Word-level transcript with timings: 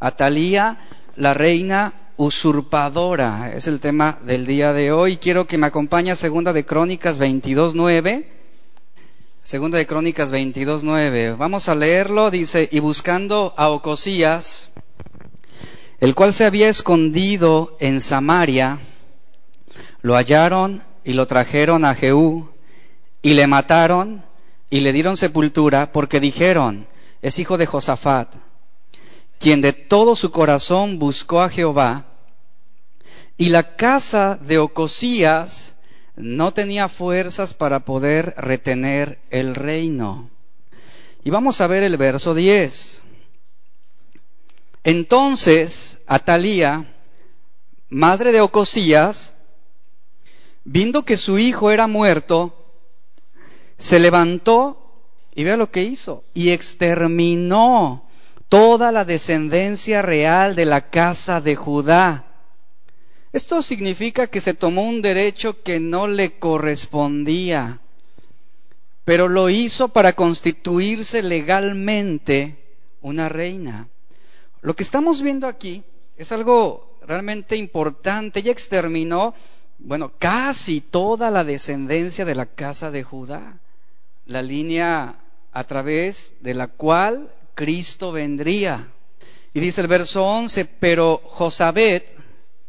Atalía, 0.00 0.78
la 1.16 1.34
reina 1.34 1.94
usurpadora. 2.16 3.52
Es 3.54 3.66
el 3.66 3.80
tema 3.80 4.18
del 4.24 4.46
día 4.46 4.72
de 4.72 4.92
hoy. 4.92 5.16
Quiero 5.16 5.46
que 5.46 5.58
me 5.58 5.66
acompañe 5.66 6.10
a 6.10 6.16
Segunda 6.16 6.52
de 6.52 6.64
Crónicas 6.64 7.20
22.9. 7.20 8.26
Segunda 9.42 9.78
de 9.78 9.86
Crónicas 9.86 10.32
22.9. 10.32 11.36
Vamos 11.36 11.68
a 11.68 11.74
leerlo. 11.74 12.30
Dice, 12.30 12.68
y 12.70 12.80
buscando 12.80 13.54
a 13.56 13.68
Ocosías, 13.68 14.70
el 16.00 16.14
cual 16.14 16.32
se 16.32 16.44
había 16.44 16.68
escondido 16.68 17.76
en 17.80 18.00
Samaria, 18.00 18.80
lo 20.02 20.14
hallaron 20.14 20.82
y 21.04 21.12
lo 21.12 21.26
trajeron 21.26 21.84
a 21.84 21.94
Jehú, 21.94 22.50
y 23.22 23.34
le 23.34 23.46
mataron 23.46 24.24
y 24.68 24.80
le 24.80 24.92
dieron 24.92 25.16
sepultura, 25.16 25.92
porque 25.92 26.20
dijeron, 26.20 26.86
es 27.22 27.38
hijo 27.38 27.56
de 27.56 27.66
Josafat 27.66 28.45
quien 29.38 29.60
de 29.60 29.72
todo 29.72 30.16
su 30.16 30.30
corazón 30.30 30.98
buscó 30.98 31.42
a 31.42 31.50
Jehová, 31.50 32.06
y 33.36 33.50
la 33.50 33.76
casa 33.76 34.38
de 34.40 34.58
Ocosías 34.58 35.76
no 36.16 36.52
tenía 36.52 36.88
fuerzas 36.88 37.52
para 37.52 37.80
poder 37.80 38.34
retener 38.38 39.18
el 39.30 39.54
reino. 39.54 40.30
Y 41.22 41.30
vamos 41.30 41.60
a 41.60 41.66
ver 41.66 41.82
el 41.82 41.96
verso 41.96 42.34
10. 42.34 43.02
Entonces 44.84 45.98
Atalía, 46.06 46.94
madre 47.90 48.32
de 48.32 48.40
Ocosías, 48.40 49.34
viendo 50.64 51.04
que 51.04 51.16
su 51.16 51.38
hijo 51.38 51.70
era 51.70 51.86
muerto, 51.86 52.54
se 53.78 53.98
levantó 53.98 54.94
y 55.34 55.44
vea 55.44 55.56
lo 55.56 55.70
que 55.70 55.82
hizo, 55.82 56.24
y 56.32 56.50
exterminó 56.50 58.05
toda 58.48 58.92
la 58.92 59.04
descendencia 59.04 60.02
real 60.02 60.54
de 60.54 60.66
la 60.66 60.90
casa 60.90 61.40
de 61.40 61.56
Judá. 61.56 62.24
Esto 63.32 63.60
significa 63.60 64.28
que 64.28 64.40
se 64.40 64.54
tomó 64.54 64.82
un 64.82 65.02
derecho 65.02 65.62
que 65.62 65.80
no 65.80 66.06
le 66.06 66.38
correspondía, 66.38 67.80
pero 69.04 69.28
lo 69.28 69.50
hizo 69.50 69.88
para 69.88 70.14
constituirse 70.14 71.22
legalmente 71.22 72.56
una 73.02 73.28
reina. 73.28 73.88
Lo 74.62 74.74
que 74.74 74.82
estamos 74.82 75.20
viendo 75.20 75.46
aquí 75.46 75.84
es 76.16 76.32
algo 76.32 76.98
realmente 77.02 77.56
importante. 77.56 78.40
Ella 78.40 78.52
exterminó, 78.52 79.34
bueno, 79.78 80.12
casi 80.18 80.80
toda 80.80 81.30
la 81.30 81.44
descendencia 81.44 82.24
de 82.24 82.34
la 82.34 82.46
casa 82.46 82.90
de 82.90 83.02
Judá, 83.02 83.58
la 84.24 84.42
línea 84.42 85.20
a 85.52 85.64
través 85.64 86.34
de 86.40 86.54
la 86.54 86.68
cual 86.68 87.30
Cristo 87.56 88.12
vendría. 88.12 88.92
Y 89.52 89.58
dice 89.58 89.80
el 89.80 89.88
verso 89.88 90.24
11, 90.24 90.66
pero 90.78 91.20
Josabet, 91.24 92.14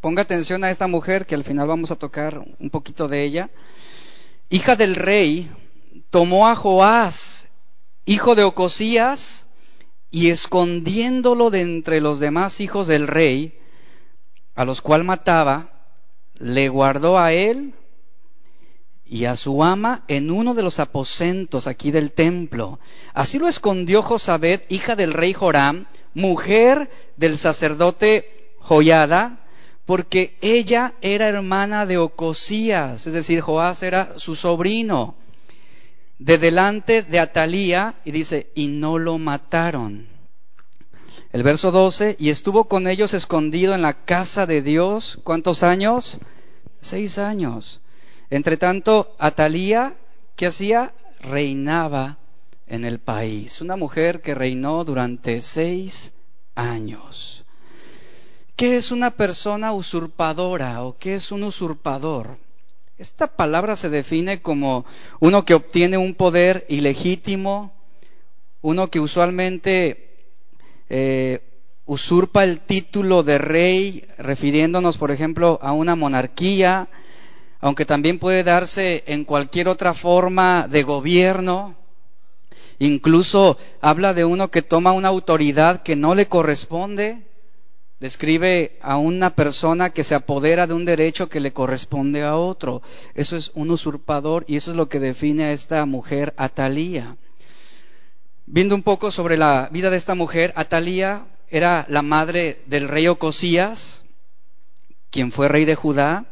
ponga 0.01 0.23
atención 0.23 0.63
a 0.63 0.71
esta 0.71 0.87
mujer 0.87 1.27
que 1.27 1.35
al 1.35 1.43
final 1.43 1.67
vamos 1.67 1.91
a 1.91 1.97
tocar 1.97 2.41
un 2.59 2.69
poquito 2.71 3.07
de 3.07 3.23
ella, 3.23 3.49
hija 4.49 4.75
del 4.77 4.95
rey, 4.95 5.51
tomó 6.09 6.47
a 6.47 6.55
Joás, 6.55 7.49
hijo 8.05 8.33
de 8.33 8.45
Ocosías, 8.45 9.45
y 10.09 10.29
escondiéndolo 10.29 11.49
de 11.49 11.61
entre 11.61 11.99
los 11.99 12.19
demás 12.19 12.61
hijos 12.61 12.87
del 12.87 13.07
rey, 13.07 13.59
a 14.55 14.63
los 14.63 14.79
cuales 14.79 15.05
mataba, 15.05 15.69
le 16.35 16.69
guardó 16.69 17.19
a 17.19 17.33
él 17.33 17.73
y 19.09 19.25
a 19.25 19.35
su 19.35 19.63
ama 19.63 20.03
en 20.07 20.31
uno 20.31 20.53
de 20.53 20.63
los 20.63 20.79
aposentos 20.79 21.67
aquí 21.67 21.91
del 21.91 22.11
templo. 22.11 22.79
Así 23.13 23.39
lo 23.39 23.47
escondió 23.47 24.01
Josabed, 24.01 24.61
hija 24.69 24.95
del 24.95 25.13
rey 25.13 25.33
Joram, 25.33 25.85
mujer 26.13 26.89
del 27.15 27.37
sacerdote 27.37 28.53
Joyada, 28.59 29.45
porque 29.85 30.37
ella 30.41 30.93
era 31.01 31.27
hermana 31.27 31.85
de 31.85 31.97
Ocosías, 31.97 33.07
es 33.07 33.13
decir, 33.13 33.39
Joás 33.39 33.83
era 33.83 34.19
su 34.19 34.35
sobrino, 34.35 35.15
de 36.19 36.37
delante 36.37 37.03
de 37.03 37.19
Atalía, 37.19 37.95
y 38.03 38.11
dice, 38.11 38.51
y 38.55 38.67
no 38.67 38.97
lo 38.97 39.17
mataron. 39.17 40.07
El 41.31 41.43
verso 41.43 41.71
12, 41.71 42.17
y 42.19 42.29
estuvo 42.29 42.65
con 42.65 42.87
ellos 42.87 43.13
escondido 43.13 43.75
en 43.75 43.81
la 43.81 43.93
casa 43.93 44.45
de 44.45 44.61
Dios, 44.61 45.19
¿cuántos 45.23 45.63
años? 45.63 46.19
Seis 46.81 47.17
años. 47.17 47.79
Entre 48.29 48.57
tanto, 48.57 49.15
Atalía, 49.19 49.95
¿qué 50.35 50.47
hacía? 50.47 50.93
Reinaba 51.21 52.17
en 52.67 52.83
el 52.83 52.99
país. 52.99 53.61
Una 53.61 53.75
mujer 53.77 54.21
que 54.21 54.35
reinó 54.35 54.83
durante 54.83 55.41
seis 55.41 56.13
años. 56.55 57.45
¿Qué 58.55 58.75
es 58.75 58.91
una 58.91 59.11
persona 59.11 59.71
usurpadora 59.71 60.83
o 60.83 60.97
qué 60.97 61.15
es 61.15 61.31
un 61.31 61.43
usurpador? 61.43 62.37
Esta 62.97 63.27
palabra 63.27 63.75
se 63.75 63.89
define 63.89 64.41
como 64.41 64.85
uno 65.19 65.45
que 65.45 65.53
obtiene 65.53 65.97
un 65.97 66.15
poder 66.15 66.65
ilegítimo, 66.67 67.71
uno 68.61 68.89
que 68.89 68.99
usualmente 68.99 70.31
eh, 70.89 71.41
usurpa 71.85 72.43
el 72.43 72.61
título 72.61 73.21
de 73.21 73.37
rey, 73.37 74.07
refiriéndonos, 74.17 74.97
por 74.97 75.11
ejemplo, 75.11 75.59
a 75.61 75.71
una 75.73 75.95
monarquía, 75.95 76.89
aunque 77.59 77.85
también 77.85 78.19
puede 78.19 78.43
darse 78.43 79.03
en 79.07 79.25
cualquier 79.25 79.67
otra 79.67 79.93
forma 79.93 80.67
de 80.67 80.83
gobierno. 80.83 81.75
Incluso 82.79 83.57
habla 83.81 84.13
de 84.13 84.25
uno 84.25 84.51
que 84.51 84.61
toma 84.61 84.91
una 84.91 85.07
autoridad 85.07 85.81
que 85.81 85.95
no 85.95 86.13
le 86.13 86.27
corresponde. 86.27 87.23
Describe 87.99 88.77
a 88.83 88.97
una 88.97 89.31
persona 89.31 89.89
que 89.89 90.03
se 90.03 90.13
apodera 90.13 90.67
de 90.67 90.75
un 90.75 90.85
derecho 90.85 91.29
que 91.29 91.39
le 91.39 91.51
corresponde 91.51 92.21
a 92.21 92.35
otro. 92.35 92.83
Eso 93.15 93.35
es 93.35 93.51
un 93.55 93.71
usurpador 93.71 94.45
y 94.47 94.57
eso 94.57 94.69
es 94.69 94.77
lo 94.77 94.87
que 94.87 94.99
define 94.99 95.45
a 95.45 95.51
esta 95.51 95.83
mujer 95.87 96.35
Atalía. 96.37 97.17
Viendo 98.45 98.75
un 98.75 98.83
poco 98.83 99.09
sobre 99.09 99.35
la 99.35 99.67
vida 99.71 99.89
de 99.89 99.97
esta 99.97 100.13
mujer, 100.13 100.53
Atalía 100.55 101.25
era 101.49 101.87
la 101.89 102.03
madre 102.03 102.61
del 102.67 102.87
rey 102.87 103.07
Ocosías, 103.07 104.03
quien 105.09 105.31
fue 105.31 105.47
rey 105.47 105.65
de 105.65 105.75
Judá 105.75 106.27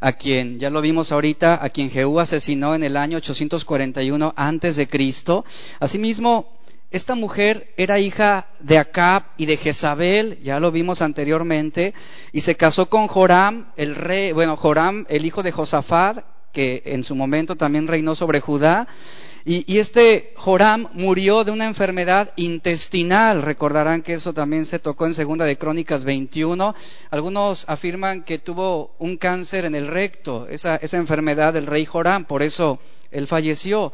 a 0.00 0.12
quien, 0.12 0.58
ya 0.58 0.70
lo 0.70 0.80
vimos 0.80 1.12
ahorita, 1.12 1.62
a 1.62 1.68
quien 1.68 1.90
Jehú 1.90 2.18
asesinó 2.20 2.74
en 2.74 2.82
el 2.82 2.96
año 2.96 3.18
841 3.18 4.32
antes 4.36 4.76
de 4.76 4.88
Cristo. 4.88 5.44
Asimismo, 5.78 6.58
esta 6.90 7.14
mujer 7.14 7.72
era 7.76 8.00
hija 8.00 8.48
de 8.58 8.78
Acab 8.78 9.24
y 9.36 9.46
de 9.46 9.56
Jezabel, 9.56 10.40
ya 10.42 10.58
lo 10.58 10.72
vimos 10.72 11.02
anteriormente, 11.02 11.94
y 12.32 12.40
se 12.40 12.56
casó 12.56 12.88
con 12.88 13.06
Joram, 13.06 13.70
el 13.76 13.94
rey, 13.94 14.32
bueno, 14.32 14.56
Joram, 14.56 15.06
el 15.08 15.24
hijo 15.24 15.42
de 15.42 15.52
Josafat, 15.52 16.24
que 16.52 16.82
en 16.86 17.04
su 17.04 17.14
momento 17.14 17.54
también 17.54 17.86
reinó 17.86 18.14
sobre 18.14 18.40
Judá, 18.40 18.88
y, 19.44 19.78
este 19.78 20.34
Joram 20.36 20.88
murió 20.92 21.44
de 21.44 21.50
una 21.50 21.66
enfermedad 21.66 22.32
intestinal. 22.36 23.42
Recordarán 23.42 24.02
que 24.02 24.14
eso 24.14 24.34
también 24.34 24.66
se 24.66 24.78
tocó 24.78 25.06
en 25.06 25.14
Segunda 25.14 25.44
de 25.44 25.56
Crónicas 25.56 26.04
21. 26.04 26.74
Algunos 27.10 27.64
afirman 27.68 28.22
que 28.22 28.38
tuvo 28.38 28.94
un 28.98 29.16
cáncer 29.16 29.64
en 29.64 29.74
el 29.74 29.86
recto, 29.86 30.46
esa, 30.48 30.76
esa 30.76 30.98
enfermedad 30.98 31.54
del 31.54 31.66
rey 31.66 31.86
Joram, 31.86 32.26
por 32.26 32.42
eso 32.42 32.80
él 33.10 33.26
falleció. 33.26 33.92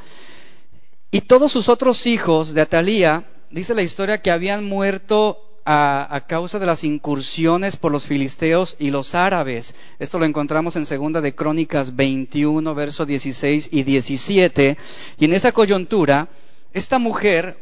Y 1.10 1.22
todos 1.22 1.52
sus 1.52 1.68
otros 1.68 2.06
hijos 2.06 2.52
de 2.52 2.62
Atalía, 2.62 3.24
dice 3.50 3.74
la 3.74 3.82
historia 3.82 4.20
que 4.20 4.32
habían 4.32 4.64
muerto 4.64 5.45
a, 5.66 6.24
causa 6.28 6.60
de 6.60 6.66
las 6.66 6.84
incursiones 6.84 7.76
por 7.76 7.90
los 7.90 8.06
filisteos 8.06 8.76
y 8.78 8.90
los 8.90 9.16
árabes. 9.16 9.74
Esto 9.98 10.18
lo 10.20 10.24
encontramos 10.24 10.76
en 10.76 10.86
segunda 10.86 11.20
de 11.20 11.34
Crónicas 11.34 11.96
21, 11.96 12.74
versos 12.74 13.06
16 13.06 13.70
y 13.72 13.82
17. 13.82 14.78
Y 15.18 15.24
en 15.24 15.32
esa 15.34 15.50
coyuntura, 15.50 16.28
esta 16.72 16.98
mujer, 17.00 17.58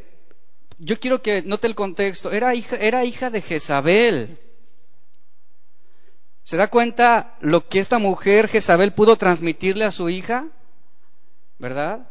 yo 0.79 1.01
quiero 1.01 1.23
que 1.23 1.43
note 1.43 1.67
el 1.67 1.75
contexto, 1.75 2.31
era 2.31 2.55
hija, 2.55 2.77
era 2.77 3.05
hija 3.07 3.31
de 3.31 3.41
Jezabel. 3.41 4.39
¿Se 6.43 6.59
da 6.59 6.69
cuenta 6.69 7.37
lo 7.41 7.67
que 7.67 7.79
esta 7.79 7.99
mujer 7.99 8.49
Jezabel 8.49 8.93
pudo 8.93 9.17
transmitirle 9.17 9.87
a 9.87 9.91
su 9.91 10.11
hija? 10.11 10.49
¿Verdad? 11.59 12.07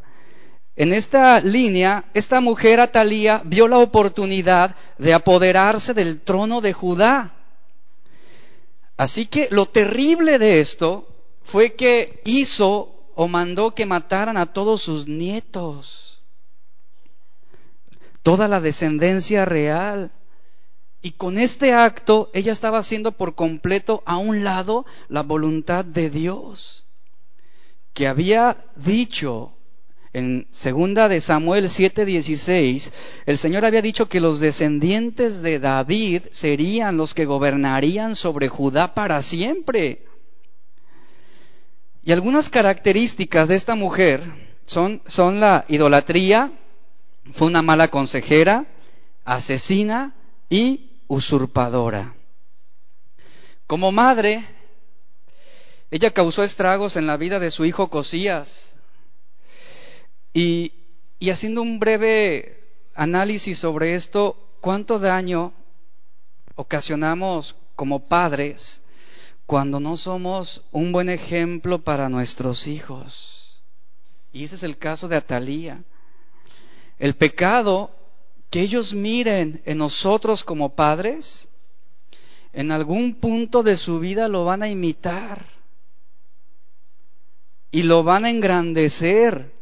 En 0.76 0.92
esta 0.92 1.40
línea, 1.40 2.04
esta 2.14 2.40
mujer 2.40 2.80
Atalía 2.80 3.42
vio 3.44 3.68
la 3.68 3.78
oportunidad 3.78 4.74
de 4.98 5.14
apoderarse 5.14 5.94
del 5.94 6.20
trono 6.20 6.60
de 6.60 6.72
Judá. 6.72 7.32
Así 8.96 9.26
que 9.26 9.48
lo 9.50 9.66
terrible 9.66 10.38
de 10.38 10.60
esto 10.60 11.08
fue 11.44 11.74
que 11.74 12.20
hizo 12.24 12.94
o 13.14 13.28
mandó 13.28 13.74
que 13.74 13.86
mataran 13.86 14.36
a 14.36 14.52
todos 14.52 14.82
sus 14.82 15.06
nietos, 15.06 16.20
toda 18.22 18.48
la 18.48 18.60
descendencia 18.60 19.44
real. 19.44 20.10
Y 21.02 21.12
con 21.12 21.38
este 21.38 21.72
acto 21.72 22.30
ella 22.32 22.50
estaba 22.50 22.78
haciendo 22.78 23.12
por 23.12 23.36
completo 23.36 24.02
a 24.06 24.16
un 24.16 24.42
lado 24.42 24.86
la 25.08 25.22
voluntad 25.22 25.84
de 25.84 26.10
Dios, 26.10 26.86
que 27.92 28.08
había 28.08 28.56
dicho 28.74 29.52
En 30.14 30.46
segunda 30.52 31.08
de 31.08 31.20
Samuel 31.20 31.64
7:16, 31.68 32.92
el 33.26 33.36
Señor 33.36 33.64
había 33.64 33.82
dicho 33.82 34.08
que 34.08 34.20
los 34.20 34.38
descendientes 34.38 35.42
de 35.42 35.58
David 35.58 36.22
serían 36.30 36.96
los 36.96 37.14
que 37.14 37.24
gobernarían 37.24 38.14
sobre 38.14 38.48
Judá 38.48 38.94
para 38.94 39.20
siempre. 39.22 40.06
Y 42.04 42.12
algunas 42.12 42.48
características 42.48 43.48
de 43.48 43.56
esta 43.56 43.74
mujer 43.74 44.22
son, 44.66 45.02
son 45.06 45.40
la 45.40 45.64
idolatría, 45.66 46.52
fue 47.32 47.48
una 47.48 47.62
mala 47.62 47.88
consejera, 47.88 48.66
asesina 49.24 50.14
y 50.48 50.92
usurpadora. 51.08 52.14
Como 53.66 53.90
madre, 53.90 54.44
ella 55.90 56.12
causó 56.12 56.44
estragos 56.44 56.94
en 56.96 57.08
la 57.08 57.16
vida 57.16 57.40
de 57.40 57.50
su 57.50 57.64
hijo 57.64 57.90
Cosías. 57.90 58.73
Y, 60.34 60.72
haciendo 61.30 61.62
un 61.62 61.78
breve 61.78 62.60
análisis 62.94 63.56
sobre 63.56 63.94
esto, 63.94 64.36
¿cuánto 64.60 64.98
daño 64.98 65.52
ocasionamos 66.56 67.54
como 67.76 68.08
padres 68.08 68.82
cuando 69.46 69.78
no 69.78 69.96
somos 69.96 70.62
un 70.72 70.90
buen 70.90 71.08
ejemplo 71.08 71.82
para 71.82 72.08
nuestros 72.08 72.66
hijos? 72.66 73.62
Y 74.32 74.42
ese 74.42 74.56
es 74.56 74.64
el 74.64 74.76
caso 74.76 75.06
de 75.06 75.16
Atalía. 75.16 75.84
El 76.98 77.14
pecado 77.14 77.92
que 78.50 78.60
ellos 78.60 78.92
miren 78.92 79.62
en 79.64 79.78
nosotros 79.78 80.42
como 80.42 80.74
padres, 80.74 81.48
en 82.52 82.72
algún 82.72 83.14
punto 83.14 83.62
de 83.62 83.76
su 83.76 84.00
vida 84.00 84.28
lo 84.28 84.44
van 84.44 84.62
a 84.62 84.68
imitar 84.68 85.44
y 87.70 87.82
lo 87.82 88.02
van 88.02 88.24
a 88.24 88.30
engrandecer. 88.30 89.52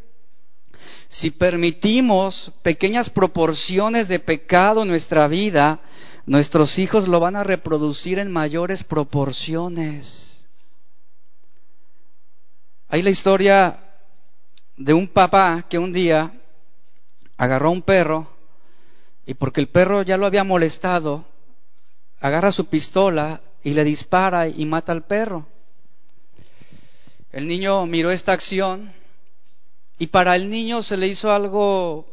Si 1.12 1.30
permitimos 1.30 2.52
pequeñas 2.62 3.10
proporciones 3.10 4.08
de 4.08 4.18
pecado 4.18 4.80
en 4.80 4.88
nuestra 4.88 5.28
vida, 5.28 5.80
nuestros 6.24 6.78
hijos 6.78 7.06
lo 7.06 7.20
van 7.20 7.36
a 7.36 7.44
reproducir 7.44 8.18
en 8.18 8.32
mayores 8.32 8.82
proporciones. 8.82 10.48
Hay 12.88 13.02
la 13.02 13.10
historia 13.10 13.78
de 14.78 14.94
un 14.94 15.06
papá 15.06 15.66
que 15.68 15.78
un 15.78 15.92
día 15.92 16.32
agarró 17.36 17.68
a 17.68 17.72
un 17.72 17.82
perro 17.82 18.34
y 19.26 19.34
porque 19.34 19.60
el 19.60 19.68
perro 19.68 20.00
ya 20.00 20.16
lo 20.16 20.24
había 20.24 20.44
molestado, 20.44 21.26
agarra 22.20 22.52
su 22.52 22.68
pistola 22.68 23.42
y 23.62 23.74
le 23.74 23.84
dispara 23.84 24.48
y 24.48 24.64
mata 24.64 24.92
al 24.92 25.04
perro. 25.04 25.46
El 27.32 27.46
niño 27.46 27.84
miró 27.84 28.10
esta 28.10 28.32
acción 28.32 29.01
y 29.98 30.08
para 30.08 30.34
el 30.34 30.50
niño 30.50 30.82
se 30.82 30.96
le 30.96 31.06
hizo 31.08 31.32
algo 31.32 32.06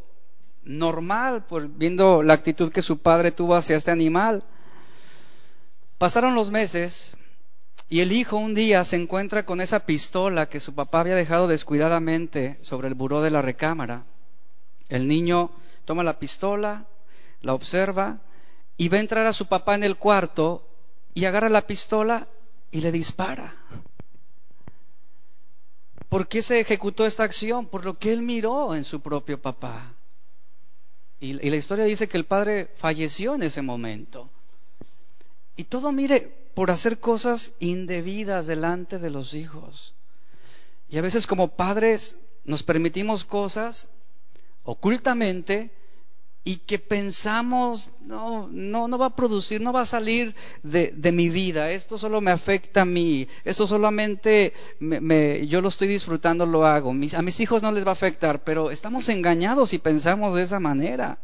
normal, 0.63 1.45
por, 1.45 1.67
viendo 1.67 2.21
la 2.21 2.33
actitud 2.33 2.71
que 2.71 2.81
su 2.81 2.99
padre 2.99 3.31
tuvo 3.31 3.55
hacia 3.55 3.77
este 3.77 3.91
animal. 3.91 4.43
Pasaron 5.97 6.35
los 6.35 6.51
meses 6.51 7.15
y 7.89 8.01
el 8.01 8.11
hijo 8.11 8.37
un 8.37 8.53
día 8.53 8.85
se 8.85 8.95
encuentra 8.95 9.45
con 9.45 9.61
esa 9.61 9.85
pistola 9.85 10.47
que 10.47 10.59
su 10.59 10.75
papá 10.75 11.01
había 11.01 11.15
dejado 11.15 11.47
descuidadamente 11.47 12.59
sobre 12.61 12.87
el 12.87 12.93
buró 12.93 13.21
de 13.21 13.31
la 13.31 13.41
recámara. 13.41 14.05
El 14.87 15.07
niño 15.07 15.51
toma 15.85 16.03
la 16.03 16.19
pistola, 16.19 16.85
la 17.41 17.53
observa 17.53 18.19
y 18.77 18.89
ve 18.89 18.99
entrar 18.99 19.25
a 19.25 19.33
su 19.33 19.47
papá 19.47 19.75
en 19.75 19.83
el 19.83 19.97
cuarto 19.97 20.67
y 21.13 21.25
agarra 21.25 21.49
la 21.49 21.65
pistola 21.65 22.27
y 22.71 22.81
le 22.81 22.91
dispara. 22.91 23.53
¿Por 26.09 26.27
qué 26.27 26.41
se 26.41 26.59
ejecutó 26.59 27.05
esta 27.05 27.23
acción? 27.23 27.67
Por 27.67 27.85
lo 27.85 27.97
que 27.97 28.11
él 28.11 28.23
miró 28.23 28.75
en 28.75 28.83
su 28.83 28.99
propio 28.99 29.39
papá. 29.39 29.93
Y, 31.19 31.33
la 31.33 31.55
historia 31.55 31.85
dice 31.85 32.07
que 32.07 32.17
el 32.17 32.25
padre 32.25 32.71
falleció 32.77 33.35
en 33.35 33.43
ese 33.43 33.61
momento. 33.61 34.29
Y 35.55 35.65
todo, 35.65 35.91
mire, 35.91 36.21
por 36.55 36.71
hacer 36.71 36.99
cosas 36.99 37.53
indebidas 37.59 38.47
delante 38.47 38.97
de 38.97 39.09
los 39.11 39.33
hijos. 39.33 39.93
Y 40.89 40.97
a 40.97 41.01
veces 41.01 41.27
como 41.27 41.49
padres 41.49 42.15
nos 42.43 42.63
permitimos 42.63 43.23
cosas 43.23 43.87
ocultamente 44.63 45.71
y 46.43 46.57
que 46.57 46.79
pensamos, 46.79 47.91
no, 48.01 48.47
no, 48.49 48.87
no 48.87 48.97
va 48.97 49.07
a 49.07 49.15
producir, 49.15 49.61
no 49.61 49.73
va 49.73 49.81
a 49.81 49.85
salir 49.85 50.35
de, 50.63 50.93
de, 50.95 51.11
mi 51.11 51.29
vida, 51.29 51.69
esto 51.69 51.97
solo 51.97 52.21
me 52.21 52.31
afecta 52.31 52.81
a 52.81 52.85
mí, 52.85 53.27
esto 53.43 53.67
solamente 53.67 54.53
me, 54.79 55.45
yo 55.47 55.61
lo 55.61 55.67
estoy 55.67 55.87
disfrutando, 55.87 56.45
lo 56.45 56.65
hago, 56.65 56.91
a 56.91 57.21
mis 57.21 57.39
hijos 57.39 57.61
no 57.61 57.71
les 57.71 57.85
va 57.85 57.89
a 57.89 57.93
afectar, 57.93 58.43
pero 58.43 58.71
estamos 58.71 59.09
engañados 59.09 59.73
y 59.73 59.79
pensamos 59.79 60.33
de 60.33 60.43
esa 60.43 60.59
manera. 60.59 61.19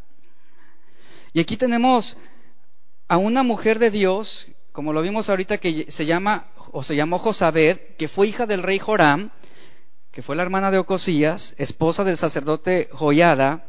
Y 1.33 1.39
aquí 1.39 1.57
tenemos 1.57 2.17
a 3.07 3.17
una 3.17 3.43
mujer 3.43 3.79
de 3.79 3.91
Dios, 3.91 4.51
como 4.71 4.93
lo 4.93 5.01
vimos 5.01 5.29
ahorita, 5.29 5.57
que 5.57 5.91
se 5.91 6.05
llama, 6.05 6.47
o 6.71 6.83
se 6.83 6.95
llamó 6.95 7.19
Josabed, 7.19 7.77
que 7.97 8.07
fue 8.07 8.27
hija 8.27 8.45
del 8.45 8.63
rey 8.63 8.79
Joram, 8.79 9.31
que 10.11 10.21
fue 10.21 10.35
la 10.35 10.43
hermana 10.43 10.71
de 10.71 10.77
Ocosías, 10.77 11.55
esposa 11.57 12.03
del 12.03 12.17
sacerdote 12.17 12.89
Joyada, 12.91 13.65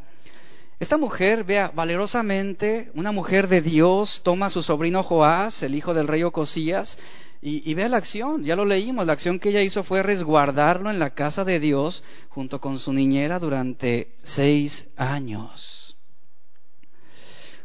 esta 0.79 0.99
mujer, 0.99 1.45
vea, 1.45 1.73
valerosamente, 1.75 2.91
una 2.95 3.11
mujer 3.11 3.49
de 3.49 3.63
Dios, 3.63 4.21
toma 4.23 4.47
a 4.47 4.51
su 4.51 4.63
sobrino 4.63 5.03
Joás, 5.03 5.63
el 5.63 5.75
hijo 5.75 5.95
del 5.95 6.07
rey 6.07 6.23
Ocosías, 6.23 6.99
y, 7.41 7.75
vea 7.75 7.89
la 7.89 7.99
acción, 7.99 8.43
ya 8.43 8.57
lo 8.57 8.65
leímos, 8.65 9.07
la 9.07 9.13
acción 9.13 9.39
que 9.39 9.51
ella 9.51 9.63
hizo 9.63 9.85
fue 9.85 10.03
resguardarlo 10.03 10.91
en 10.91 10.99
la 10.99 11.11
casa 11.11 11.45
de 11.45 11.61
Dios 11.61 12.03
junto 12.29 12.61
con 12.61 12.81
su 12.81 12.93
niñera 12.93 13.39
durante 13.39 14.17
seis 14.25 14.89
años. 14.97 15.97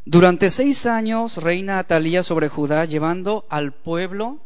Durante 0.06 0.52
seis 0.52 0.86
años 0.86 1.38
reina 1.38 1.80
Atalía 1.80 2.22
sobre 2.22 2.48
Judá, 2.48 2.86
llevando 2.86 3.46
al 3.50 3.74
pueblo 3.74 4.40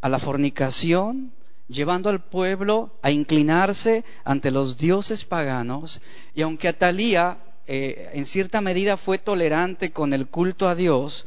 a 0.00 0.08
la 0.08 0.18
fornicación, 0.18 1.32
llevando 1.68 2.08
al 2.08 2.24
pueblo 2.24 2.98
a 3.02 3.10
inclinarse 3.10 4.04
ante 4.24 4.50
los 4.50 4.78
dioses 4.78 5.24
paganos, 5.24 6.00
y 6.34 6.42
aunque 6.42 6.68
Atalía 6.68 7.38
eh, 7.72 8.10
en 8.14 8.26
cierta 8.26 8.60
medida 8.60 8.96
fue 8.96 9.18
tolerante 9.18 9.92
con 9.92 10.12
el 10.12 10.26
culto 10.26 10.68
a 10.68 10.74
Dios, 10.74 11.24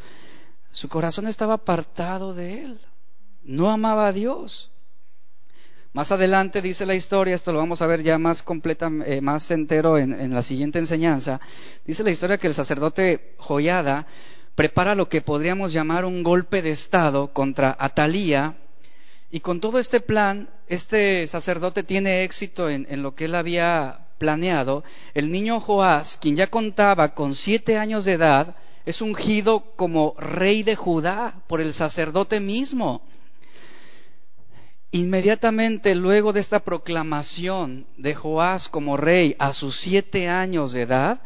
su 0.71 0.89
corazón 0.89 1.25
estaba 1.25 1.53
apartado 1.53 2.33
de 2.33 2.65
él. 2.65 2.81
No 3.43 3.71
amaba 3.71 4.07
a 4.07 4.11
Dios. 4.11 4.69
Más 5.93 6.11
adelante 6.11 6.61
dice 6.61 6.85
la 6.85 6.95
historia, 6.95 7.33
esto 7.33 7.53
lo 7.53 7.59
vamos 7.59 7.81
a 7.81 7.87
ver 7.87 8.03
ya 8.03 8.17
más 8.17 8.43
completa, 8.43 8.91
eh, 9.05 9.21
más 9.21 9.51
entero 9.51 9.97
en, 9.97 10.33
la 10.33 10.41
siguiente 10.41 10.79
enseñanza. 10.79 11.39
Dice 11.85 12.03
la 12.03 12.11
historia 12.11 12.37
que 12.37 12.47
el 12.47 12.53
sacerdote 12.53 13.35
Joyada 13.37 14.05
prepara 14.53 14.95
lo 14.95 15.07
que 15.07 15.21
podríamos 15.21 15.71
llamar 15.71 16.03
un 16.03 16.23
golpe 16.23 16.61
de 16.61 16.71
estado 16.71 17.31
contra 17.31 17.73
Atalía. 17.79 18.57
Y 19.31 19.39
con 19.39 19.61
todo 19.61 19.79
este 19.79 20.01
plan, 20.01 20.49
este 20.67 21.25
sacerdote 21.25 21.83
tiene 21.83 22.25
éxito 22.25 22.69
en 22.69 23.01
lo 23.01 23.15
que 23.15 23.25
él 23.25 23.35
había 23.35 24.02
planeado, 24.23 24.85
el 25.13 25.29
niño 25.29 25.59
Joás, 25.59 26.17
quien 26.21 26.37
ya 26.37 26.47
contaba 26.47 27.13
con 27.13 27.35
siete 27.35 27.77
años 27.77 28.05
de 28.05 28.13
edad, 28.13 28.55
es 28.85 29.01
ungido 29.01 29.75
como 29.75 30.15
rey 30.17 30.63
de 30.63 30.77
Judá 30.77 31.41
por 31.45 31.59
el 31.59 31.73
sacerdote 31.73 32.39
mismo. 32.39 33.01
Inmediatamente 34.91 35.93
luego 35.93 36.31
de 36.31 36.39
esta 36.39 36.59
proclamación 36.59 37.85
de 37.97 38.15
Joás 38.15 38.69
como 38.69 38.95
rey 38.95 39.35
a 39.39 39.51
sus 39.51 39.75
siete 39.75 40.29
años 40.29 40.71
de 40.71 40.83
edad, 40.83 41.21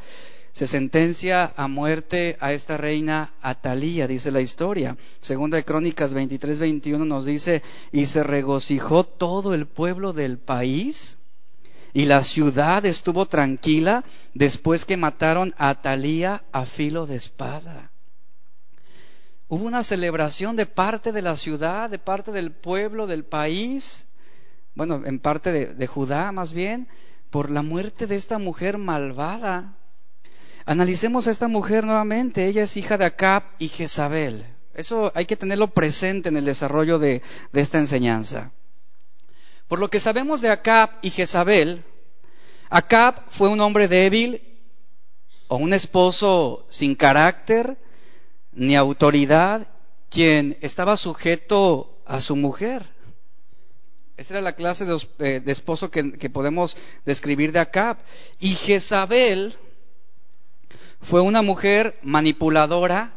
se 0.53 0.65
sentencia 0.65 1.53
a 1.55 1.67
muerte 1.67 2.35
a 2.39 2.51
esta 2.51 2.77
reina 2.77 3.35
Atalía, 3.43 4.07
dice 4.07 4.31
la 4.31 4.41
historia. 4.41 4.97
Segunda 5.21 5.57
de 5.57 5.65
Crónicas 5.65 6.15
23-21 6.15 7.05
nos 7.05 7.25
dice, 7.25 7.61
y 7.91 8.07
se 8.07 8.23
regocijó 8.23 9.03
todo 9.03 9.53
el 9.53 9.67
pueblo 9.67 10.13
del 10.13 10.39
país 10.39 11.16
y 11.93 12.05
la 12.05 12.21
ciudad 12.23 12.85
estuvo 12.85 13.25
tranquila 13.25 14.03
después 14.33 14.85
que 14.85 14.97
mataron 14.97 15.53
a 15.57 15.69
Atalía 15.69 16.43
a 16.51 16.65
filo 16.65 17.05
de 17.05 17.15
espada. 17.15 17.91
Hubo 19.49 19.65
una 19.65 19.83
celebración 19.83 20.55
de 20.55 20.65
parte 20.65 21.11
de 21.11 21.21
la 21.21 21.37
ciudad, 21.37 21.89
de 21.89 21.99
parte 21.99 22.31
del 22.31 22.51
pueblo, 22.51 23.07
del 23.07 23.23
país, 23.23 24.05
bueno, 24.75 25.01
en 25.05 25.19
parte 25.19 25.73
de, 25.73 25.87
Judá 25.87 26.31
más 26.31 26.53
bien, 26.53 26.87
por 27.29 27.49
la 27.49 27.61
muerte 27.61 28.07
de 28.07 28.15
esta 28.15 28.37
mujer 28.37 28.77
malvada. 28.77 29.73
Analicemos 30.65 31.27
a 31.27 31.31
esta 31.31 31.47
mujer 31.47 31.85
nuevamente. 31.85 32.45
Ella 32.45 32.63
es 32.63 32.77
hija 32.77 32.97
de 32.97 33.05
Acab 33.05 33.43
y 33.57 33.69
Jezabel. 33.69 34.45
Eso 34.73 35.11
hay 35.15 35.25
que 35.25 35.35
tenerlo 35.35 35.69
presente 35.69 36.29
en 36.29 36.37
el 36.37 36.45
desarrollo 36.45 36.99
de, 36.99 37.23
de 37.53 37.61
esta 37.61 37.79
enseñanza. 37.79 38.51
Por 39.67 39.79
lo 39.79 39.89
que 39.89 39.99
sabemos 39.99 40.41
de 40.41 40.49
Acab 40.49 40.91
y 41.01 41.09
Jezabel, 41.09 41.83
Acab 42.69 43.29
fue 43.29 43.49
un 43.49 43.59
hombre 43.59 43.87
débil 43.87 44.41
o 45.47 45.57
un 45.57 45.73
esposo 45.73 46.65
sin 46.69 46.95
carácter 46.95 47.77
ni 48.53 48.75
autoridad, 48.75 49.67
quien 50.09 50.57
estaba 50.61 50.97
sujeto 50.97 52.01
a 52.05 52.21
su 52.21 52.35
mujer. 52.35 52.85
Esa 54.15 54.35
era 54.35 54.41
la 54.41 54.55
clase 54.55 54.85
de, 54.85 54.97
eh, 55.19 55.43
esposo 55.45 55.91
que, 55.91 56.13
que, 56.13 56.29
podemos 56.29 56.75
describir 57.05 57.51
de 57.51 57.59
Acab. 57.59 57.97
Y 58.39 58.55
Jezabel 58.55 59.55
fue 61.01 61.21
una 61.21 61.41
mujer 61.41 61.99
manipuladora, 62.01 63.13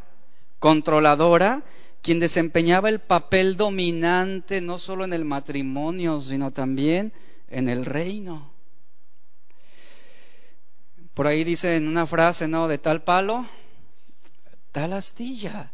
controladora, 0.58 1.62
quien 2.02 2.18
desempeñaba 2.20 2.88
el 2.88 3.00
papel 3.00 3.56
dominante 3.56 4.60
no 4.60 4.78
solo 4.78 5.04
en 5.04 5.12
el 5.12 5.24
matrimonio, 5.24 6.20
sino 6.20 6.50
también 6.50 7.12
en 7.48 7.68
el 7.68 7.84
reino. 7.84 8.50
Por 11.14 11.26
ahí 11.26 11.44
dice 11.44 11.76
en 11.76 11.88
una 11.88 12.06
frase, 12.06 12.48
¿no? 12.48 12.68
De 12.68 12.78
tal 12.78 13.02
palo, 13.02 13.46
tal 14.72 14.92
astilla. 14.92 15.72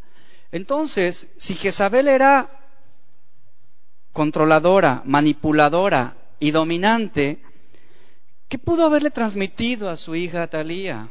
Entonces, 0.50 1.28
si 1.36 1.54
Jezabel 1.54 2.08
era 2.08 2.50
controladora, 4.12 5.02
manipuladora 5.04 6.16
y 6.40 6.50
dominante, 6.50 7.42
¿qué 8.48 8.58
pudo 8.58 8.86
haberle 8.86 9.10
transmitido 9.10 9.90
a 9.90 9.96
su 9.96 10.14
hija 10.14 10.46
Talía? 10.46 11.10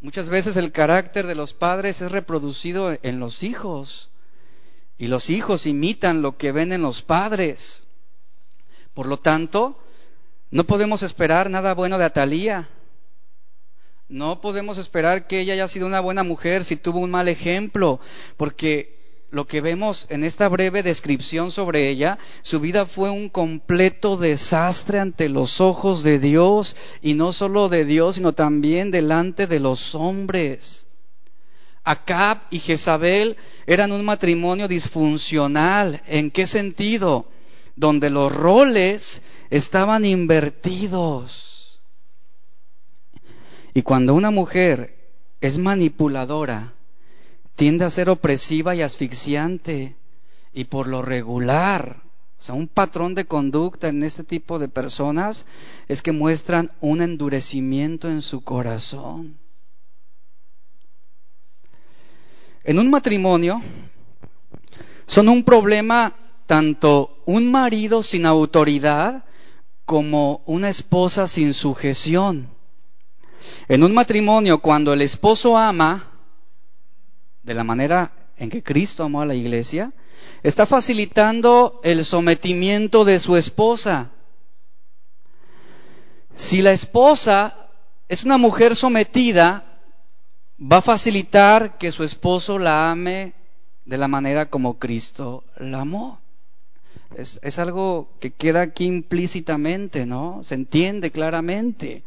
Muchas 0.00 0.28
veces 0.28 0.56
el 0.56 0.70
carácter 0.70 1.26
de 1.26 1.34
los 1.34 1.52
padres 1.52 2.00
es 2.00 2.12
reproducido 2.12 2.96
en 3.02 3.18
los 3.18 3.42
hijos 3.42 4.10
y 4.96 5.08
los 5.08 5.28
hijos 5.30 5.66
imitan 5.66 6.22
lo 6.22 6.36
que 6.36 6.52
ven 6.52 6.72
en 6.72 6.82
los 6.82 7.02
padres. 7.02 7.84
Por 8.94 9.06
lo 9.06 9.18
tanto, 9.18 9.78
no 10.50 10.64
podemos 10.64 11.02
esperar 11.02 11.50
nada 11.50 11.74
bueno 11.74 11.98
de 11.98 12.04
Atalía. 12.04 12.68
No 14.08 14.40
podemos 14.40 14.78
esperar 14.78 15.26
que 15.26 15.40
ella 15.40 15.52
haya 15.54 15.68
sido 15.68 15.86
una 15.86 16.00
buena 16.00 16.22
mujer 16.22 16.64
si 16.64 16.76
tuvo 16.76 17.00
un 17.00 17.10
mal 17.10 17.28
ejemplo, 17.28 18.00
porque 18.36 18.97
lo 19.30 19.46
que 19.46 19.60
vemos 19.60 20.06
en 20.08 20.24
esta 20.24 20.48
breve 20.48 20.82
descripción 20.82 21.50
sobre 21.50 21.88
ella, 21.88 22.18
su 22.42 22.60
vida 22.60 22.86
fue 22.86 23.10
un 23.10 23.28
completo 23.28 24.16
desastre 24.16 25.00
ante 25.00 25.28
los 25.28 25.60
ojos 25.60 26.02
de 26.02 26.18
Dios, 26.18 26.76
y 27.02 27.14
no 27.14 27.32
solo 27.32 27.68
de 27.68 27.84
Dios, 27.84 28.14
sino 28.14 28.32
también 28.32 28.90
delante 28.90 29.46
de 29.46 29.60
los 29.60 29.94
hombres. 29.94 30.86
Acab 31.84 32.40
y 32.50 32.58
Jezabel 32.58 33.36
eran 33.66 33.92
un 33.92 34.04
matrimonio 34.04 34.68
disfuncional. 34.68 36.02
¿En 36.06 36.30
qué 36.30 36.46
sentido? 36.46 37.26
Donde 37.76 38.10
los 38.10 38.34
roles 38.34 39.22
estaban 39.50 40.04
invertidos. 40.04 41.80
Y 43.72 43.82
cuando 43.82 44.14
una 44.14 44.30
mujer 44.30 44.98
es 45.40 45.56
manipuladora, 45.56 46.74
tiende 47.58 47.84
a 47.84 47.90
ser 47.90 48.08
opresiva 48.08 48.76
y 48.76 48.82
asfixiante. 48.82 49.96
Y 50.54 50.64
por 50.64 50.86
lo 50.86 51.02
regular, 51.02 52.02
o 52.38 52.42
sea, 52.42 52.54
un 52.54 52.68
patrón 52.68 53.16
de 53.16 53.26
conducta 53.26 53.88
en 53.88 54.04
este 54.04 54.22
tipo 54.22 54.60
de 54.60 54.68
personas 54.68 55.44
es 55.88 56.00
que 56.00 56.12
muestran 56.12 56.70
un 56.80 57.02
endurecimiento 57.02 58.08
en 58.08 58.22
su 58.22 58.42
corazón. 58.42 59.38
En 62.62 62.78
un 62.78 62.90
matrimonio 62.90 63.60
son 65.06 65.28
un 65.28 65.42
problema 65.42 66.14
tanto 66.46 67.18
un 67.26 67.50
marido 67.50 68.04
sin 68.04 68.24
autoridad 68.24 69.24
como 69.84 70.42
una 70.46 70.68
esposa 70.68 71.26
sin 71.26 71.54
sujeción. 71.54 72.48
En 73.66 73.82
un 73.82 73.92
matrimonio, 73.92 74.60
cuando 74.60 74.92
el 74.92 75.02
esposo 75.02 75.58
ama, 75.58 76.07
de 77.48 77.54
la 77.54 77.64
manera 77.64 78.12
en 78.36 78.50
que 78.50 78.62
Cristo 78.62 79.02
amó 79.02 79.22
a 79.22 79.26
la 79.26 79.34
iglesia, 79.34 79.92
está 80.42 80.66
facilitando 80.66 81.80
el 81.82 82.04
sometimiento 82.04 83.06
de 83.06 83.18
su 83.18 83.36
esposa. 83.36 84.10
Si 86.34 86.60
la 86.60 86.72
esposa 86.72 87.68
es 88.06 88.22
una 88.22 88.36
mujer 88.36 88.76
sometida, 88.76 89.64
va 90.60 90.76
a 90.76 90.82
facilitar 90.82 91.78
que 91.78 91.90
su 91.90 92.04
esposo 92.04 92.58
la 92.58 92.90
ame 92.90 93.32
de 93.86 93.96
la 93.96 94.08
manera 94.08 94.50
como 94.50 94.78
Cristo 94.78 95.44
la 95.56 95.80
amó. 95.80 96.20
Es, 97.16 97.40
es, 97.42 97.58
algo 97.58 98.10
que 98.20 98.30
queda 98.30 98.60
aquí 98.60 98.84
implícitamente, 98.84 100.04
¿no? 100.04 100.40
Se 100.42 100.54
entiende 100.54 101.10
claramente. 101.10 102.04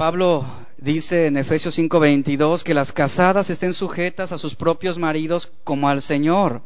Pablo 0.00 0.46
dice 0.78 1.26
en 1.26 1.36
Efesios 1.36 1.76
5:22 1.76 2.62
que 2.62 2.72
las 2.72 2.90
casadas 2.90 3.50
estén 3.50 3.74
sujetas 3.74 4.32
a 4.32 4.38
sus 4.38 4.54
propios 4.54 4.96
maridos 4.96 5.52
como 5.62 5.90
al 5.90 6.00
Señor. 6.00 6.62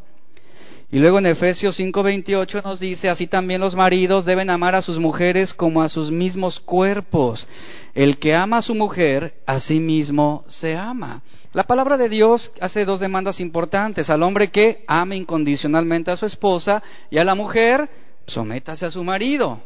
Y 0.93 1.00
luego 1.00 1.19
en 1.19 1.26
Efesios 1.26 1.75
5:28 1.81 2.62
nos 2.62 2.79
dice, 2.79 3.11
así 3.11 3.26
también 3.26 3.61
los 3.61 3.75
maridos 3.75 4.25
deben 4.25 4.50
amar 4.50 4.76
a 4.76 4.83
sus 4.83 5.00
mujeres 5.00 5.53
como 5.53 5.83
a 5.83 5.88
sus 5.88 6.12
mismos 6.12 6.61
cuerpos. 6.61 7.49
El 7.97 8.19
que 8.19 8.37
ama 8.37 8.59
a 8.59 8.62
su 8.62 8.76
mujer, 8.76 9.35
a 9.47 9.59
sí 9.59 9.81
mismo 9.81 10.45
se 10.47 10.76
ama. 10.76 11.25
La 11.53 11.64
palabra 11.64 11.97
de 11.97 12.09
Dios 12.09 12.53
hace 12.61 12.85
dos 12.85 13.00
demandas 13.00 13.41
importantes. 13.41 14.11
Al 14.11 14.23
hombre 14.23 14.53
que 14.53 14.85
ame 14.87 15.17
incondicionalmente 15.17 16.12
a 16.12 16.17
su 16.17 16.25
esposa 16.25 16.85
y 17.11 17.19
a 17.19 17.25
la 17.25 17.35
mujer, 17.35 17.88
sométase 18.29 18.87
a 18.87 18.93
su 18.93 19.03
marido 19.03 19.61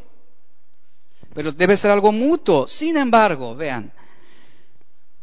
pero 1.33 1.51
debe 1.51 1.77
ser 1.77 1.91
algo 1.91 2.11
mutuo. 2.11 2.67
Sin 2.67 2.97
embargo, 2.97 3.55
vean, 3.55 3.91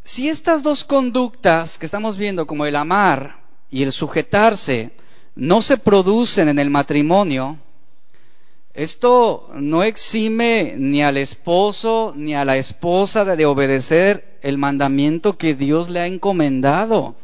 si 0.03 0.29
estas 0.29 0.63
dos 0.63 0.85
conductas 0.85 1.79
que 1.79 1.87
estamos 1.87 2.17
viendo 2.17 2.47
como 2.47 2.67
el 2.67 2.77
amar 2.77 3.41
y 3.71 3.83
el 3.83 3.93
sujetarse 3.93 4.93
no 5.35 5.63
se 5.63 5.79
producen 5.79 6.49
en 6.49 6.59
el 6.59 6.71
matrimonio, 6.71 7.59
esto 8.73 9.49
no 9.55 9.83
exime 9.83 10.75
ni 10.77 11.03
al 11.03 11.17
esposo 11.17 12.13
ni 12.15 12.35
a 12.35 12.45
la 12.45 12.57
esposa 12.57 13.25
de 13.25 13.47
obedecer 13.47 14.39
el 14.43 14.59
mandamiento 14.59 15.37
que 15.39 15.55
Dios 15.55 15.89
le 15.89 16.01
ha 16.01 16.07
encomendado. 16.07 17.17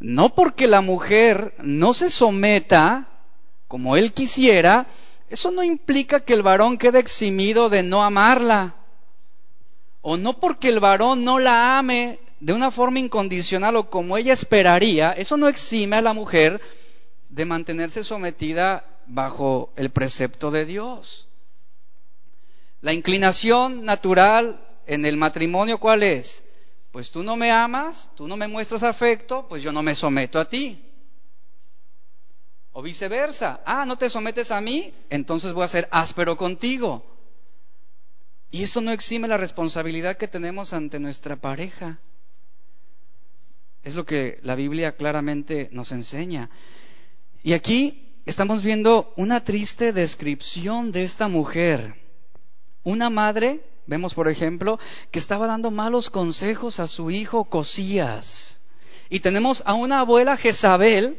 No 0.00 0.34
porque 0.34 0.66
la 0.66 0.80
mujer 0.80 1.54
no 1.62 1.94
se 1.94 2.08
someta 2.08 3.06
como 3.68 3.96
él 3.96 4.12
quisiera, 4.12 4.86
eso 5.32 5.50
no 5.50 5.62
implica 5.62 6.20
que 6.20 6.34
el 6.34 6.42
varón 6.42 6.76
quede 6.76 6.98
eximido 6.98 7.70
de 7.70 7.82
no 7.82 8.04
amarla. 8.04 8.74
O 10.02 10.18
no 10.18 10.38
porque 10.38 10.68
el 10.68 10.78
varón 10.78 11.24
no 11.24 11.38
la 11.38 11.78
ame 11.78 12.18
de 12.40 12.52
una 12.52 12.70
forma 12.70 12.98
incondicional 12.98 13.76
o 13.76 13.88
como 13.88 14.18
ella 14.18 14.34
esperaría, 14.34 15.12
eso 15.12 15.38
no 15.38 15.48
exime 15.48 15.96
a 15.96 16.02
la 16.02 16.12
mujer 16.12 16.60
de 17.30 17.46
mantenerse 17.46 18.04
sometida 18.04 18.84
bajo 19.06 19.72
el 19.76 19.88
precepto 19.88 20.50
de 20.50 20.66
Dios. 20.66 21.28
La 22.82 22.92
inclinación 22.92 23.86
natural 23.86 24.60
en 24.86 25.06
el 25.06 25.16
matrimonio, 25.16 25.78
¿cuál 25.78 26.02
es? 26.02 26.44
Pues 26.90 27.10
tú 27.10 27.22
no 27.22 27.36
me 27.36 27.50
amas, 27.50 28.10
tú 28.16 28.28
no 28.28 28.36
me 28.36 28.48
muestras 28.48 28.82
afecto, 28.82 29.46
pues 29.48 29.62
yo 29.62 29.72
no 29.72 29.82
me 29.82 29.94
someto 29.94 30.38
a 30.38 30.46
ti. 30.46 30.91
O 32.72 32.82
viceversa. 32.82 33.60
Ah, 33.66 33.84
no 33.84 33.96
te 33.96 34.08
sometes 34.08 34.50
a 34.50 34.60
mí, 34.60 34.94
entonces 35.10 35.52
voy 35.52 35.64
a 35.64 35.68
ser 35.68 35.88
áspero 35.90 36.36
contigo. 36.36 37.04
Y 38.50 38.62
eso 38.62 38.80
no 38.80 38.92
exime 38.92 39.28
la 39.28 39.38
responsabilidad 39.38 40.16
que 40.16 40.28
tenemos 40.28 40.72
ante 40.72 40.98
nuestra 40.98 41.36
pareja. 41.36 41.98
Es 43.82 43.94
lo 43.94 44.04
que 44.04 44.38
la 44.42 44.54
Biblia 44.54 44.96
claramente 44.96 45.68
nos 45.72 45.90
enseña. 45.90 46.50
Y 47.42 47.54
aquí 47.54 48.14
estamos 48.26 48.62
viendo 48.62 49.12
una 49.16 49.42
triste 49.42 49.92
descripción 49.92 50.92
de 50.92 51.04
esta 51.04 51.28
mujer. 51.28 51.94
Una 52.84 53.10
madre, 53.10 53.64
vemos 53.86 54.14
por 54.14 54.28
ejemplo, 54.28 54.78
que 55.10 55.18
estaba 55.18 55.46
dando 55.46 55.70
malos 55.70 56.10
consejos 56.10 56.78
a 56.78 56.86
su 56.86 57.10
hijo 57.10 57.44
Cosías. 57.44 58.60
Y 59.08 59.20
tenemos 59.20 59.62
a 59.66 59.74
una 59.74 60.00
abuela 60.00 60.36
Jezabel 60.36 61.18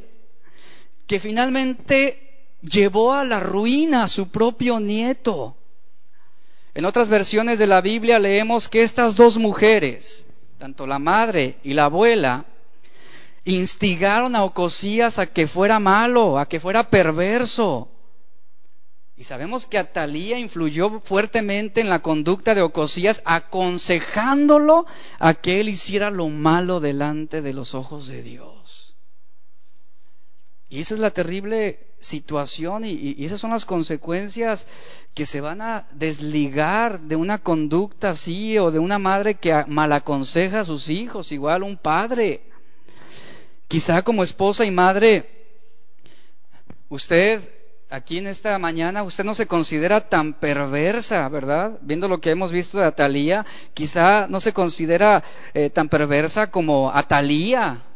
que 1.07 1.19
finalmente 1.19 2.47
llevó 2.61 3.13
a 3.13 3.25
la 3.25 3.39
ruina 3.39 4.03
a 4.03 4.07
su 4.07 4.29
propio 4.29 4.79
nieto. 4.79 5.57
En 6.73 6.85
otras 6.85 7.09
versiones 7.09 7.59
de 7.59 7.67
la 7.67 7.81
Biblia 7.81 8.19
leemos 8.19 8.67
que 8.67 8.81
estas 8.81 9.15
dos 9.15 9.37
mujeres, 9.37 10.25
tanto 10.57 10.87
la 10.87 10.97
madre 10.97 11.57
y 11.63 11.73
la 11.73 11.85
abuela, 11.85 12.45
instigaron 13.45 14.35
a 14.35 14.43
Ocosías 14.43 15.19
a 15.19 15.27
que 15.27 15.47
fuera 15.47 15.79
malo, 15.79 16.39
a 16.39 16.47
que 16.47 16.59
fuera 16.59 16.89
perverso. 16.89 17.89
Y 19.15 19.25
sabemos 19.25 19.67
que 19.67 19.77
Atalía 19.77 20.39
influyó 20.39 20.99
fuertemente 21.01 21.81
en 21.81 21.89
la 21.89 22.01
conducta 22.01 22.55
de 22.55 22.61
Ocosías, 22.61 23.21
aconsejándolo 23.25 24.87
a 25.19 25.35
que 25.35 25.59
él 25.59 25.69
hiciera 25.69 26.09
lo 26.09 26.29
malo 26.29 26.79
delante 26.79 27.41
de 27.41 27.53
los 27.53 27.75
ojos 27.75 28.07
de 28.07 28.23
Dios. 28.23 28.62
Y 30.73 30.81
esa 30.81 30.95
es 30.95 30.99
la 30.99 31.11
terrible 31.11 31.77
situación 31.99 32.83
y, 32.83 33.23
esas 33.23 33.39
son 33.39 33.51
las 33.51 33.63
consecuencias 33.63 34.65
que 35.13 35.27
se 35.27 35.39
van 35.39 35.61
a 35.61 35.85
desligar 35.91 36.99
de 37.01 37.15
una 37.15 37.37
conducta 37.37 38.09
así 38.09 38.57
o 38.57 38.71
de 38.71 38.79
una 38.79 38.97
madre 38.97 39.35
que 39.35 39.53
malaconseja 39.67 40.61
a 40.61 40.63
sus 40.63 40.89
hijos, 40.89 41.31
igual 41.31 41.61
un 41.61 41.77
padre. 41.77 42.41
Quizá 43.67 44.01
como 44.01 44.23
esposa 44.23 44.65
y 44.65 44.71
madre 44.71 45.29
usted 46.89 47.47
aquí 47.91 48.17
en 48.17 48.25
esta 48.25 48.57
mañana, 48.57 49.03
usted 49.03 49.23
no 49.23 49.35
se 49.35 49.45
considera 49.45 50.09
tan 50.09 50.33
perversa, 50.33 51.29
¿verdad? 51.29 51.77
Viendo 51.83 52.07
lo 52.07 52.19
que 52.19 52.31
hemos 52.31 52.51
visto 52.51 52.79
de 52.79 52.85
Atalía, 52.85 53.45
quizá 53.75 54.25
no 54.27 54.39
se 54.39 54.53
considera 54.53 55.23
eh, 55.53 55.69
tan 55.69 55.87
perversa 55.87 56.49
como 56.49 56.89
Atalía. 56.91 57.92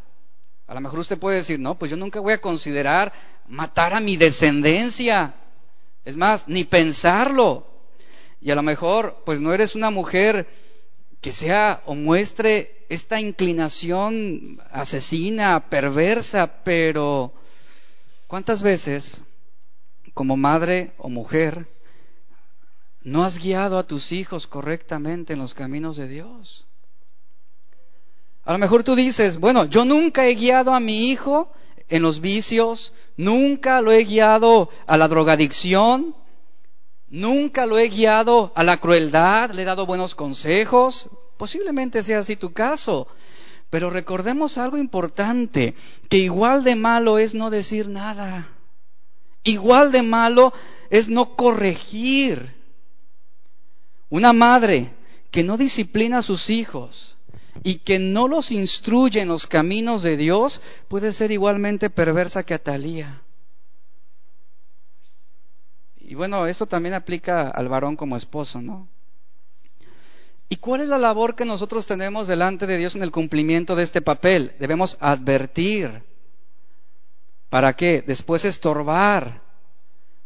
A 0.68 0.74
lo 0.74 0.82
mejor 0.82 1.00
usted 1.00 1.18
puede 1.18 1.38
decir, 1.38 1.60
no, 1.60 1.80
pues 1.80 1.90
yo 1.90 1.98
nunca 1.98 2.20
voy 2.20 2.34
a 2.34 2.42
considerar 2.42 3.14
matar 3.48 3.94
a 3.94 4.00
mi 4.00 4.18
descendencia. 4.18 5.34
Es 6.06 6.16
más, 6.16 6.48
ni 6.48 6.64
pensarlo. 6.64 7.66
Y 8.42 8.52
a 8.52 8.56
lo 8.56 8.64
mejor, 8.64 9.24
pues 9.26 9.42
no 9.42 9.54
eres 9.54 9.76
una 9.76 9.90
mujer 9.90 10.48
que 11.22 11.32
sea 11.32 11.82
o 11.86 11.96
muestre 11.96 12.86
esta 12.90 13.20
inclinación 13.20 14.62
asesina, 14.72 15.70
perversa, 15.70 16.64
pero 16.64 17.34
¿cuántas 18.28 18.62
veces 18.62 19.24
como 20.18 20.36
madre 20.36 20.94
o 20.98 21.10
mujer, 21.10 21.68
no 23.04 23.24
has 23.24 23.38
guiado 23.38 23.78
a 23.78 23.86
tus 23.86 24.12
hijos 24.12 24.48
correctamente 24.48 25.34
en 25.34 25.40
los 25.40 25.54
caminos 25.54 25.96
de 25.96 26.08
Dios. 26.08 26.67
A 28.48 28.54
lo 28.54 28.60
mejor 28.60 28.86
tú 28.86 28.96
dices, 28.96 29.42
bueno, 29.42 29.66
yo 29.66 29.84
nunca 29.84 30.26
he 30.26 30.34
guiado 30.34 30.74
a 30.74 30.80
mi 30.80 31.10
hijo 31.10 31.52
en 31.90 32.02
los 32.02 32.22
vicios, 32.22 32.94
nunca 33.18 33.82
lo 33.82 33.92
he 33.92 34.06
guiado 34.06 34.70
a 34.86 34.96
la 34.96 35.10
drogadicción, 35.10 36.16
nunca 37.10 37.66
lo 37.66 37.78
he 37.78 37.90
guiado 37.90 38.54
a 38.56 38.64
la 38.64 38.78
crueldad, 38.78 39.52
le 39.52 39.64
he 39.64 39.66
dado 39.66 39.86
buenos 39.86 40.16
consejos. 40.16 41.10
Posiblemente 41.36 42.02
sea 42.04 42.20
así 42.20 42.38
tu 42.38 42.54
caso. 42.54 43.10
Pero 43.70 43.90
recordemos 43.90 44.58
algo 44.58 44.78
importante, 44.78 45.76
que 46.08 46.20
igual 46.20 46.64
de 46.64 46.76
malo 46.78 47.18
es 47.18 47.36
no 47.36 47.50
decir 47.50 47.90
nada. 47.90 48.48
Igual 49.44 49.92
de 49.92 50.04
malo 50.04 50.54
es 50.90 51.10
no 51.10 51.36
corregir. 51.36 52.56
Una 54.08 54.32
madre 54.32 54.94
que 55.32 55.44
no 55.44 55.58
disciplina 55.58 56.20
a 56.20 56.22
sus 56.22 56.50
hijos 56.50 57.17
y 57.64 57.76
que 57.76 58.00
no 58.00 58.28
los 58.28 58.52
instruye 58.52 59.22
en 59.22 59.28
los 59.28 59.48
caminos 59.48 60.04
de 60.04 60.18
Dios 60.18 60.62
puede 60.88 61.14
ser 61.14 61.32
igualmente 61.32 61.90
perversa 61.90 62.44
que 62.44 62.54
Atalía. 62.54 63.22
Y 66.00 66.16
bueno, 66.16 66.48
esto 66.48 66.66
también 66.66 66.96
aplica 66.96 67.50
al 67.50 67.68
varón 67.68 67.96
como 67.96 68.16
esposo, 68.16 68.62
¿no? 68.62 68.88
¿Y 70.50 70.56
cuál 70.58 70.82
es 70.82 70.88
la 70.88 70.98
labor 70.98 71.36
que 71.36 71.44
nosotros 71.44 71.86
tenemos 71.86 72.28
delante 72.28 72.68
de 72.68 72.78
Dios 72.78 72.96
en 72.96 73.04
el 73.04 73.12
cumplimiento 73.12 73.76
de 73.76 73.84
este 73.84 74.02
papel? 74.02 74.54
Debemos 74.60 74.98
advertir, 75.02 76.04
¿Para 77.50 77.76
qué? 77.76 78.04
Después 78.06 78.46
estorbar. 78.46 79.42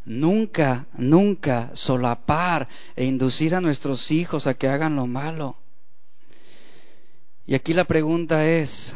Nunca, 0.04 0.86
nunca 0.94 1.70
solapar 1.74 2.68
e 2.96 3.04
inducir 3.04 3.54
a 3.54 3.60
nuestros 3.60 4.10
hijos 4.10 4.48
a 4.48 4.54
que 4.54 4.68
hagan 4.68 4.96
lo 4.96 5.06
malo. 5.06 5.56
Y 7.46 7.54
aquí 7.54 7.74
la 7.74 7.84
pregunta 7.84 8.46
es, 8.46 8.94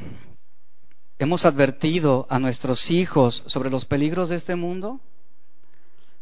¿hemos 1.18 1.44
advertido 1.44 2.26
a 2.30 2.38
nuestros 2.38 2.90
hijos 2.90 3.42
sobre 3.46 3.70
los 3.70 3.84
peligros 3.84 4.28
de 4.28 4.36
este 4.36 4.54
mundo? 4.54 5.00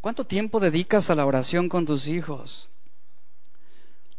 ¿Cuánto 0.00 0.24
tiempo 0.24 0.60
dedicas 0.60 1.10
a 1.10 1.14
la 1.14 1.26
oración 1.26 1.68
con 1.68 1.86
tus 1.86 2.08
hijos? 2.08 2.70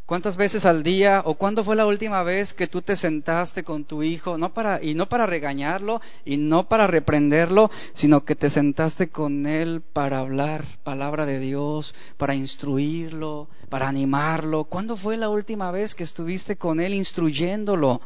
¿Cuántas 0.05 0.37
veces 0.37 0.67
al 0.67 0.83
día 0.83 1.23
o 1.25 1.33
cuándo 1.33 1.63
fue 1.63 1.75
la 1.75 1.87
última 1.87 2.21
vez 2.21 2.53
que 2.53 2.67
tú 2.67 2.83
te 2.83 2.95
sentaste 2.95 3.63
con 3.63 3.85
tu 3.85 4.03
hijo, 4.03 4.37
no 4.37 4.53
para 4.53 4.83
y 4.83 4.93
no 4.93 5.09
para 5.09 5.25
regañarlo 5.25 5.99
y 6.23 6.37
no 6.37 6.69
para 6.69 6.85
reprenderlo, 6.85 7.71
sino 7.93 8.23
que 8.23 8.35
te 8.35 8.51
sentaste 8.51 9.09
con 9.09 9.47
él 9.47 9.81
para 9.81 10.19
hablar 10.19 10.63
palabra 10.83 11.25
de 11.25 11.39
Dios, 11.39 11.95
para 12.17 12.35
instruirlo, 12.35 13.47
para 13.69 13.87
animarlo? 13.87 14.65
¿Cuándo 14.65 14.95
fue 14.95 15.17
la 15.17 15.29
última 15.29 15.71
vez 15.71 15.95
que 15.95 16.03
estuviste 16.03 16.55
con 16.55 16.79
él 16.79 16.93
instruyéndolo? 16.93 17.99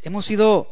Hemos 0.00 0.26
sido 0.26 0.68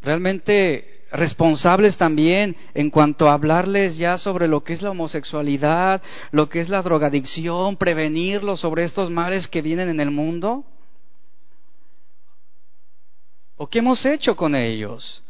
realmente 0.00 1.01
responsables 1.12 1.98
también 1.98 2.56
en 2.74 2.90
cuanto 2.90 3.28
a 3.28 3.34
hablarles 3.34 3.98
ya 3.98 4.18
sobre 4.18 4.48
lo 4.48 4.64
que 4.64 4.72
es 4.72 4.82
la 4.82 4.90
homosexualidad, 4.90 6.02
lo 6.30 6.48
que 6.48 6.60
es 6.60 6.68
la 6.68 6.82
drogadicción, 6.82 7.76
prevenirlos 7.76 8.60
sobre 8.60 8.84
estos 8.84 9.10
males 9.10 9.46
que 9.46 9.62
vienen 9.62 9.88
en 9.88 10.00
el 10.00 10.10
mundo? 10.10 10.64
¿O 13.56 13.68
qué 13.68 13.78
hemos 13.80 14.04
hecho 14.06 14.34
con 14.36 14.54
ellos? 14.54 15.22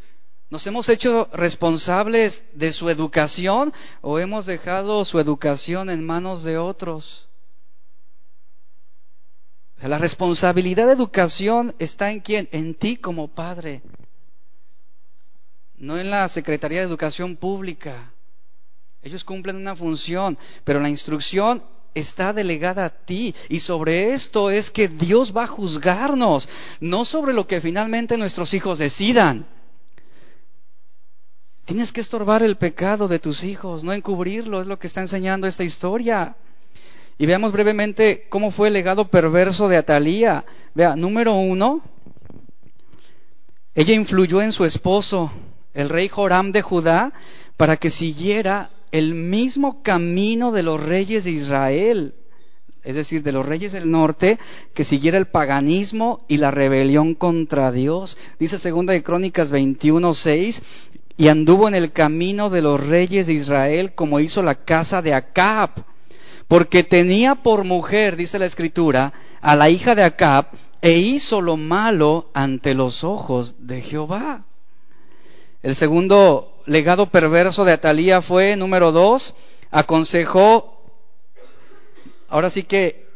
¿Nos 0.49 0.67
hemos 0.67 0.89
hecho 0.89 1.29
responsables 1.33 2.45
de 2.55 2.73
su 2.73 2.89
educación 2.89 3.73
o 4.03 4.19
hemos 4.19 4.47
dejado 4.47 5.05
su 5.05 5.19
educación 5.19 5.91
en 5.91 6.05
manos 6.05 6.43
de 6.43 6.59
otros? 6.59 7.29
La 9.81 9.99
responsabilidad 9.99 10.87
de 10.87 10.93
educación 10.93 11.75
está 11.81 12.13
en 12.13 12.21
quién? 12.21 12.49
En 12.53 12.75
ti 12.75 12.97
como 12.97 13.27
padre 13.27 13.83
no 15.83 15.99
en 15.99 16.11
la 16.11 16.29
Secretaría 16.29 16.79
de 16.79 16.87
Educación 16.87 17.35
Pública. 17.35 18.13
Ellos 19.03 19.25
cumplen 19.25 19.57
una 19.57 19.75
función, 19.75 20.39
pero 20.63 20.79
la 20.79 20.89
instrucción 20.89 21.65
está 21.93 22.33
delegada 22.33 22.85
a 22.85 22.91
ti. 22.91 23.35
Y 23.49 23.59
sobre 23.59 24.13
esto 24.13 24.51
es 24.51 24.71
que 24.71 24.87
Dios 24.87 25.37
va 25.37 25.43
a 25.43 25.49
juzgarnos, 25.49 26.49
no 26.79 27.05
sobre 27.05 27.35
lo 27.35 27.49
que 27.49 27.61
finalmente 27.61 28.17
nuestros 28.17 28.55
hijos 28.55 28.79
decidan. 28.79 29.45
Tienes 31.65 31.91
que 31.91 32.01
estorbar 32.01 32.45
el 32.45 32.57
pecado 32.57 33.09
de 33.09 33.19
tus 33.19 33.43
hijos, 33.43 33.83
no 33.83 33.93
encubrirlo, 33.93 34.61
es 34.61 34.69
lo 34.69 34.79
que 34.79 34.87
está 34.87 35.01
enseñando 35.01 35.49
esta 35.49 35.65
historia. 35.65 36.37
Y 37.19 37.27
veamos 37.27 37.51
brevemente 37.51 38.29
cómo 38.29 38.53
fue 38.53 38.69
el 38.69 38.75
legado 38.75 39.09
perverso 39.09 39.67
de 39.69 39.79
Atalía. 39.79 40.45
Vea, 40.77 40.95
número 40.95 41.35
uno, 41.35 41.83
ella 43.75 43.95
influyó 43.95 44.41
en 44.43 44.53
su 44.53 44.65
esposo 44.65 45.33
el 45.75 45.89
rey 45.89 46.09
Joram 46.09 46.53
de 46.53 46.63
Judá, 46.63 47.13
para 47.57 47.77
que 47.77 47.91
siguiera 47.91 48.71
el 48.91 49.15
mismo 49.15 49.83
camino 49.83 50.53
de 50.53 50.63
los 50.63 50.83
reyes 50.83 51.25
de 51.25 51.31
Israel, 51.31 52.15
es 52.85 52.95
decir, 52.95 53.23
de 53.23 53.33
los 53.33 53.47
reyes 53.47 53.73
del 53.73 53.91
norte, 53.91 54.39
que 54.75 54.85
siguiera 54.85 55.17
el 55.17 55.27
paganismo 55.27 56.25
y 56.29 56.39
la 56.39 56.51
rebelión 56.51 57.15
contra 57.15 57.73
Dios. 57.73 58.19
Dice 58.39 58.59
segunda 58.59 58.93
de 58.93 59.03
Crónicas 59.03 59.51
21, 59.51 60.13
6, 60.15 60.63
y 61.17 61.29
anduvo 61.29 61.69
en 61.69 61.75
el 61.75 61.93
camino 61.93 62.51
de 62.51 62.63
los 62.63 62.85
reyes 62.85 63.27
de 63.27 63.35
Israel 63.35 63.95
como 63.95 64.21
hizo 64.21 64.43
la 64.43 64.57
casa 64.57 65.03
de 65.03 65.15
Acab, 65.15 65.71
porque 66.49 66.83
tenía 66.83 67.37
por 67.37 67.65
mujer, 67.65 68.17
dice 68.17 68.39
la 68.39 68.47
escritura, 68.47 69.13
a 69.41 69.57
la 69.57 69.71
hija 69.71 69.95
de 69.95 70.03
Acab, 70.03 70.47
e 70.83 70.99
hizo 70.99 71.41
lo 71.41 71.57
malo 71.57 72.31
ante 72.35 72.75
los 72.75 73.05
ojos 73.05 73.55
de 73.59 73.81
Jehová. 73.81 74.45
El 75.63 75.77
segundo 75.77 76.61
legado 76.67 77.07
perverso 77.07 77.65
de 77.65 77.73
Atalía 77.73 78.21
fue, 78.21 78.57
número 78.57 78.91
dos, 78.91 79.35
aconsejó, 79.71 80.83
ahora 82.29 82.51
sí 82.51 82.65
que 82.65 83.07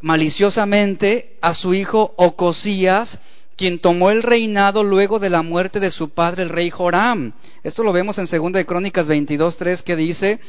maliciosamente, 0.00 1.38
a 1.40 1.54
su 1.54 1.72
hijo 1.72 2.12
Ocosías, 2.16 3.20
quien 3.56 3.78
tomó 3.78 4.10
el 4.10 4.22
reinado 4.22 4.82
luego 4.82 5.20
de 5.20 5.30
la 5.30 5.42
muerte 5.42 5.78
de 5.78 5.92
su 5.92 6.10
padre, 6.10 6.42
el 6.42 6.48
rey 6.48 6.70
Joram. 6.70 7.32
Esto 7.62 7.84
lo 7.84 7.92
vemos 7.92 8.18
en 8.18 8.26
2 8.26 8.52
de 8.52 8.66
Crónicas 8.66 9.08
22.3 9.08 9.82
que 9.82 9.96
dice 9.96 10.40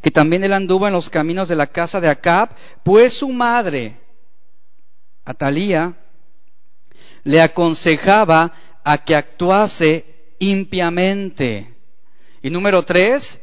que 0.00 0.10
también 0.10 0.42
él 0.42 0.54
anduvo 0.54 0.86
en 0.86 0.94
los 0.94 1.10
caminos 1.10 1.48
de 1.48 1.56
la 1.56 1.66
casa 1.66 2.00
de 2.00 2.08
Acab, 2.08 2.48
pues 2.82 3.12
su 3.12 3.28
madre, 3.28 3.98
Atalía, 5.24 5.94
le 7.24 7.42
aconsejaba 7.42 8.52
a 8.84 8.98
que 8.98 9.14
actuase 9.14 10.15
impiamente. 10.38 11.74
Y 12.42 12.50
número 12.50 12.84
tres, 12.84 13.40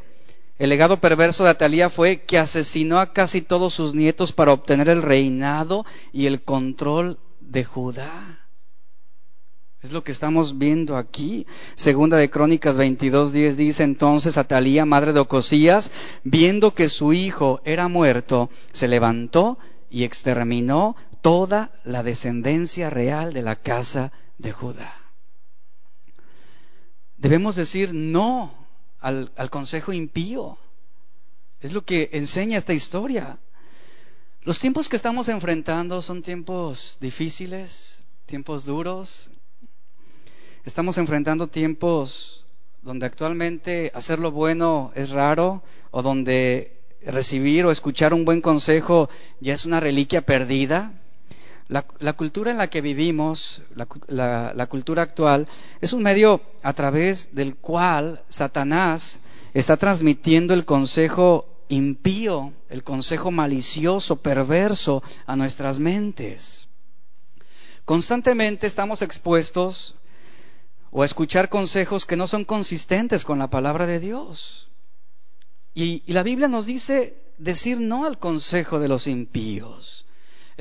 el 0.60 0.70
legado 0.70 0.98
perverso 0.98 1.44
de 1.44 1.50
Atalía 1.50 1.90
fue 1.90 2.22
que 2.22 2.38
asesinó 2.38 3.00
a 3.00 3.12
casi 3.12 3.42
todos 3.42 3.74
sus 3.74 3.94
nietos 3.94 4.32
para 4.32 4.54
obtener 4.54 4.90
el 4.90 5.02
reinado 5.02 5.86
y 6.12 6.28
el 6.28 6.44
control 6.44 7.20
de 7.40 7.64
Judá. 7.64 8.40
Es 9.82 9.92
lo 9.92 10.04
que 10.04 10.14
estamos 10.14 10.58
viendo 10.58 10.96
aquí. 10.96 11.46
Segunda 11.76 12.16
de 12.16 12.30
Crónicas 12.30 12.78
22.10 12.78 13.56
dice 13.56 13.84
entonces 13.84 14.38
Atalía, 14.38 14.86
madre 14.86 15.12
de 15.12 15.20
Ocosías, 15.20 15.92
viendo 16.24 16.74
que 16.74 16.88
su 16.88 17.12
hijo 17.12 17.60
era 17.66 17.90
muerto, 17.90 18.50
se 18.72 18.88
levantó 18.88 19.58
y 19.90 20.06
exterminó 20.06 20.96
toda 21.22 21.72
la 21.84 22.02
descendencia 22.02 22.90
real 22.90 23.34
de 23.34 23.42
la 23.42 23.58
casa 23.58 24.14
de 24.38 24.54
Judá. 24.54 25.03
Debemos 27.24 27.56
decir 27.56 27.94
no 27.94 28.54
al, 29.00 29.32
consejo 29.50 29.94
impío. 29.94 30.58
Es 31.62 31.72
lo 31.72 31.86
que 31.86 32.10
enseña 32.12 32.58
esta 32.58 32.74
historia. 32.74 33.38
Los 34.42 34.60
tiempos 34.60 34.90
que 34.90 34.98
estamos 34.98 35.30
enfrentando 35.30 36.02
son 36.02 36.22
tiempos 36.22 36.98
difíciles, 37.00 38.04
tiempos 38.26 38.66
duros. 38.66 39.32
estamos 40.66 40.98
enfrentando 40.98 41.48
tiempos 41.48 42.46
donde 42.82 43.06
actualmente 43.06 43.90
hacer 43.96 44.20
lo 44.20 44.32
bueno 44.32 44.92
es 44.94 45.12
raro 45.12 45.64
o 45.92 46.02
donde 46.02 46.82
recibir 47.06 47.64
o 47.66 47.72
escuchar 47.72 48.14
un 48.14 48.26
buen 48.26 48.42
consejo 48.42 49.10
ya 49.40 49.54
es 49.54 49.64
una 49.64 49.80
reliquia 49.80 50.24
perdida. 50.24 50.92
La, 51.74 52.14
cultura 52.14 52.52
en 52.52 52.60
la 52.60 52.70
que 52.70 52.82
vivimos, 52.82 53.64
la, 53.74 54.68
cultura 54.68 55.02
actual, 55.02 55.48
es 55.82 55.92
un 55.92 56.04
medio 56.04 56.40
a 56.62 56.74
través 56.74 57.34
del 57.34 57.56
cual 57.56 58.22
Satanás 58.30 59.20
está 59.56 59.76
transmitiendo 59.78 60.54
el 60.54 60.66
consejo 60.66 61.48
impío, 61.70 62.54
el 62.70 62.84
consejo 62.84 63.32
malicioso, 63.32 64.18
perverso 64.18 65.02
a 65.26 65.36
nuestras 65.36 65.80
mentes. 65.80 66.68
Constantemente 67.86 68.68
estamos 68.68 69.02
expuestos 69.02 69.96
o 70.92 71.02
a 71.02 71.06
escuchar 71.08 71.50
consejos 71.50 72.06
que 72.06 72.18
no 72.18 72.28
son 72.28 72.46
consistentes 72.46 73.24
con 73.24 73.40
la 73.40 73.50
palabra 73.50 73.88
de 73.88 74.00
Dios. 74.00 74.70
Y, 75.74 76.04
la 76.14 76.22
Biblia 76.22 76.48
nos 76.48 76.68
dice 76.68 77.18
decir 77.40 77.80
no 77.80 78.06
al 78.06 78.20
consejo 78.20 78.78
de 78.78 78.90
los 78.90 79.08
impíos. 79.08 80.03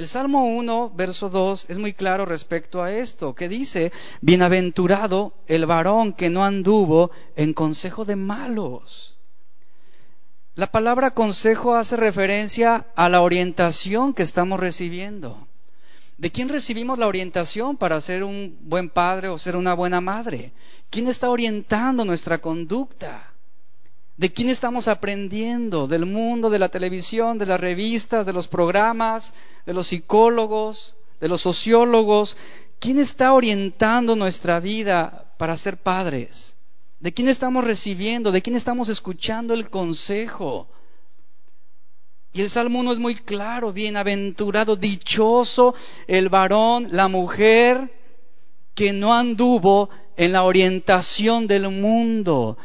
El 0.03 0.09
Salmo 0.09 0.47
1, 0.47 0.91
verso 0.97 1.31
2, 1.31 1.67
es 1.69 1.79
muy 1.79 1.93
claro 1.93 2.27
respecto 2.27 2.83
a 2.83 2.91
esto, 2.91 3.37
que 3.37 3.49
dice, 3.49 3.93
Bienaventurado 4.21 5.33
el 5.47 5.65
varón 5.65 6.13
que 6.13 6.29
no 6.29 6.45
anduvo 6.45 7.13
en 7.37 7.55
consejo 7.55 8.05
de 8.05 8.17
malos. 8.17 9.17
La 10.57 10.73
palabra 10.73 11.13
consejo 11.13 11.77
hace 11.77 11.97
referencia 11.97 12.89
a 12.97 13.09
la 13.09 13.21
orientación 13.21 14.13
que 14.13 14.25
estamos 14.25 14.59
recibiendo. 14.59 15.47
¿De 16.19 16.33
quién 16.33 16.49
recibimos 16.49 16.99
la 16.99 17.07
orientación 17.07 17.77
para 17.77 18.01
ser 18.01 18.25
un 18.25 18.59
buen 18.63 18.91
padre 18.91 19.29
o 19.29 19.39
ser 19.39 19.55
una 19.55 19.75
buena 19.75 20.01
madre? 20.01 20.51
¿Quién 20.91 21.07
está 21.07 21.31
orientando 21.31 22.05
nuestra 22.05 22.39
conducta? 22.39 23.32
¿De 24.17 24.33
quién 24.33 24.49
estamos 24.49 24.89
aprendiendo? 24.89 25.87
¿Del 25.87 26.07
mundo, 26.07 26.51
de 26.51 26.59
la 26.59 26.69
televisión, 26.69 27.39
de 27.39 27.47
las 27.47 27.61
revistas, 27.61 28.27
de 28.27 28.33
los 28.33 28.47
programas, 28.47 29.33
de 29.65 29.73
los 29.73 29.89
psicólogos, 29.89 30.97
de 31.21 31.29
los 31.29 31.41
sociólogos? 31.41 32.37
¿Quién 32.79 32.99
está 32.99 33.33
orientando 33.33 34.15
nuestra 34.15 34.61
vida 34.61 35.33
para 35.39 35.57
ser 35.57 35.77
padres? 35.79 36.57
¿De 37.01 37.13
quién 37.13 37.29
estamos 37.29 37.65
recibiendo? 37.65 38.31
¿De 38.31 38.43
quién 38.43 38.55
estamos 38.55 38.89
escuchando 38.89 39.55
el 39.55 39.71
consejo? 39.71 40.69
Y 42.35 42.41
el 42.41 42.49
Salmo 42.49 42.81
1 42.81 42.93
es 42.93 42.99
muy 42.99 43.15
claro, 43.15 43.73
bienaventurado, 43.73 44.77
dichoso 44.77 45.75
el 46.07 46.29
varón, 46.29 46.89
la 46.91 47.09
mujer 47.09 47.93
que 48.75 48.93
no 48.93 49.15
anduvo 49.15 49.91
en 50.17 50.33
la 50.33 50.45
orientación 50.45 51.47
del 51.47 51.69
mundo, 51.69 52.57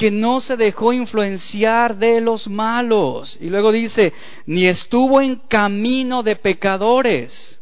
que 0.00 0.10
no 0.10 0.40
se 0.40 0.56
dejó 0.56 0.94
influenciar 0.94 1.94
de 1.96 2.22
los 2.22 2.48
malos. 2.48 3.36
Y 3.38 3.50
luego 3.50 3.70
dice, 3.70 4.14
ni 4.46 4.64
estuvo 4.64 5.20
en 5.20 5.36
camino 5.36 6.22
de 6.22 6.36
pecadores. 6.36 7.60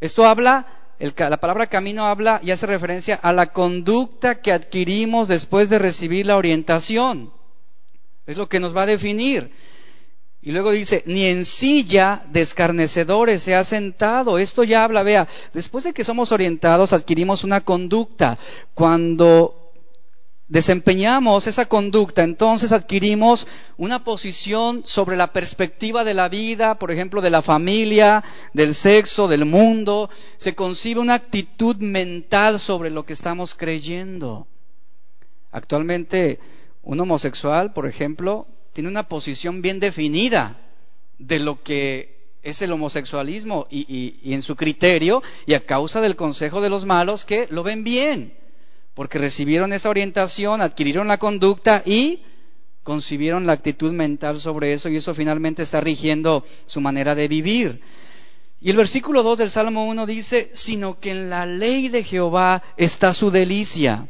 Esto 0.00 0.28
habla, 0.28 0.68
la 1.00 1.40
palabra 1.40 1.66
camino 1.66 2.06
habla 2.06 2.38
y 2.40 2.52
hace 2.52 2.66
referencia 2.66 3.16
a 3.16 3.32
la 3.32 3.52
conducta 3.52 4.40
que 4.40 4.52
adquirimos 4.52 5.26
después 5.26 5.68
de 5.70 5.80
recibir 5.80 6.24
la 6.24 6.36
orientación. 6.36 7.32
Es 8.26 8.36
lo 8.36 8.48
que 8.48 8.60
nos 8.60 8.76
va 8.76 8.82
a 8.82 8.86
definir. 8.86 9.50
Y 10.40 10.52
luego 10.52 10.70
dice, 10.70 11.02
ni 11.04 11.24
en 11.24 11.44
silla 11.44 12.22
de 12.30 12.42
escarnecedores 12.42 13.42
se 13.42 13.56
ha 13.56 13.64
sentado. 13.64 14.38
Esto 14.38 14.62
ya 14.62 14.84
habla, 14.84 15.02
vea, 15.02 15.26
después 15.52 15.82
de 15.82 15.92
que 15.92 16.04
somos 16.04 16.30
orientados 16.30 16.92
adquirimos 16.92 17.42
una 17.42 17.62
conducta. 17.62 18.38
Cuando 18.72 19.63
desempeñamos 20.54 21.48
esa 21.48 21.66
conducta, 21.66 22.22
entonces 22.22 22.70
adquirimos 22.70 23.48
una 23.76 24.04
posición 24.04 24.84
sobre 24.86 25.16
la 25.16 25.32
perspectiva 25.32 26.04
de 26.04 26.14
la 26.14 26.28
vida, 26.28 26.78
por 26.78 26.92
ejemplo, 26.92 27.20
de 27.20 27.30
la 27.30 27.42
familia, 27.42 28.22
del 28.52 28.76
sexo, 28.76 29.26
del 29.26 29.46
mundo. 29.46 30.08
Se 30.36 30.54
concibe 30.54 31.00
una 31.00 31.14
actitud 31.14 31.74
mental 31.78 32.60
sobre 32.60 32.90
lo 32.90 33.04
que 33.04 33.14
estamos 33.14 33.56
creyendo. 33.56 34.46
Actualmente, 35.50 36.38
un 36.84 37.00
homosexual, 37.00 37.72
por 37.72 37.88
ejemplo, 37.88 38.46
tiene 38.72 38.88
una 38.88 39.08
posición 39.08 39.60
bien 39.60 39.80
definida 39.80 40.60
de 41.18 41.40
lo 41.40 41.64
que 41.64 42.28
es 42.44 42.62
el 42.62 42.70
homosexualismo 42.70 43.66
y, 43.72 44.20
en 44.32 44.40
su 44.40 44.54
criterio 44.54 45.20
y 45.46 45.54
a 45.54 45.66
causa 45.66 46.00
del 46.00 46.14
consejo 46.14 46.60
de 46.60 46.70
los 46.70 46.84
malos 46.84 47.24
que 47.24 47.48
lo 47.50 47.64
ven 47.64 47.82
bien 47.82 48.43
porque 48.94 49.18
recibieron 49.18 49.72
esa 49.72 49.90
orientación, 49.90 50.60
adquirieron 50.60 51.08
la 51.08 51.18
conducta 51.18 51.82
y 51.84 52.22
concibieron 52.82 53.46
la 53.46 53.54
actitud 53.54 53.92
mental 53.92 54.40
sobre 54.40 54.72
eso 54.72 54.88
y 54.88 54.96
eso 54.96 55.14
finalmente 55.14 55.62
está 55.62 55.80
rigiendo 55.80 56.44
su 56.66 56.80
manera 56.80 57.14
de 57.14 57.28
vivir. 57.28 57.80
Y 58.60 58.70
el 58.70 58.76
versículo 58.76 59.22
2 59.22 59.38
del 59.38 59.50
Salmo 59.50 59.86
1 59.86 60.06
dice, 60.06 60.50
sino 60.54 60.98
que 60.98 61.10
en 61.10 61.28
la 61.28 61.44
ley 61.44 61.88
de 61.88 62.02
Jehová 62.02 62.62
está 62.76 63.12
su 63.12 63.30
delicia 63.30 64.08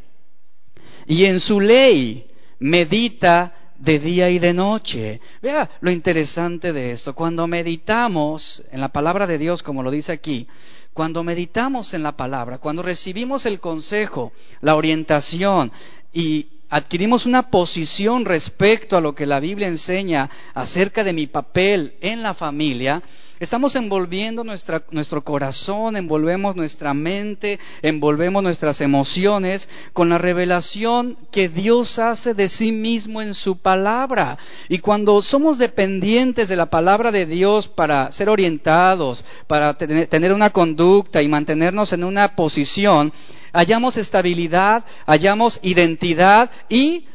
y 1.07 1.25
en 1.25 1.40
su 1.40 1.61
ley 1.61 2.31
medita 2.59 3.55
de 3.79 3.99
día 3.99 4.31
y 4.31 4.38
de 4.38 4.55
noche. 4.55 5.20
Vea 5.42 5.70
lo 5.81 5.90
interesante 5.90 6.73
de 6.73 6.92
esto. 6.92 7.14
Cuando 7.14 7.47
meditamos 7.47 8.62
en 8.70 8.81
la 8.81 8.92
palabra 8.92 9.27
de 9.27 9.38
Dios, 9.38 9.62
como 9.62 9.83
lo 9.83 9.90
dice 9.90 10.12
aquí, 10.12 10.47
cuando 10.94 11.24
meditamos 11.24 11.92
en 11.92 12.04
la 12.04 12.16
palabra, 12.16 12.59
cuando 12.59 12.83
recibimos 12.83 13.44
el 13.46 13.61
consejo, 13.61 14.33
la 14.61 14.76
orientación 14.76 15.72
y 16.12 16.46
adquirimos 16.70 17.26
una 17.26 17.50
posición 17.50 18.24
respecto 18.24 18.96
a 18.96 19.00
lo 19.00 19.14
que 19.14 19.26
la 19.26 19.40
Biblia 19.40 19.66
enseña 19.68 20.30
acerca 20.54 21.02
de 21.04 21.12
mi 21.12 21.26
papel 21.26 21.96
en 22.00 22.22
la 22.22 22.33
familia, 22.33 23.02
Estamos 23.44 23.76
envolviendo 23.76 24.42
nuestro 24.42 25.22
corazón, 25.22 25.96
envolvemos 25.96 26.57
nuestra 26.57 26.94
mente, 26.94 27.61
envolvemos 27.83 28.42
nuestras 28.42 28.80
emociones 28.80 29.68
con 29.92 30.09
la 30.09 30.16
revelación 30.16 31.18
que 31.30 31.50
Dios 31.50 31.98
hace 31.98 32.33
de 32.33 32.48
sí 32.48 32.72
mismo 32.72 33.20
en 33.20 33.35
su 33.35 33.59
palabra. 33.59 34.38
Y 34.70 34.78
cuando 34.78 35.20
somos 35.20 35.59
dependientes 35.59 36.48
de 36.48 36.57
la 36.57 36.70
palabra 36.70 37.12
de 37.12 37.26
Dios 37.26 37.68
para 37.68 38.11
ser 38.12 38.30
orientados, 38.30 39.26
para 39.46 39.76
tener 39.76 40.33
una 40.33 40.48
conducta 40.48 41.20
y 41.20 41.28
mantenernos 41.28 41.92
en 41.92 42.04
una 42.04 42.37
posición, 42.37 43.12
hallamos 43.52 43.98
estabilidad, 43.98 44.87
hallamos 45.04 45.61
identidad 45.62 46.50
y 46.70 47.09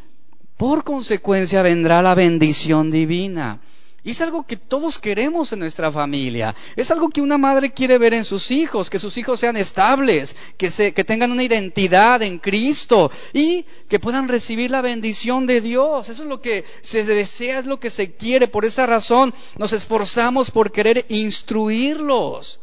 por 0.57 0.83
consecuencia 0.83 1.63
vendrá 1.63 2.03
la 2.03 2.13
bendición 2.13 2.91
divina. 2.91 3.61
Y 4.03 4.12
es 4.12 4.21
algo 4.21 4.45
que 4.45 4.55
todos 4.55 4.97
queremos 4.97 5.51
en 5.51 5.59
nuestra 5.59 5.91
familia. 5.91 6.55
Es 6.75 6.89
algo 6.91 7.09
que 7.09 7.21
una 7.21 7.38
madre 7.38 7.73
quiere 7.73 7.97
ver 7.97 8.13
en 8.13 8.23
sus 8.23 8.49
hijos, 8.51 8.89
que 8.89 8.99
sus 8.99 9.17
hijos 9.17 9.39
sean 9.39 9.57
estables, 9.57 10.35
que, 10.57 10.69
se, 10.69 10.93
que 10.93 11.03
tengan 11.03 11.31
una 11.31 11.43
identidad 11.43 12.21
en 12.21 12.39
Cristo 12.39 13.12
y 13.33 13.65
que 13.89 13.99
puedan 13.99 14.27
recibir 14.27 14.71
la 14.71 14.81
bendición 14.81 15.47
de 15.47 15.62
Dios. 15.62 16.09
Eso 16.09 16.23
es 16.23 16.29
lo 16.29 16.41
que 16.41 16.63
se 16.81 17.03
desea, 17.03 17.59
es 17.59 17.65
lo 17.65 17.79
que 17.79 17.89
se 17.89 18.13
quiere. 18.13 18.47
Por 18.47 18.65
esa 18.65 18.85
razón 18.85 19.33
nos 19.57 19.73
esforzamos 19.73 20.49
por 20.51 20.71
querer 20.71 21.05
instruirlos. 21.09 22.59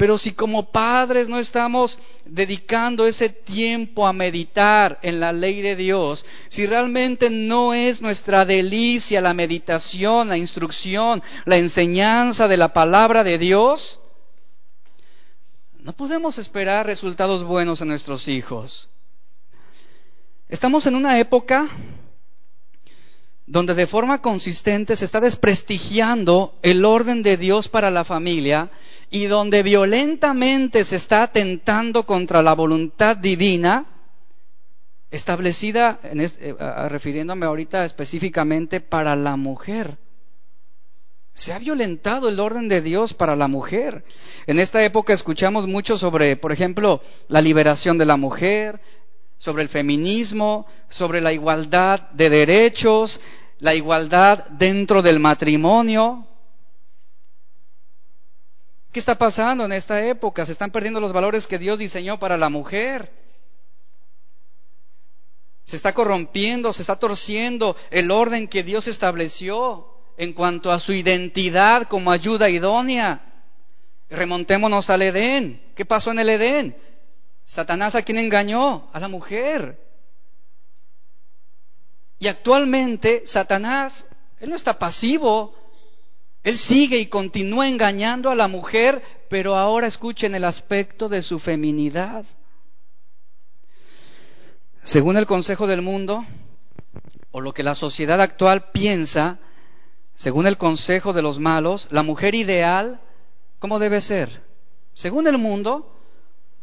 Pero 0.00 0.16
si 0.16 0.32
como 0.32 0.70
padres 0.72 1.28
no 1.28 1.38
estamos 1.38 1.98
dedicando 2.24 3.06
ese 3.06 3.28
tiempo 3.28 4.06
a 4.06 4.14
meditar 4.14 4.98
en 5.02 5.20
la 5.20 5.30
ley 5.30 5.60
de 5.60 5.76
Dios, 5.76 6.24
si 6.48 6.64
realmente 6.66 7.28
no 7.28 7.74
es 7.74 8.00
nuestra 8.00 8.46
delicia 8.46 9.20
la 9.20 9.34
meditación, 9.34 10.30
la 10.30 10.38
instrucción, 10.38 11.22
la 11.44 11.58
enseñanza 11.58 12.48
de 12.48 12.56
la 12.56 12.72
palabra 12.72 13.24
de 13.24 13.36
Dios, 13.36 14.00
no 15.80 15.92
podemos 15.92 16.38
esperar 16.38 16.86
resultados 16.86 17.44
buenos 17.44 17.82
en 17.82 17.88
nuestros 17.88 18.26
hijos. 18.26 18.88
Estamos 20.48 20.86
en 20.86 20.94
una 20.94 21.18
época 21.18 21.68
donde 23.44 23.74
de 23.74 23.86
forma 23.86 24.22
consistente 24.22 24.96
se 24.96 25.04
está 25.04 25.20
desprestigiando 25.20 26.54
el 26.62 26.86
orden 26.86 27.22
de 27.22 27.36
Dios 27.36 27.68
para 27.68 27.90
la 27.90 28.04
familia 28.04 28.70
y 29.10 29.24
donde 29.24 29.62
violentamente 29.62 30.84
se 30.84 30.96
está 30.96 31.24
atentando 31.24 32.06
contra 32.06 32.42
la 32.42 32.54
voluntad 32.54 33.16
divina, 33.16 33.86
establecida, 35.10 35.98
en 36.04 36.20
eh, 36.20 36.54
refiriéndome 36.88 37.46
ahorita 37.46 37.84
específicamente 37.84 38.80
para 38.80 39.16
la 39.16 39.34
mujer. 39.36 39.98
Se 41.32 41.52
ha 41.52 41.58
violentado 41.58 42.28
el 42.28 42.38
orden 42.38 42.68
de 42.68 42.82
Dios 42.82 43.14
para 43.14 43.34
la 43.34 43.48
mujer. 43.48 44.04
En 44.46 44.58
esta 44.60 44.84
época 44.84 45.12
escuchamos 45.12 45.66
mucho 45.66 45.98
sobre, 45.98 46.36
por 46.36 46.52
ejemplo, 46.52 47.00
la 47.28 47.40
liberación 47.40 47.98
de 47.98 48.06
la 48.06 48.16
mujer, 48.16 48.80
sobre 49.38 49.62
el 49.62 49.68
feminismo, 49.68 50.66
sobre 50.88 51.20
la 51.20 51.32
igualdad 51.32 52.10
de 52.10 52.30
derechos, 52.30 53.20
la 53.58 53.74
igualdad 53.74 54.44
dentro 54.50 55.02
del 55.02 55.18
matrimonio. 55.18 56.26
¿Qué 58.92 58.98
está 58.98 59.16
pasando 59.16 59.64
en 59.64 59.72
esta 59.72 60.04
época? 60.04 60.44
Se 60.44 60.52
están 60.52 60.72
perdiendo 60.72 61.00
los 61.00 61.12
valores 61.12 61.46
que 61.46 61.58
Dios 61.58 61.78
diseñó 61.78 62.18
para 62.18 62.36
la 62.36 62.48
mujer. 62.48 63.12
Se 65.64 65.76
está 65.76 65.94
corrompiendo, 65.94 66.72
se 66.72 66.82
está 66.82 66.96
torciendo 66.96 67.76
el 67.90 68.10
orden 68.10 68.48
que 68.48 68.64
Dios 68.64 68.88
estableció 68.88 69.86
en 70.16 70.32
cuanto 70.32 70.72
a 70.72 70.80
su 70.80 70.92
identidad 70.92 71.86
como 71.86 72.10
ayuda 72.10 72.48
idónea. 72.48 73.44
Remontémonos 74.08 74.90
al 74.90 75.02
Edén. 75.02 75.62
¿Qué 75.76 75.84
pasó 75.84 76.10
en 76.10 76.18
el 76.18 76.28
Edén? 76.28 76.76
Satanás 77.44 77.94
a 77.94 78.02
quien 78.02 78.18
engañó? 78.18 78.90
A 78.92 78.98
la 78.98 79.06
mujer. 79.06 79.80
Y 82.18 82.26
actualmente 82.26 83.22
Satanás, 83.24 84.08
él 84.40 84.50
no 84.50 84.56
está 84.56 84.78
pasivo, 84.78 85.54
él 86.42 86.56
sigue 86.56 86.98
y 86.98 87.06
continúa 87.06 87.68
engañando 87.68 88.30
a 88.30 88.34
la 88.34 88.48
mujer, 88.48 89.02
pero 89.28 89.56
ahora 89.56 89.86
escuchen 89.86 90.34
el 90.34 90.44
aspecto 90.44 91.08
de 91.08 91.22
su 91.22 91.38
feminidad. 91.38 92.24
Según 94.82 95.18
el 95.18 95.26
Consejo 95.26 95.66
del 95.66 95.82
Mundo, 95.82 96.24
o 97.30 97.40
lo 97.40 97.52
que 97.52 97.62
la 97.62 97.74
sociedad 97.74 98.20
actual 98.20 98.70
piensa, 98.72 99.38
según 100.14 100.46
el 100.46 100.56
Consejo 100.56 101.12
de 101.12 101.22
los 101.22 101.38
Malos, 101.38 101.88
la 101.90 102.02
mujer 102.02 102.34
ideal, 102.34 103.00
¿cómo 103.58 103.78
debe 103.78 104.00
ser? 104.00 104.42
Según 104.94 105.26
el 105.26 105.36
mundo, 105.36 105.94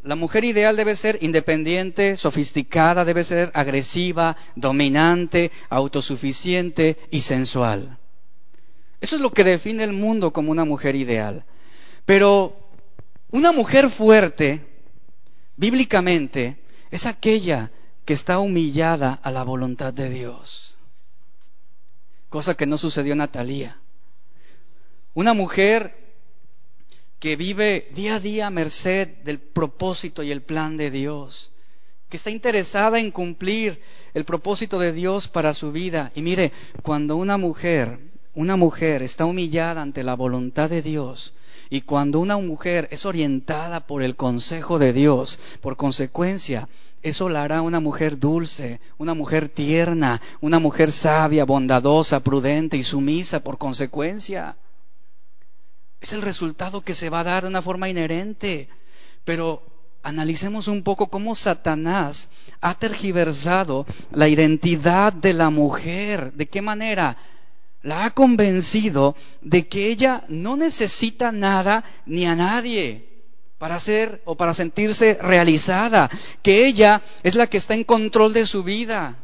la 0.02 0.16
mujer 0.16 0.44
ideal 0.44 0.76
debe 0.76 0.96
ser 0.96 1.18
independiente, 1.22 2.16
sofisticada, 2.16 3.04
debe 3.04 3.22
ser 3.22 3.52
agresiva, 3.54 4.36
dominante, 4.56 5.52
autosuficiente 5.70 6.98
y 7.10 7.20
sensual. 7.20 7.98
Eso 9.00 9.16
es 9.16 9.22
lo 9.22 9.32
que 9.32 9.44
define 9.44 9.84
el 9.84 9.92
mundo 9.92 10.32
como 10.32 10.50
una 10.50 10.64
mujer 10.64 10.96
ideal. 10.96 11.44
Pero 12.04 12.56
una 13.30 13.52
mujer 13.52 13.90
fuerte, 13.90 14.66
bíblicamente, 15.56 16.58
es 16.90 17.06
aquella 17.06 17.70
que 18.04 18.14
está 18.14 18.38
humillada 18.38 19.20
a 19.22 19.30
la 19.30 19.44
voluntad 19.44 19.92
de 19.92 20.08
Dios. 20.08 20.78
Cosa 22.28 22.56
que 22.56 22.66
no 22.66 22.78
sucedió 22.78 23.12
en 23.12 23.18
Natalia. 23.18 23.78
Una 25.14 25.34
mujer 25.34 25.94
que 27.18 27.36
vive 27.36 27.90
día 27.94 28.16
a 28.16 28.20
día 28.20 28.46
a 28.46 28.50
merced 28.50 29.08
del 29.24 29.38
propósito 29.38 30.22
y 30.22 30.30
el 30.30 30.42
plan 30.42 30.76
de 30.76 30.90
Dios, 30.90 31.50
que 32.08 32.16
está 32.16 32.30
interesada 32.30 32.98
en 33.00 33.10
cumplir 33.10 33.82
el 34.14 34.24
propósito 34.24 34.78
de 34.78 34.92
Dios 34.92 35.28
para 35.28 35.52
su 35.52 35.72
vida. 35.72 36.12
Y 36.14 36.22
mire, 36.22 36.52
cuando 36.82 37.16
una 37.16 37.36
mujer 37.36 37.98
una 38.38 38.54
mujer 38.54 39.02
está 39.02 39.24
humillada 39.24 39.82
ante 39.82 40.04
la 40.04 40.14
voluntad 40.14 40.70
de 40.70 40.80
Dios 40.80 41.34
y 41.70 41.80
cuando 41.80 42.20
una 42.20 42.36
mujer 42.36 42.86
es 42.92 43.04
orientada 43.04 43.88
por 43.88 44.00
el 44.00 44.14
consejo 44.14 44.78
de 44.78 44.92
Dios, 44.92 45.40
por 45.60 45.76
consecuencia, 45.76 46.68
eso 47.02 47.28
la 47.28 47.42
hará 47.42 47.62
una 47.62 47.80
mujer 47.80 48.16
dulce, 48.16 48.80
una 48.96 49.12
mujer 49.12 49.48
tierna, 49.48 50.22
una 50.40 50.60
mujer 50.60 50.92
sabia, 50.92 51.44
bondadosa, 51.44 52.20
prudente 52.20 52.76
y 52.76 52.84
sumisa 52.84 53.42
por 53.42 53.58
consecuencia. 53.58 54.56
Es 56.00 56.12
el 56.12 56.22
resultado 56.22 56.82
que 56.82 56.94
se 56.94 57.10
va 57.10 57.20
a 57.20 57.24
dar 57.24 57.42
de 57.42 57.48
una 57.48 57.60
forma 57.60 57.88
inherente. 57.88 58.68
Pero 59.24 59.64
analicemos 60.04 60.68
un 60.68 60.84
poco 60.84 61.08
cómo 61.08 61.34
Satanás 61.34 62.30
ha 62.60 62.74
tergiversado 62.76 63.84
la 64.12 64.28
identidad 64.28 65.12
de 65.12 65.32
la 65.32 65.50
mujer. 65.50 66.32
¿De 66.34 66.46
qué 66.46 66.62
manera? 66.62 67.16
La 67.82 68.04
ha 68.04 68.10
convencido 68.10 69.16
de 69.40 69.68
que 69.68 69.88
ella 69.88 70.24
no 70.28 70.56
necesita 70.56 71.32
nada 71.32 71.84
ni 72.06 72.26
a 72.26 72.34
nadie 72.34 73.08
para 73.58 73.80
ser 73.80 74.22
o 74.24 74.36
para 74.36 74.54
sentirse 74.54 75.18
realizada, 75.20 76.10
que 76.42 76.66
ella 76.66 77.02
es 77.22 77.34
la 77.34 77.48
que 77.48 77.56
está 77.56 77.74
en 77.74 77.84
control 77.84 78.32
de 78.32 78.46
su 78.46 78.62
vida. 78.62 79.18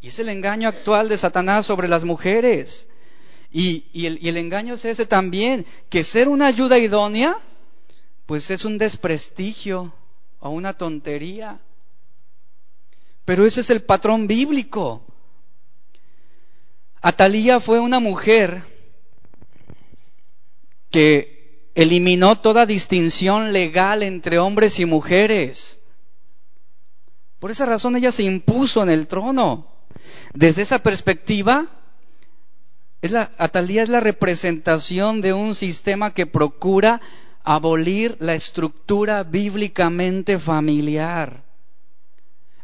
Y 0.00 0.08
es 0.08 0.18
el 0.18 0.28
engaño 0.28 0.68
actual 0.68 1.08
de 1.08 1.18
Satanás 1.18 1.66
sobre 1.66 1.88
las 1.88 2.04
mujeres. 2.04 2.88
Y, 3.50 4.06
el, 4.06 4.18
el 4.26 4.36
engaño 4.36 4.74
es 4.74 4.84
ese 4.84 5.06
también, 5.06 5.66
que 5.90 6.02
ser 6.02 6.28
una 6.28 6.46
ayuda 6.46 6.78
idónea, 6.78 7.36
pues 8.26 8.50
es 8.50 8.64
un 8.64 8.78
desprestigio 8.78 9.92
o 10.40 10.50
una 10.50 10.72
tontería. 10.72 11.60
Pero 13.24 13.44
ese 13.44 13.60
es 13.60 13.70
el 13.70 13.82
patrón 13.82 14.26
bíblico. 14.26 15.04
Atalía 17.02 17.58
fue 17.58 17.80
una 17.80 17.98
mujer 17.98 18.64
que 20.90 21.68
eliminó 21.74 22.38
toda 22.38 22.64
distinción 22.64 23.52
legal 23.52 24.04
entre 24.04 24.38
hombres 24.38 24.78
y 24.78 24.84
mujeres. 24.84 25.80
Por 27.40 27.50
esa 27.50 27.66
razón 27.66 27.96
ella 27.96 28.12
se 28.12 28.22
impuso 28.22 28.84
en 28.84 28.90
el 28.90 29.08
trono. 29.08 29.66
Desde 30.32 30.62
esa 30.62 30.78
perspectiva, 30.78 31.66
Atalía 33.36 33.82
es 33.82 33.88
la 33.88 33.98
representación 33.98 35.22
de 35.22 35.32
un 35.32 35.56
sistema 35.56 36.14
que 36.14 36.26
procura 36.26 37.00
abolir 37.42 38.16
la 38.20 38.34
estructura 38.34 39.24
bíblicamente 39.24 40.38
familiar. 40.38 41.42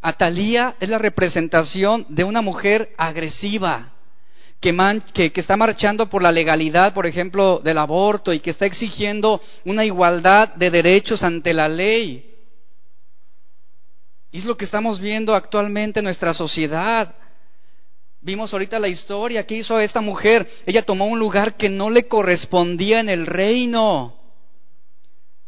Atalía 0.00 0.76
es 0.78 0.88
la 0.88 0.98
representación 0.98 2.06
de 2.08 2.22
una 2.22 2.40
mujer 2.40 2.94
agresiva, 2.98 3.94
que, 4.60 5.32
está 5.36 5.56
marchando 5.56 6.08
por 6.10 6.22
la 6.22 6.32
legalidad, 6.32 6.92
por 6.92 7.06
ejemplo, 7.06 7.60
del 7.62 7.78
aborto 7.78 8.32
y 8.32 8.40
que 8.40 8.50
está 8.50 8.66
exigiendo 8.66 9.40
una 9.64 9.84
igualdad 9.84 10.54
de 10.54 10.70
derechos 10.70 11.22
ante 11.22 11.54
la 11.54 11.68
ley. 11.68 12.24
Es 14.32 14.44
lo 14.44 14.56
que 14.56 14.64
estamos 14.64 15.00
viendo 15.00 15.34
actualmente 15.34 16.00
en 16.00 16.04
nuestra 16.04 16.34
sociedad. 16.34 17.14
Vimos 18.20 18.52
ahorita 18.52 18.80
la 18.80 18.88
historia 18.88 19.46
que 19.46 19.56
hizo 19.56 19.78
esta 19.78 20.00
mujer. 20.00 20.50
Ella 20.66 20.82
tomó 20.82 21.06
un 21.06 21.18
lugar 21.18 21.56
que 21.56 21.68
no 21.68 21.88
le 21.88 22.08
correspondía 22.08 23.00
en 23.00 23.08
el 23.08 23.26
reino. 23.26 24.16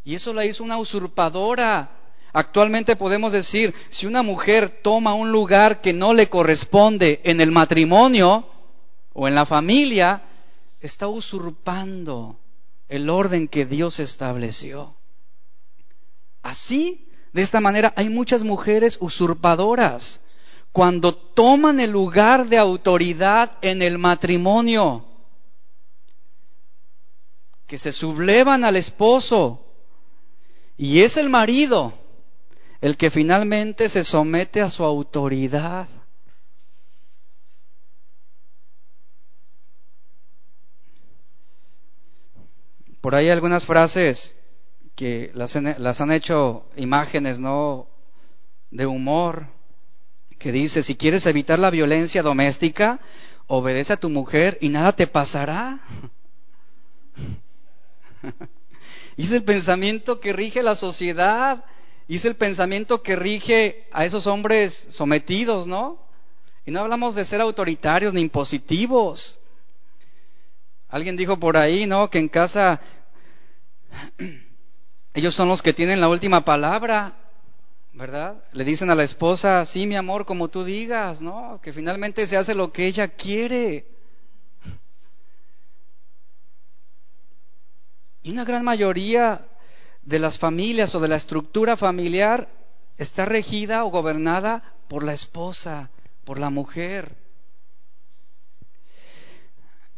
Y 0.03 0.15
eso 0.15 0.33
la 0.33 0.45
hizo 0.45 0.63
una 0.63 0.77
usurpadora. 0.77 1.91
Actualmente 2.33 2.95
podemos 2.95 3.33
decir, 3.33 3.73
si 3.89 4.07
una 4.07 4.23
mujer 4.23 4.69
toma 4.81 5.13
un 5.13 5.31
lugar 5.31 5.81
que 5.81 5.91
no 5.91 6.13
le 6.13 6.29
corresponde 6.29 7.19
en 7.23 7.41
el 7.41 7.51
matrimonio, 7.51 8.47
o 9.13 9.27
en 9.27 9.35
la 9.35 9.45
familia, 9.45 10.23
está 10.79 11.07
usurpando 11.07 12.39
el 12.87 13.09
orden 13.09 13.47
que 13.47 13.65
Dios 13.65 13.99
estableció. 13.99 14.95
Así, 16.41 17.07
de 17.33 17.41
esta 17.41 17.61
manera, 17.61 17.93
hay 17.95 18.09
muchas 18.09 18.43
mujeres 18.43 18.97
usurpadoras 18.99 20.21
cuando 20.71 21.13
toman 21.13 21.79
el 21.79 21.91
lugar 21.91 22.47
de 22.47 22.57
autoridad 22.57 23.57
en 23.61 23.81
el 23.81 23.97
matrimonio, 23.97 25.05
que 27.67 27.77
se 27.77 27.91
sublevan 27.91 28.65
al 28.65 28.75
esposo 28.75 29.65
y 30.77 31.01
es 31.01 31.17
el 31.17 31.29
marido 31.29 31.93
el 32.81 32.97
que 32.97 33.11
finalmente 33.11 33.87
se 33.89 34.03
somete 34.03 34.61
a 34.61 34.69
su 34.69 34.83
autoridad. 34.83 35.87
Por 43.01 43.15
ahí 43.15 43.29
algunas 43.29 43.65
frases 43.65 44.35
que 44.95 45.31
las, 45.33 45.55
han 45.55 46.11
hecho 46.11 46.65
imágenes, 46.77 47.39
¿no? 47.39 47.87
De 48.69 48.85
humor, 48.85 49.47
que 50.37 50.51
dice, 50.51 50.83
si 50.83 50.95
quieres 50.95 51.25
evitar 51.25 51.57
la 51.57 51.71
violencia 51.71 52.21
doméstica, 52.21 52.99
obedece 53.47 53.93
a 53.93 53.97
tu 53.97 54.09
mujer 54.09 54.59
y 54.61 54.69
nada 54.69 54.95
te 54.95 55.07
pasará. 55.07 55.79
es 59.17 59.31
el 59.31 59.43
pensamiento 59.43 60.19
que 60.19 60.31
rige 60.33 60.61
la 60.61 60.75
sociedad, 60.75 61.65
es 62.07 62.25
el 62.25 62.35
pensamiento 62.35 63.01
que 63.01 63.15
rige 63.15 63.87
a 63.91 64.05
esos 64.05 64.27
hombres 64.27 64.87
sometidos, 64.91 65.65
¿no? 65.65 65.99
Y 66.67 66.71
no 66.71 66.81
hablamos 66.81 67.15
de 67.15 67.25
ser 67.25 67.41
autoritarios 67.41 68.13
ni 68.13 68.21
impositivos. 68.21 69.40
Alguien 70.91 71.15
dijo 71.15 71.37
por 71.37 71.55
ahí, 71.55 71.87
¿no? 71.87 72.09
Que 72.09 72.19
en 72.19 72.27
casa 72.27 72.81
ellos 75.13 75.33
son 75.33 75.47
los 75.47 75.61
que 75.61 75.71
tienen 75.73 76.01
la 76.01 76.09
última 76.09 76.43
palabra, 76.43 77.13
¿verdad? 77.93 78.43
Le 78.51 78.65
dicen 78.65 78.89
a 78.89 78.95
la 78.95 79.03
esposa, 79.03 79.65
sí, 79.65 79.87
mi 79.87 79.95
amor, 79.95 80.25
como 80.25 80.49
tú 80.49 80.65
digas, 80.65 81.21
¿no? 81.21 81.61
Que 81.63 81.71
finalmente 81.71 82.27
se 82.27 82.35
hace 82.35 82.55
lo 82.55 82.73
que 82.73 82.87
ella 82.87 83.07
quiere. 83.07 83.87
Y 88.23 88.31
una 88.31 88.43
gran 88.43 88.65
mayoría 88.65 89.47
de 90.03 90.19
las 90.19 90.37
familias 90.37 90.93
o 90.93 90.99
de 90.99 91.07
la 91.07 91.15
estructura 91.15 91.77
familiar 91.77 92.49
está 92.97 93.23
regida 93.23 93.85
o 93.85 93.91
gobernada 93.91 94.75
por 94.89 95.03
la 95.03 95.13
esposa, 95.13 95.89
por 96.25 96.37
la 96.37 96.49
mujer. 96.49 97.20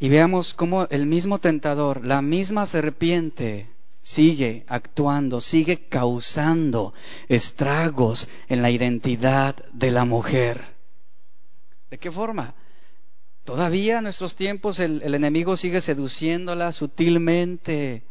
Y 0.04 0.10
veamos 0.10 0.52
cómo 0.52 0.86
el 0.90 1.06
mismo 1.06 1.38
tentador, 1.38 2.04
la 2.04 2.20
misma 2.20 2.66
serpiente, 2.66 3.70
sigue 4.02 4.66
actuando, 4.68 5.40
sigue 5.40 5.88
causando 5.88 6.92
estragos 7.30 8.28
en 8.50 8.60
la 8.60 8.70
identidad 8.70 9.56
de 9.72 9.90
la 9.90 10.04
mujer. 10.04 10.60
¿De 11.88 11.96
qué 11.96 12.12
forma? 12.12 12.52
Todavía 13.44 13.96
en 13.96 14.04
nuestros 14.04 14.34
tiempos 14.34 14.78
el, 14.78 15.00
enemigo 15.14 15.56
sigue 15.56 15.80
seduciéndola 15.80 16.72
sutilmente. 16.72 18.02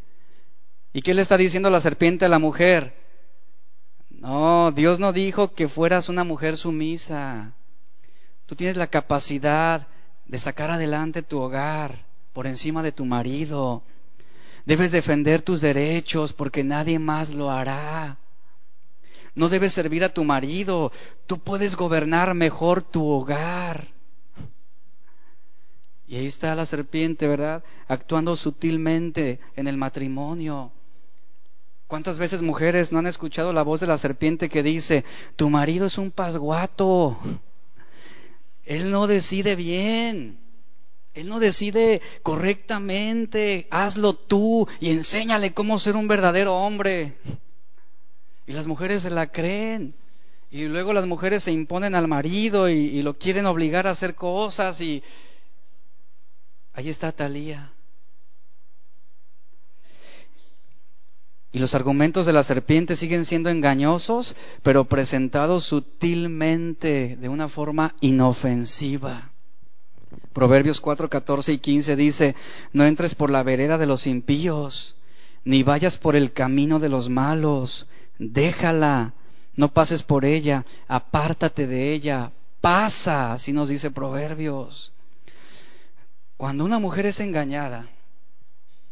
¿Y 0.92 1.00
qué 1.00 1.14
le 1.14 1.22
está 1.22 1.36
diciendo 1.36 1.70
la 1.70 1.80
serpiente 1.80 2.24
a 2.24 2.28
la 2.28 2.40
mujer? 2.40 2.96
No, 4.10 4.72
Dios 4.72 4.98
no 4.98 5.12
dijo 5.12 5.54
que 5.54 5.68
fueras 5.68 6.08
una 6.08 6.24
mujer 6.24 6.56
sumisa. 6.56 7.52
Tú 8.46 8.56
tienes 8.56 8.76
la 8.76 8.88
capacidad 8.88 9.86
de 10.26 10.38
sacar 10.38 10.70
adelante 10.70 11.22
tu 11.22 11.40
hogar 11.40 12.04
por 12.32 12.46
encima 12.46 12.82
de 12.82 12.92
tu 12.92 13.04
marido. 13.04 13.82
Debes 14.66 14.92
defender 14.92 15.42
tus 15.42 15.60
derechos 15.60 16.32
porque 16.32 16.64
nadie 16.64 16.98
más 16.98 17.30
lo 17.30 17.50
hará. 17.50 18.18
No 19.34 19.48
debes 19.48 19.72
servir 19.72 20.04
a 20.04 20.14
tu 20.14 20.24
marido. 20.24 20.92
Tú 21.26 21.38
puedes 21.38 21.76
gobernar 21.76 22.34
mejor 22.34 22.82
tu 22.82 23.06
hogar. 23.06 23.88
Y 26.06 26.16
ahí 26.16 26.26
está 26.26 26.54
la 26.54 26.66
serpiente, 26.66 27.26
¿verdad? 27.26 27.64
Actuando 27.88 28.36
sutilmente 28.36 29.40
en 29.56 29.66
el 29.66 29.76
matrimonio. 29.76 30.72
¿Cuántas 31.86 32.18
veces 32.18 32.42
mujeres 32.42 32.92
no 32.92 32.98
han 32.98 33.06
escuchado 33.06 33.52
la 33.52 33.62
voz 33.62 33.80
de 33.80 33.86
la 33.86 33.98
serpiente 33.98 34.48
que 34.48 34.62
dice, 34.62 35.04
tu 35.36 35.50
marido 35.50 35.86
es 35.86 35.98
un 35.98 36.10
pasguato? 36.10 37.18
Él 38.64 38.90
no 38.90 39.06
decide 39.06 39.56
bien. 39.56 40.38
Él 41.14 41.28
no 41.28 41.38
decide 41.38 42.00
correctamente. 42.22 43.68
Hazlo 43.70 44.14
tú 44.14 44.68
y 44.80 44.90
enséñale 44.90 45.54
cómo 45.54 45.78
ser 45.78 45.96
un 45.96 46.08
verdadero 46.08 46.56
hombre. 46.56 47.14
Y 48.46 48.52
las 48.52 48.66
mujeres 48.66 49.02
se 49.02 49.10
la 49.10 49.28
creen. 49.28 49.94
Y 50.50 50.64
luego 50.64 50.92
las 50.92 51.06
mujeres 51.06 51.44
se 51.44 51.52
imponen 51.52 51.94
al 51.94 52.08
marido 52.08 52.68
y, 52.68 53.02
lo 53.02 53.14
quieren 53.14 53.46
obligar 53.46 53.86
a 53.86 53.90
hacer 53.90 54.14
cosas. 54.14 54.80
Y 54.80 55.02
ahí 56.72 56.88
está 56.88 57.12
Talía. 57.12 57.72
Y 61.54 61.60
los 61.60 61.76
argumentos 61.76 62.26
de 62.26 62.32
la 62.32 62.42
serpiente 62.42 62.96
siguen 62.96 63.24
siendo 63.24 63.48
engañosos, 63.48 64.34
pero 64.64 64.86
presentados 64.86 65.62
sutilmente, 65.62 67.16
de 67.16 67.28
una 67.28 67.48
forma 67.48 67.94
inofensiva. 68.00 69.30
Proverbios 70.32 70.80
4, 70.80 71.08
14 71.08 71.52
y 71.52 71.58
15 71.58 71.94
dice, 71.94 72.34
no 72.72 72.84
entres 72.84 73.14
por 73.14 73.30
la 73.30 73.44
vereda 73.44 73.78
de 73.78 73.86
los 73.86 74.08
impíos, 74.08 74.96
ni 75.44 75.62
vayas 75.62 75.96
por 75.96 76.16
el 76.16 76.32
camino 76.32 76.80
de 76.80 76.88
los 76.88 77.08
malos, 77.08 77.86
déjala, 78.18 79.14
no 79.54 79.72
pases 79.72 80.02
por 80.02 80.24
ella, 80.24 80.64
apártate 80.88 81.68
de 81.68 81.92
ella, 81.92 82.32
pasa, 82.60 83.32
así 83.32 83.52
nos 83.52 83.68
dice 83.68 83.92
Proverbios. 83.92 84.92
Cuando 86.36 86.64
una 86.64 86.80
mujer 86.80 87.06
es 87.06 87.20
engañada, 87.20 87.86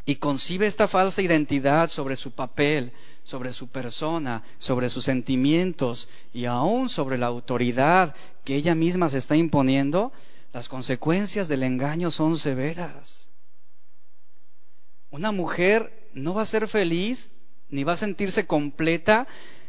y 0.04 0.16
concibe 0.16 0.66
esta 0.66 0.88
falsa 0.88 1.22
identidad 1.22 1.88
sobre 1.88 2.16
su 2.16 2.32
papel, 2.32 2.92
sobre 3.22 3.52
su 3.52 3.68
persona, 3.68 4.42
sobre 4.58 4.88
sus 4.88 5.04
sentimientos 5.04 6.08
y 6.32 6.46
aún 6.46 6.88
sobre 6.88 7.18
la 7.18 7.26
autoridad 7.26 8.14
que 8.44 8.56
ella 8.56 8.74
misma 8.74 9.10
se 9.10 9.18
está 9.18 9.36
imponiendo, 9.36 10.12
las 10.52 10.68
consecuencias 10.68 11.48
del 11.48 11.62
engaño 11.62 12.10
son 12.10 12.36
severas. 12.36 13.30
Una 15.10 15.30
mujer 15.30 16.08
no 16.14 16.34
va 16.34 16.42
a 16.42 16.46
ser 16.46 16.66
feliz 16.66 17.30
ni 17.68 17.84
va 17.84 17.92
a 17.92 17.96
sentirse 17.96 18.46
completa 18.46 19.26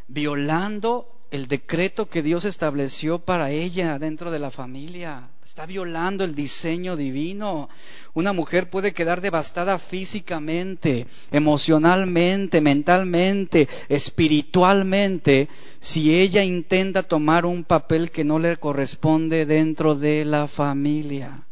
violando 0.08 1.22
el 1.34 1.48
decreto 1.48 2.08
que 2.08 2.22
Dios 2.22 2.46
estableció 2.46 3.17
para 3.17 3.50
ella 3.50 3.98
dentro 3.98 4.30
de 4.30 4.38
la 4.38 4.52
familia. 4.52 5.30
Está 5.43 5.65
violando 5.65 6.24
el 6.24 6.36
diseño 6.36 6.96
divino. 6.96 7.69
Una 8.13 8.34
mujer 8.34 8.69
puede 8.69 8.93
quedar 8.93 9.19
devastada 9.19 9.80
físicamente, 9.80 11.08
emocionalmente, 11.32 12.62
mentalmente, 12.62 13.67
espiritualmente, 13.89 15.50
si 15.80 16.13
ella 16.13 16.43
intenta 16.43 17.02
tomar 17.02 17.48
un 17.48 17.63
papel 17.63 18.12
que 18.12 18.24
no 18.24 18.38
le 18.38 18.58
corresponde 18.58 19.48
dentro 19.48 19.96
de 19.96 20.26
la 20.26 20.48
familia. 20.48 21.48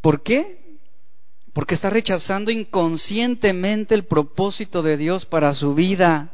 ¿Por 0.00 0.22
qué? 0.22 0.61
Porque 1.52 1.74
está 1.74 1.90
rechazando 1.90 2.50
inconscientemente 2.50 3.94
el 3.94 4.04
propósito 4.04 4.82
de 4.82 4.96
Dios 4.96 5.26
para 5.26 5.52
su 5.52 5.74
vida 5.74 6.32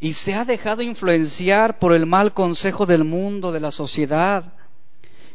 y 0.00 0.14
se 0.14 0.34
ha 0.34 0.44
dejado 0.44 0.82
influenciar 0.82 1.78
por 1.78 1.92
el 1.92 2.06
mal 2.06 2.32
consejo 2.32 2.86
del 2.86 3.04
mundo, 3.04 3.52
de 3.52 3.60
la 3.60 3.70
sociedad. 3.70 4.54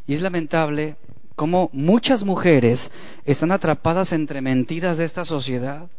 Y 0.07 0.13
es 0.13 0.21
lamentable 0.21 0.97
cómo 1.35 1.69
muchas 1.71 2.23
mujeres 2.23 2.91
están 3.25 3.51
atrapadas 3.51 4.11
entre 4.11 4.41
mentiras 4.41 4.97
de 4.97 5.05
esta 5.05 5.23
sociedad 5.23 5.89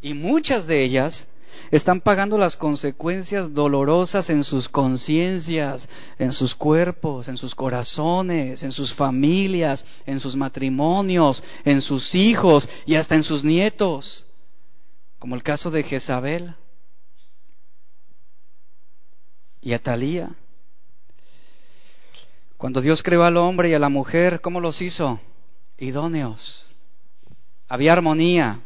y 0.00 0.14
muchas 0.14 0.66
de 0.66 0.82
ellas 0.82 1.28
están 1.72 2.02
pagando 2.02 2.36
las 2.36 2.54
consecuencias 2.54 3.54
dolorosas 3.54 4.28
en 4.28 4.44
sus 4.44 4.68
conciencias, 4.68 5.88
en 6.18 6.32
sus 6.32 6.54
cuerpos, 6.54 7.28
en 7.28 7.38
sus 7.38 7.54
corazones, 7.54 8.62
en 8.62 8.72
sus 8.72 8.92
familias, 8.92 9.86
en 10.04 10.20
sus 10.20 10.36
matrimonios, 10.36 11.42
en 11.64 11.80
sus 11.80 12.14
hijos 12.14 12.68
y 12.84 12.96
hasta 12.96 13.14
en 13.14 13.22
sus 13.22 13.42
nietos, 13.42 14.26
como 15.18 15.34
el 15.34 15.42
caso 15.42 15.70
de 15.70 15.82
Jezabel 15.82 16.54
y 19.62 19.72
Atalía. 19.72 20.36
Cuando 22.58 22.82
Dios 22.82 23.02
creó 23.02 23.24
al 23.24 23.38
hombre 23.38 23.70
y 23.70 23.74
a 23.74 23.78
la 23.78 23.88
mujer, 23.88 24.42
¿cómo 24.42 24.60
los 24.60 24.82
hizo? 24.82 25.20
Idóneos. 25.78 26.76
Había 27.66 27.94
armonía, 27.94 28.60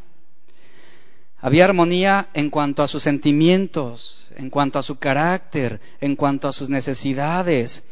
había 1.46 1.66
armonía 1.66 2.28
en 2.34 2.50
cuanto 2.50 2.82
a 2.82 2.88
sus 2.88 3.04
sentimientos, 3.04 4.32
en 4.34 4.50
cuanto 4.50 4.80
a 4.80 4.82
su 4.82 4.98
carácter, 4.98 5.80
en 6.00 6.16
cuanto 6.16 6.48
a 6.48 6.52
sus 6.52 6.68
necesidades. 6.70 7.84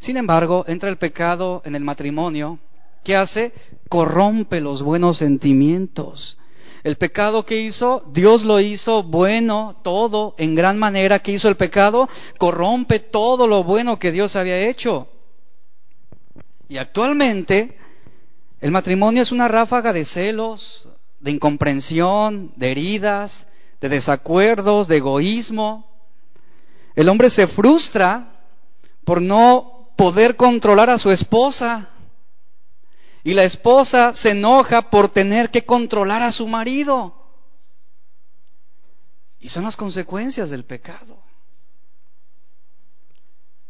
Sin 0.00 0.16
embargo, 0.16 0.64
entra 0.66 0.88
el 0.88 0.98
pecado 0.98 1.62
en 1.64 1.76
el 1.76 1.84
matrimonio. 1.84 2.58
¿Qué 3.04 3.14
hace? 3.14 3.52
Corrompe 3.88 4.60
los 4.60 4.82
buenos 4.82 5.18
sentimientos. 5.18 6.36
El 6.82 6.96
pecado 6.96 7.46
que 7.46 7.60
hizo, 7.60 8.02
Dios 8.12 8.42
lo 8.42 8.58
hizo 8.58 9.04
bueno, 9.04 9.76
todo, 9.84 10.34
en 10.36 10.56
gran 10.56 10.76
manera. 10.76 11.20
que 11.20 11.30
hizo 11.30 11.48
el 11.48 11.56
pecado? 11.56 12.08
Corrompe 12.38 12.98
todo 12.98 13.46
lo 13.46 13.62
bueno 13.62 14.00
que 14.00 14.10
Dios 14.10 14.34
había 14.34 14.58
hecho. 14.58 15.06
Y 16.68 16.78
actualmente, 16.78 17.78
el 18.60 18.72
matrimonio 18.72 19.22
es 19.22 19.30
una 19.30 19.46
ráfaga 19.46 19.92
de 19.92 20.04
celos, 20.04 20.88
de 21.20 21.30
incomprensión, 21.30 22.52
de 22.56 22.70
heridas, 22.70 23.46
de 23.80 23.88
desacuerdos, 23.88 24.88
de 24.88 24.98
egoísmo. 24.98 25.90
El 26.94 27.08
hombre 27.08 27.30
se 27.30 27.46
frustra 27.46 28.32
por 29.04 29.20
no 29.22 29.90
poder 29.96 30.36
controlar 30.36 30.90
a 30.90 30.98
su 30.98 31.10
esposa. 31.10 31.88
Y 33.24 33.34
la 33.34 33.44
esposa 33.44 34.14
se 34.14 34.30
enoja 34.30 34.90
por 34.90 35.08
tener 35.08 35.50
que 35.50 35.64
controlar 35.64 36.22
a 36.22 36.30
su 36.30 36.46
marido. 36.46 37.14
Y 39.40 39.48
son 39.48 39.64
las 39.64 39.76
consecuencias 39.76 40.50
del 40.50 40.64
pecado. 40.64 41.18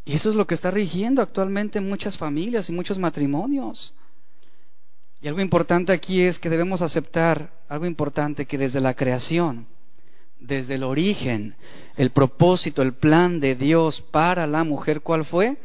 Y 0.05 0.15
eso 0.15 0.31
es 0.31 0.37
lo 0.37 0.47
que 0.47 0.55
está 0.55 0.71
rigiendo 0.71 1.21
actualmente 1.21 1.81
muchas 1.81 2.17
familias 2.17 2.69
y 2.69 2.73
muchos 2.73 2.99
matrimonios. 2.99 3.93
Y 5.27 5.29
algo 5.29 5.41
importante 5.41 5.93
aquí 5.93 6.23
es 6.23 6.39
que 6.39 6.51
debemos 6.51 6.83
aceptar, 6.83 7.51
algo 7.69 7.85
importante, 7.85 8.47
que 8.47 8.59
desde 8.59 8.81
la 8.81 8.95
creación, 8.95 9.67
desde 10.39 10.77
el 10.77 10.85
origen, 10.85 11.57
el 11.97 12.13
propósito, 12.13 12.81
el 12.81 12.95
plan 12.95 13.41
de 13.41 13.57
Dios 13.57 14.03
para 14.03 14.47
la 14.47 14.63
mujer, 14.63 15.01
¿cuál 15.01 15.25
fue? 15.25 15.57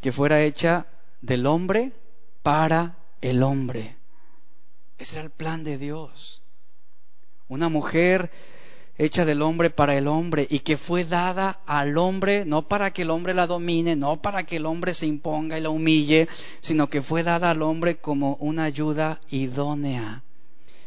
Que 0.00 0.12
fuera 0.12 0.42
hecha 0.42 0.86
del 1.20 1.46
hombre 1.46 1.90
para 2.44 2.96
el 3.20 3.42
hombre. 3.42 3.96
Ese 4.98 5.16
era 5.16 5.24
el 5.24 5.30
plan 5.30 5.64
de 5.64 5.78
Dios. 5.78 6.44
Una 7.48 7.68
mujer 7.68 8.30
hecha 8.98 9.24
del 9.24 9.42
hombre 9.42 9.70
para 9.70 9.96
el 9.96 10.08
hombre 10.08 10.46
y 10.50 10.58
que 10.58 10.76
fue 10.76 11.04
dada 11.04 11.60
al 11.66 11.96
hombre 11.96 12.44
no 12.44 12.66
para 12.66 12.92
que 12.92 13.02
el 13.02 13.10
hombre 13.10 13.32
la 13.32 13.46
domine, 13.46 13.94
no 13.94 14.20
para 14.20 14.42
que 14.44 14.56
el 14.56 14.66
hombre 14.66 14.92
se 14.92 15.06
imponga 15.06 15.56
y 15.56 15.62
la 15.62 15.70
humille, 15.70 16.28
sino 16.60 16.90
que 16.90 17.00
fue 17.00 17.22
dada 17.22 17.50
al 17.50 17.62
hombre 17.62 17.96
como 17.96 18.34
una 18.40 18.64
ayuda 18.64 19.20
idónea 19.30 20.24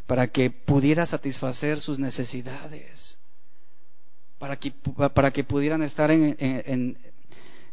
para 0.05 0.27
que 0.27 0.49
pudiera 0.49 1.05
satisfacer 1.05 1.79
sus 1.79 1.97
necesidades, 1.97 3.17
para 4.37 4.57
que, 4.57 4.71
para 4.71 5.31
que 5.31 5.45
pudieran 5.45 5.81
estar 5.83 6.11
en, 6.11 6.35
en, 6.37 6.97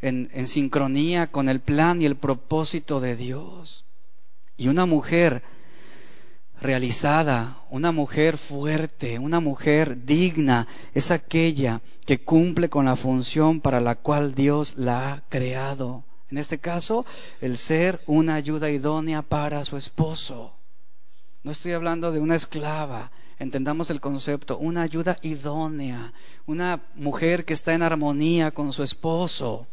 en, 0.00 0.30
en 0.32 0.46
sincronía 0.46 1.32
con 1.32 1.48
el 1.48 1.58
plan 1.58 2.00
y 2.00 2.06
el 2.06 2.14
propósito 2.14 3.00
de 3.00 3.16
Dios. 3.16 3.86
Y 4.56 4.68
una 4.68 4.86
mujer 4.86 5.42
realizada, 6.60 7.62
una 7.70 7.92
mujer 7.92 8.36
fuerte, 8.36 9.18
una 9.18 9.40
mujer 9.40 10.04
digna, 10.04 10.66
es 10.94 11.10
aquella 11.10 11.80
que 12.04 12.20
cumple 12.20 12.68
con 12.68 12.86
la 12.86 12.96
función 12.96 13.60
para 13.60 13.80
la 13.80 13.94
cual 13.94 14.34
Dios 14.34 14.74
la 14.76 15.12
ha 15.12 15.22
creado. 15.28 16.04
En 16.30 16.38
este 16.38 16.58
caso, 16.58 17.06
el 17.40 17.56
ser 17.56 18.00
una 18.06 18.34
ayuda 18.34 18.70
idónea 18.70 19.22
para 19.22 19.64
su 19.64 19.76
esposo. 19.76 20.52
No 21.42 21.52
estoy 21.52 21.72
hablando 21.72 22.12
de 22.12 22.20
una 22.20 22.34
esclava, 22.34 23.10
entendamos 23.38 23.90
el 23.90 24.00
concepto, 24.00 24.58
una 24.58 24.82
ayuda 24.82 25.18
idónea, 25.22 26.12
una 26.46 26.82
mujer 26.96 27.44
que 27.44 27.54
está 27.54 27.72
en 27.72 27.82
armonía 27.82 28.50
con 28.50 28.72
su 28.72 28.82
esposo. 28.82 29.66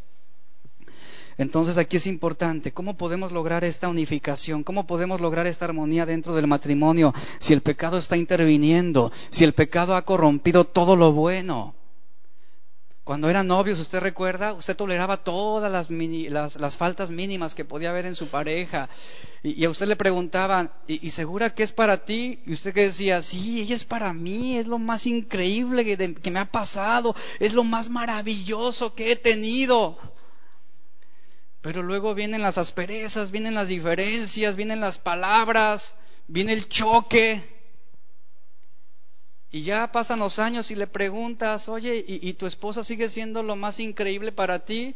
Entonces 1.38 1.77
aquí 1.77 1.97
es 1.97 2.07
importante, 2.07 2.71
¿cómo 2.71 2.95
podemos 2.95 3.31
lograr 3.31 3.65
esta 3.65 3.89
unificación? 3.89 4.63
¿Cómo 4.63 4.88
podemos 4.88 5.19
lograr 5.19 5.47
esta 5.47 5.65
armonía 5.65 6.05
dentro 6.05 6.33
del 6.33 6.47
matrimonio 6.47 7.13
si 7.39 7.53
el 7.53 7.61
pecado 7.61 7.97
está 7.97 8.15
interviniendo, 8.15 9.11
si 9.29 9.43
el 9.43 9.53
pecado 9.53 9.95
ha 9.95 10.05
corrompido 10.05 10.63
todo 10.63 10.95
lo 10.95 11.11
bueno? 11.11 11.75
Cuando 13.03 13.29
eran 13.29 13.45
novios, 13.45 13.77
usted 13.77 13.99
recuerda, 13.99 14.53
usted 14.53 14.75
toleraba 14.75 15.17
todas 15.17 15.71
las, 15.71 15.91
las, 15.91 16.75
faltas 16.77 17.11
mínimas 17.11 17.53
que 17.53 17.63
podía 17.63 17.91
haber 17.91 18.07
en 18.07 18.15
su 18.15 18.29
pareja. 18.29 18.89
Y, 19.43 19.63
a 19.63 19.69
usted 19.69 19.86
le 19.86 19.95
preguntaban, 19.95 20.71
¿y, 20.88 21.11
segura 21.11 21.53
que 21.53 21.61
es 21.61 21.71
para 21.71 22.03
ti? 22.03 22.39
Y 22.47 22.53
usted 22.53 22.73
que 22.73 22.81
decía, 22.81 23.21
sí, 23.21 23.61
ella 23.61 23.75
es 23.75 23.83
para 23.83 24.11
mí, 24.11 24.57
es 24.57 24.65
lo 24.65 24.79
más 24.79 25.05
increíble 25.05 25.86
que 25.86 26.31
me 26.31 26.39
ha 26.39 26.45
pasado, 26.45 27.15
es 27.39 27.53
lo 27.53 27.63
más 27.63 27.89
maravilloso 27.89 28.95
que 28.95 29.11
he 29.11 29.15
tenido. 29.15 29.99
Pero 31.66 31.82
luego 31.82 32.13
vienen 32.13 32.43
las 32.43 32.59
asperezas, 32.59 33.32
vienen 33.32 33.55
las 33.55 33.70
diferencias, 33.70 34.55
vienen 34.55 34.82
las 34.82 34.99
palabras, 34.99 35.95
viene 36.28 36.53
el 36.53 36.70
choque. 36.70 37.41
Y 39.49 39.63
ya 39.63 39.91
pasan 39.91 40.20
los 40.20 40.38
años 40.38 40.70
y 40.70 40.76
le 40.76 40.86
preguntas, 40.86 41.68
oye, 41.68 42.05
¿y, 42.07 42.34
tu 42.34 42.45
esposa 42.45 42.84
sigue 42.84 43.09
siendo 43.09 43.41
lo 43.41 43.55
más 43.55 43.80
increíble 43.80 44.32
para 44.32 44.63
ti? 44.63 44.93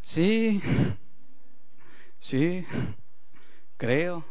Sí, 0.00 0.60
sí, 2.18 2.66
creo. 3.76 4.24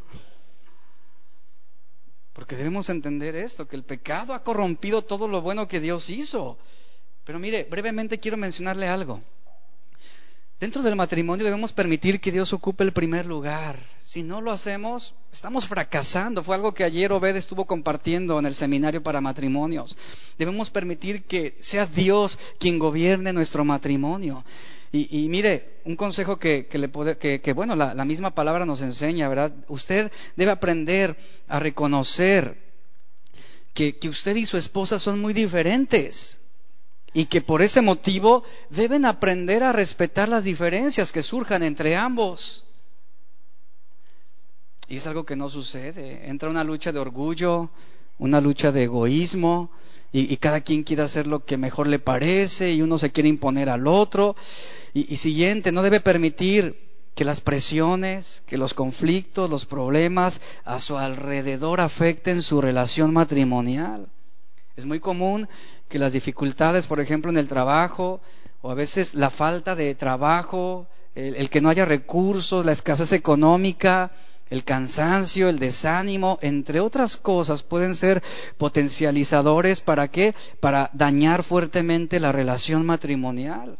Porque 2.33 2.57
debemos 2.57 2.89
entender 2.89 3.37
esto, 3.37 3.65
que 3.69 3.77
el 3.77 3.85
pecado 3.85 4.33
ha 4.33 4.43
corrompido 4.43 5.03
todo 5.03 5.25
lo 5.25 5.41
bueno 5.41 5.69
que 5.69 5.79
Dios 5.79 6.09
hizo. 6.09 6.57
Pero 7.23 7.39
mire, 7.39 7.63
brevemente 7.63 8.19
quiero 8.19 8.35
mencionarle 8.35 8.89
algo. 8.89 9.21
Dentro 10.61 10.83
del 10.83 10.95
matrimonio 10.95 11.43
debemos 11.43 11.73
permitir 11.73 12.21
que 12.21 12.31
Dios 12.31 12.53
ocupe 12.53 12.83
el 12.83 12.93
primer 12.93 13.25
lugar. 13.25 13.79
Si 13.99 14.21
no 14.21 14.41
lo 14.41 14.51
hacemos, 14.51 15.15
estamos 15.33 15.65
fracasando. 15.65 16.43
Fue 16.43 16.53
algo 16.53 16.75
que 16.75 16.83
ayer 16.83 17.11
Obed 17.11 17.35
estuvo 17.35 17.65
compartiendo 17.65 18.37
en 18.37 18.45
el 18.45 18.53
seminario 18.53 19.01
para 19.01 19.21
matrimonios. 19.21 19.97
Debemos 20.37 20.69
permitir 20.69 21.23
que 21.23 21.57
sea 21.61 21.87
Dios 21.87 22.37
quien 22.59 22.77
gobierne 22.77 23.33
nuestro 23.33 23.65
matrimonio. 23.65 24.45
Y, 24.91 25.29
mire, 25.29 25.79
un 25.85 25.95
consejo 25.95 26.37
que, 26.37 26.67
le 26.71 26.89
puede, 26.89 27.17
que, 27.17 27.53
bueno, 27.53 27.75
la, 27.75 27.95
la 27.95 28.05
misma 28.05 28.35
palabra 28.35 28.63
nos 28.63 28.81
enseña, 28.81 29.29
¿verdad? 29.29 29.51
Usted 29.67 30.11
debe 30.35 30.51
aprender 30.51 31.17
a 31.47 31.57
reconocer 31.57 32.61
que, 33.73 33.97
que 33.97 34.09
usted 34.09 34.35
y 34.35 34.45
su 34.45 34.57
esposa 34.57 34.99
son 34.99 35.21
muy 35.21 35.33
diferentes 35.33 36.40
y 37.13 37.25
que 37.25 37.41
por 37.41 37.61
ese 37.61 37.81
motivo 37.81 38.43
deben 38.69 39.05
aprender 39.05 39.63
a 39.63 39.73
respetar 39.73 40.29
las 40.29 40.43
diferencias 40.43 41.11
que 41.11 41.21
surjan 41.21 41.63
entre 41.63 41.95
ambos. 41.95 42.65
Y 44.87 44.97
es 44.97 45.07
algo 45.07 45.25
que 45.25 45.35
no 45.35 45.49
sucede. 45.49 46.29
Entra 46.29 46.49
una 46.49 46.63
lucha 46.63 46.91
de 46.91 46.99
orgullo, 46.99 47.69
una 48.17 48.41
lucha 48.41 48.71
de 48.71 48.83
egoísmo, 48.83 49.71
y, 50.13 50.35
cada 50.37 50.59
quien 50.59 50.83
quiere 50.83 51.03
hacer 51.03 51.25
lo 51.25 51.45
que 51.45 51.55
mejor 51.55 51.87
le 51.87 51.97
parece, 51.97 52.73
y 52.73 52.81
uno 52.81 52.97
se 52.97 53.11
quiere 53.11 53.29
imponer 53.29 53.69
al 53.69 53.87
otro. 53.87 54.35
Y, 54.93 55.11
y 55.13 55.15
siguiente, 55.15 55.71
no 55.71 55.81
debe 55.81 56.01
permitir 56.01 56.91
que 57.15 57.23
las 57.23 57.39
presiones, 57.39 58.43
que 58.45 58.57
los 58.57 58.73
conflictos, 58.73 59.49
los 59.49 59.65
problemas 59.65 60.41
a 60.65 60.79
su 60.79 60.97
alrededor 60.97 61.79
afecten 61.79 62.41
su 62.41 62.59
relación 62.59 63.13
matrimonial. 63.13 64.09
Es 64.75 64.85
muy 64.85 64.99
común 64.99 65.47
que 65.91 65.99
las 65.99 66.13
dificultades, 66.13 66.87
por 66.87 66.99
ejemplo, 66.99 67.29
en 67.29 67.37
el 67.37 67.47
trabajo, 67.47 68.21
o 68.61 68.71
a 68.71 68.73
veces 68.73 69.13
la 69.13 69.29
falta 69.29 69.75
de 69.75 69.93
trabajo, 69.93 70.87
el, 71.13 71.49
que 71.49 71.59
no 71.61 71.69
haya 71.69 71.85
recursos, 71.85 72.65
la 72.65 72.71
escasez 72.71 73.11
económica, 73.11 74.11
el 74.49 74.63
cansancio, 74.63 75.49
el 75.49 75.59
desánimo, 75.59 76.39
entre 76.41 76.79
otras 76.79 77.17
cosas, 77.17 77.61
pueden 77.61 77.93
ser 77.93 78.23
potencializadores 78.57 79.81
para 79.81 80.07
qué? 80.07 80.33
Para 80.59 80.89
dañar 80.93 81.43
fuertemente 81.43 82.19
la 82.19 82.31
relación 82.31 82.85
matrimonial. 82.85 83.77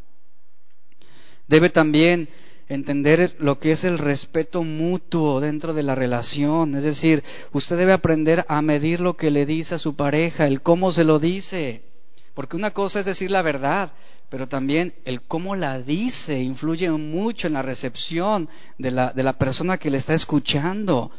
Debe 1.48 1.70
también 1.70 2.28
entender 2.68 3.36
lo 3.40 3.60
que 3.60 3.72
es 3.72 3.84
el 3.84 3.98
respeto 3.98 4.64
mutuo 4.64 5.40
dentro 5.40 5.74
de 5.74 5.84
la 5.84 5.96
relación. 5.96 6.76
Es 6.76 6.84
decir, 6.84 7.24
usted 7.54 7.78
debe 7.78 7.94
aprender 7.94 8.46
a 8.48 8.62
medir 8.62 9.00
lo 9.00 9.16
que 9.16 9.32
le 9.32 9.46
dice 9.46 9.76
a 9.76 9.78
su 9.78 9.96
pareja, 9.96 10.48
el 10.48 10.62
cómo 10.62 10.92
se 10.92 11.04
lo 11.04 11.20
dice. 11.20 11.91
Porque 12.34 12.56
una 12.56 12.72
cosa 12.72 13.00
es 13.00 13.06
decir 13.06 13.32
la 13.32 13.42
verdad, 13.42 13.92
pero 14.30 14.48
también 14.48 14.94
el 15.04 15.22
cómo 15.22 15.56
la 15.56 15.80
dice 15.80 16.42
influye 16.42 16.90
mucho 16.92 17.48
en 17.48 17.54
la 17.54 17.62
recepción 17.62 18.48
de 18.78 18.92
la, 18.92 19.12
de 19.12 19.24
la 19.24 19.34
persona 19.34 19.78
que 19.78 19.92
le 19.92 19.98
está 19.98 20.14
escuchando. 20.14 21.12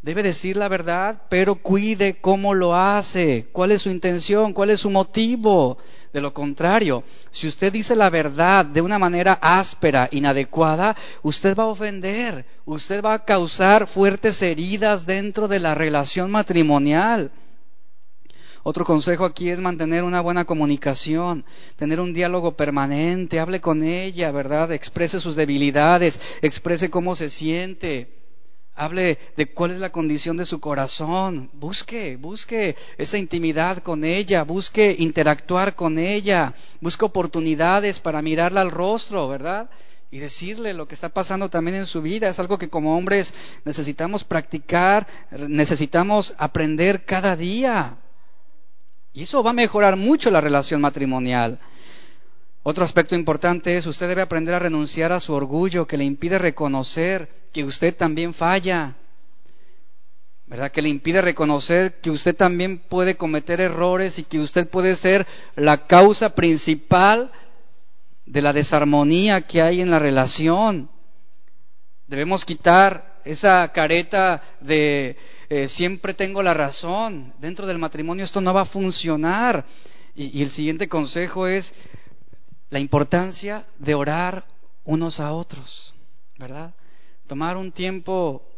Debe 0.00 0.24
decir 0.24 0.56
la 0.56 0.66
verdad, 0.66 1.22
pero 1.28 1.54
cuide 1.54 2.20
cómo 2.20 2.54
lo 2.54 2.74
hace, 2.74 3.48
cuál 3.52 3.70
es 3.70 3.82
su 3.82 3.90
intención, 3.90 4.52
cuál 4.52 4.70
es 4.70 4.80
su 4.80 4.90
motivo. 4.90 5.78
De 6.12 6.20
lo 6.20 6.34
contrario, 6.34 7.04
si 7.30 7.46
usted 7.46 7.72
dice 7.72 7.94
la 7.94 8.10
verdad 8.10 8.64
de 8.64 8.80
una 8.80 8.98
manera 8.98 9.38
áspera, 9.40 10.08
inadecuada, 10.10 10.96
usted 11.22 11.56
va 11.56 11.64
a 11.64 11.68
ofender, 11.68 12.44
usted 12.64 13.00
va 13.00 13.14
a 13.14 13.24
causar 13.24 13.86
fuertes 13.86 14.42
heridas 14.42 15.06
dentro 15.06 15.46
de 15.46 15.60
la 15.60 15.76
relación 15.76 16.32
matrimonial. 16.32 17.30
Otro 18.64 18.84
consejo 18.84 19.24
aquí 19.24 19.50
es 19.50 19.60
mantener 19.60 20.04
una 20.04 20.20
buena 20.20 20.44
comunicación, 20.44 21.44
tener 21.76 21.98
un 21.98 22.12
diálogo 22.12 22.56
permanente, 22.56 23.40
hable 23.40 23.60
con 23.60 23.82
ella, 23.82 24.30
¿verdad? 24.30 24.70
Exprese 24.70 25.20
sus 25.20 25.34
debilidades, 25.34 26.20
exprese 26.42 26.88
cómo 26.88 27.16
se 27.16 27.28
siente, 27.28 28.22
hable 28.74 29.18
de 29.36 29.46
cuál 29.52 29.72
es 29.72 29.80
la 29.80 29.90
condición 29.90 30.36
de 30.36 30.44
su 30.44 30.60
corazón, 30.60 31.50
busque, 31.54 32.16
busque 32.16 32.76
esa 32.98 33.18
intimidad 33.18 33.78
con 33.78 34.04
ella, 34.04 34.44
busque 34.44 34.94
interactuar 34.96 35.74
con 35.74 35.98
ella, 35.98 36.54
busque 36.80 37.04
oportunidades 37.04 37.98
para 37.98 38.22
mirarla 38.22 38.60
al 38.60 38.70
rostro, 38.70 39.28
¿verdad? 39.28 39.70
y 40.12 40.18
decirle 40.18 40.74
lo 40.74 40.86
que 40.86 40.94
está 40.94 41.08
pasando 41.08 41.48
también 41.48 41.74
en 41.74 41.86
su 41.86 42.02
vida. 42.02 42.28
Es 42.28 42.38
algo 42.38 42.58
que 42.58 42.68
como 42.68 42.98
hombres 42.98 43.32
necesitamos 43.64 44.24
practicar, 44.24 45.06
necesitamos 45.48 46.34
aprender 46.36 47.06
cada 47.06 47.34
día. 47.34 47.96
Y 49.12 49.22
eso 49.22 49.42
va 49.42 49.50
a 49.50 49.54
mejorar 49.54 49.96
mucho 49.96 50.30
la 50.30 50.40
relación 50.40 50.80
matrimonial. 50.80 51.58
Otro 52.62 52.84
aspecto 52.84 53.14
importante 53.14 53.76
es 53.76 53.86
usted 53.86 54.08
debe 54.08 54.22
aprender 54.22 54.54
a 54.54 54.60
renunciar 54.60 55.12
a 55.12 55.20
su 55.20 55.32
orgullo 55.32 55.86
que 55.86 55.96
le 55.96 56.04
impide 56.04 56.38
reconocer 56.38 57.28
que 57.52 57.64
usted 57.64 57.94
también 57.94 58.32
falla. 58.32 58.96
¿Verdad? 60.46 60.70
Que 60.70 60.82
le 60.82 60.88
impide 60.88 61.22
reconocer 61.22 62.00
que 62.00 62.10
usted 62.10 62.36
también 62.36 62.78
puede 62.78 63.16
cometer 63.16 63.60
errores 63.60 64.18
y 64.18 64.24
que 64.24 64.38
usted 64.38 64.68
puede 64.68 64.96
ser 64.96 65.26
la 65.56 65.86
causa 65.86 66.34
principal 66.34 67.32
de 68.26 68.42
la 68.42 68.52
desarmonía 68.52 69.42
que 69.42 69.60
hay 69.60 69.80
en 69.80 69.90
la 69.90 69.98
relación. 69.98 70.88
Debemos 72.06 72.44
quitar 72.44 73.20
esa 73.24 73.72
careta 73.72 74.42
de 74.60 75.16
eh, 75.54 75.68
siempre 75.68 76.14
tengo 76.14 76.42
la 76.42 76.54
razón. 76.54 77.34
Dentro 77.38 77.66
del 77.66 77.76
matrimonio 77.76 78.24
esto 78.24 78.40
no 78.40 78.54
va 78.54 78.62
a 78.62 78.64
funcionar. 78.64 79.66
Y, 80.14 80.40
el 80.40 80.48
siguiente 80.48 80.88
consejo 80.88 81.46
es 81.46 81.74
la 82.70 82.78
importancia 82.78 83.66
de 83.78 83.94
orar 83.94 84.46
unos 84.84 85.20
a 85.20 85.34
otros, 85.34 85.94
¿verdad? 86.38 86.72
Tomar 87.26 87.58
un 87.58 87.70
tiempo 87.70 88.48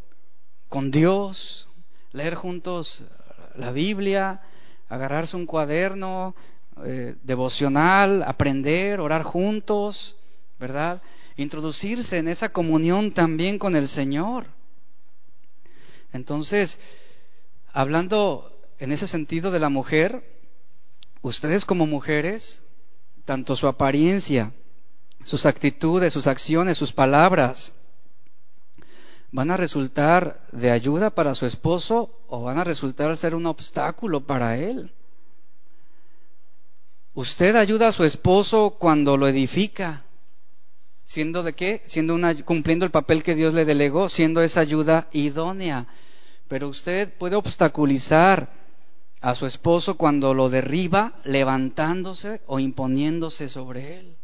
con 0.69 0.93
Dios, 0.93 1.67
leer 2.13 2.37
juntos 2.37 3.03
la 3.57 3.73
Biblia, 3.73 4.41
agarrarse 4.89 5.35
un 5.37 5.47
cuaderno 5.47 6.37
eh, 6.85 7.17
devocional, 7.25 8.23
aprender, 8.23 9.01
orar 9.01 9.25
juntos, 9.25 10.15
¿verdad? 10.61 11.03
Introducirse 11.37 12.19
en 12.19 12.29
esa 12.29 12.51
comunión 12.51 13.11
también 13.11 13.59
con 13.59 13.75
el 13.75 13.89
Señor. 13.89 14.47
Entonces, 16.15 16.79
hablando 17.73 18.57
en 18.79 18.93
ese 18.93 19.09
sentido 19.09 19.51
de 19.51 19.59
la 19.59 19.69
mujer, 19.69 20.23
ustedes 21.23 21.65
como 21.65 21.87
mujeres, 21.87 22.63
tanto 23.25 23.57
su 23.57 23.67
apariencia, 23.67 24.53
sus 25.25 25.45
actitudes, 25.45 26.13
sus 26.13 26.29
acciones, 26.29 26.79
sus 26.79 26.93
palabras, 26.93 27.75
van 29.33 29.51
a 29.51 29.57
resultar 29.57 30.47
de 30.53 30.71
ayuda 30.71 31.11
para 31.11 31.35
su 31.35 31.47
esposo 31.47 32.17
o 32.29 32.45
van 32.45 32.59
a 32.59 32.65
resultar 32.65 33.17
ser 33.17 33.35
un 33.35 33.47
obstáculo 33.47 34.21
para 34.21 34.57
él. 34.57 34.93
Usted 37.13 37.57
ayuda 37.57 37.89
a 37.89 37.93
su 37.93 38.05
esposo 38.05 38.77
cuando 38.79 39.17
lo 39.17 39.27
edifica, 39.27 40.05
siendo 41.05 41.43
de 41.43 41.53
qué? 41.53 41.83
Siendo 41.87 42.15
una, 42.15 42.35
cumpliendo 42.45 42.85
el 42.85 42.91
papel 42.91 43.23
que 43.23 43.35
Dios 43.35 43.55
le 43.55 43.65
delegó, 43.65 44.09
siendo 44.09 44.41
esa 44.41 44.61
ayuda 44.61 45.09
idónea. 45.13 45.87
Pero 46.49 46.69
usted 46.69 47.13
puede 47.17 47.37
obstaculizar 47.37 48.53
a 49.21 49.35
su 49.35 49.47
esposo 49.47 49.97
cuando 49.97 50.35
lo 50.35 50.51
derriba 50.51 51.15
levantándose 51.25 52.43
o 52.47 52.59
imponiéndose 52.59 53.49
sobre 53.49 53.99
él. 53.99 54.17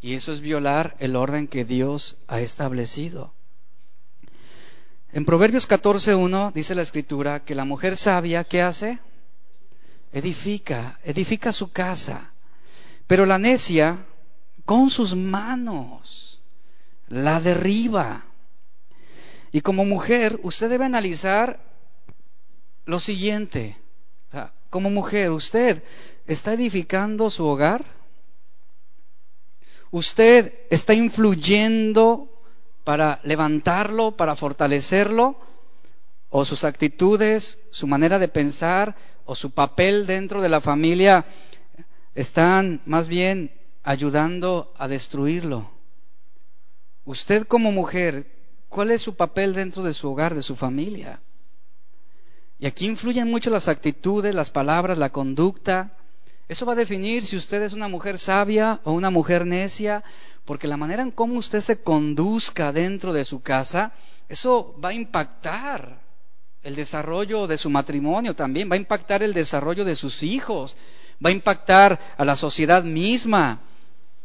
Y 0.00 0.14
eso 0.14 0.32
es 0.32 0.40
violar 0.40 0.96
el 1.00 1.16
orden 1.16 1.48
que 1.48 1.64
Dios 1.64 2.18
ha 2.28 2.40
establecido. 2.40 3.34
En 5.12 5.24
Proverbios 5.24 5.68
14.1 5.68 6.52
dice 6.52 6.74
la 6.74 6.82
escritura 6.82 7.40
que 7.44 7.54
la 7.54 7.64
mujer 7.64 7.96
sabia, 7.96 8.44
¿qué 8.44 8.62
hace? 8.62 9.00
Edifica, 10.12 11.00
edifica 11.02 11.50
su 11.50 11.72
casa. 11.72 12.32
Pero 13.08 13.26
la 13.26 13.38
necia, 13.38 14.06
con 14.68 14.90
sus 14.90 15.16
manos, 15.16 16.42
la 17.08 17.40
derriba. 17.40 18.26
Y 19.50 19.62
como 19.62 19.86
mujer, 19.86 20.40
usted 20.42 20.68
debe 20.68 20.84
analizar 20.84 21.58
lo 22.84 23.00
siguiente. 23.00 23.78
Como 24.68 24.90
mujer, 24.90 25.30
¿usted 25.30 25.82
está 26.26 26.52
edificando 26.52 27.30
su 27.30 27.46
hogar? 27.46 27.82
¿Usted 29.90 30.52
está 30.68 30.92
influyendo 30.92 32.28
para 32.84 33.20
levantarlo, 33.24 34.18
para 34.18 34.36
fortalecerlo? 34.36 35.40
¿O 36.28 36.44
sus 36.44 36.64
actitudes, 36.64 37.58
su 37.70 37.86
manera 37.86 38.18
de 38.18 38.28
pensar 38.28 38.96
o 39.24 39.34
su 39.34 39.50
papel 39.50 40.06
dentro 40.06 40.42
de 40.42 40.50
la 40.50 40.60
familia 40.60 41.24
están 42.14 42.82
más 42.84 43.08
bien 43.08 43.57
ayudando 43.82 44.72
a 44.76 44.88
destruirlo? 44.88 45.70
Usted 47.04 47.46
como 47.46 47.72
mujer, 47.72 48.26
¿cuál 48.68 48.90
es 48.90 49.02
su 49.02 49.14
papel 49.14 49.54
dentro 49.54 49.82
de 49.82 49.92
su 49.92 50.10
hogar, 50.10 50.34
de 50.34 50.42
su 50.42 50.56
familia? 50.56 51.20
Y 52.58 52.66
aquí 52.66 52.86
influyen 52.86 53.30
mucho 53.30 53.50
las 53.50 53.68
actitudes, 53.68 54.34
las 54.34 54.50
palabras, 54.50 54.98
la 54.98 55.10
conducta. 55.10 55.96
Eso 56.48 56.66
va 56.66 56.72
a 56.72 56.76
definir 56.76 57.22
si 57.22 57.36
usted 57.36 57.62
es 57.62 57.72
una 57.72 57.88
mujer 57.88 58.18
sabia 58.18 58.80
o 58.84 58.92
una 58.92 59.10
mujer 59.10 59.46
necia, 59.46 60.02
porque 60.44 60.66
la 60.66 60.76
manera 60.76 61.02
en 61.02 61.12
cómo 61.12 61.38
usted 61.38 61.60
se 61.60 61.82
conduzca 61.82 62.72
dentro 62.72 63.12
de 63.12 63.24
su 63.24 63.42
casa, 63.42 63.92
eso 64.28 64.74
va 64.82 64.90
a 64.90 64.94
impactar 64.94 66.00
el 66.62 66.74
desarrollo 66.74 67.46
de 67.46 67.58
su 67.58 67.70
matrimonio 67.70 68.34
también, 68.34 68.70
va 68.70 68.74
a 68.74 68.78
impactar 68.78 69.22
el 69.22 69.32
desarrollo 69.32 69.84
de 69.84 69.94
sus 69.94 70.22
hijos, 70.22 70.76
va 71.24 71.30
a 71.30 71.32
impactar 71.32 71.98
a 72.16 72.24
la 72.24 72.34
sociedad 72.34 72.82
misma 72.82 73.60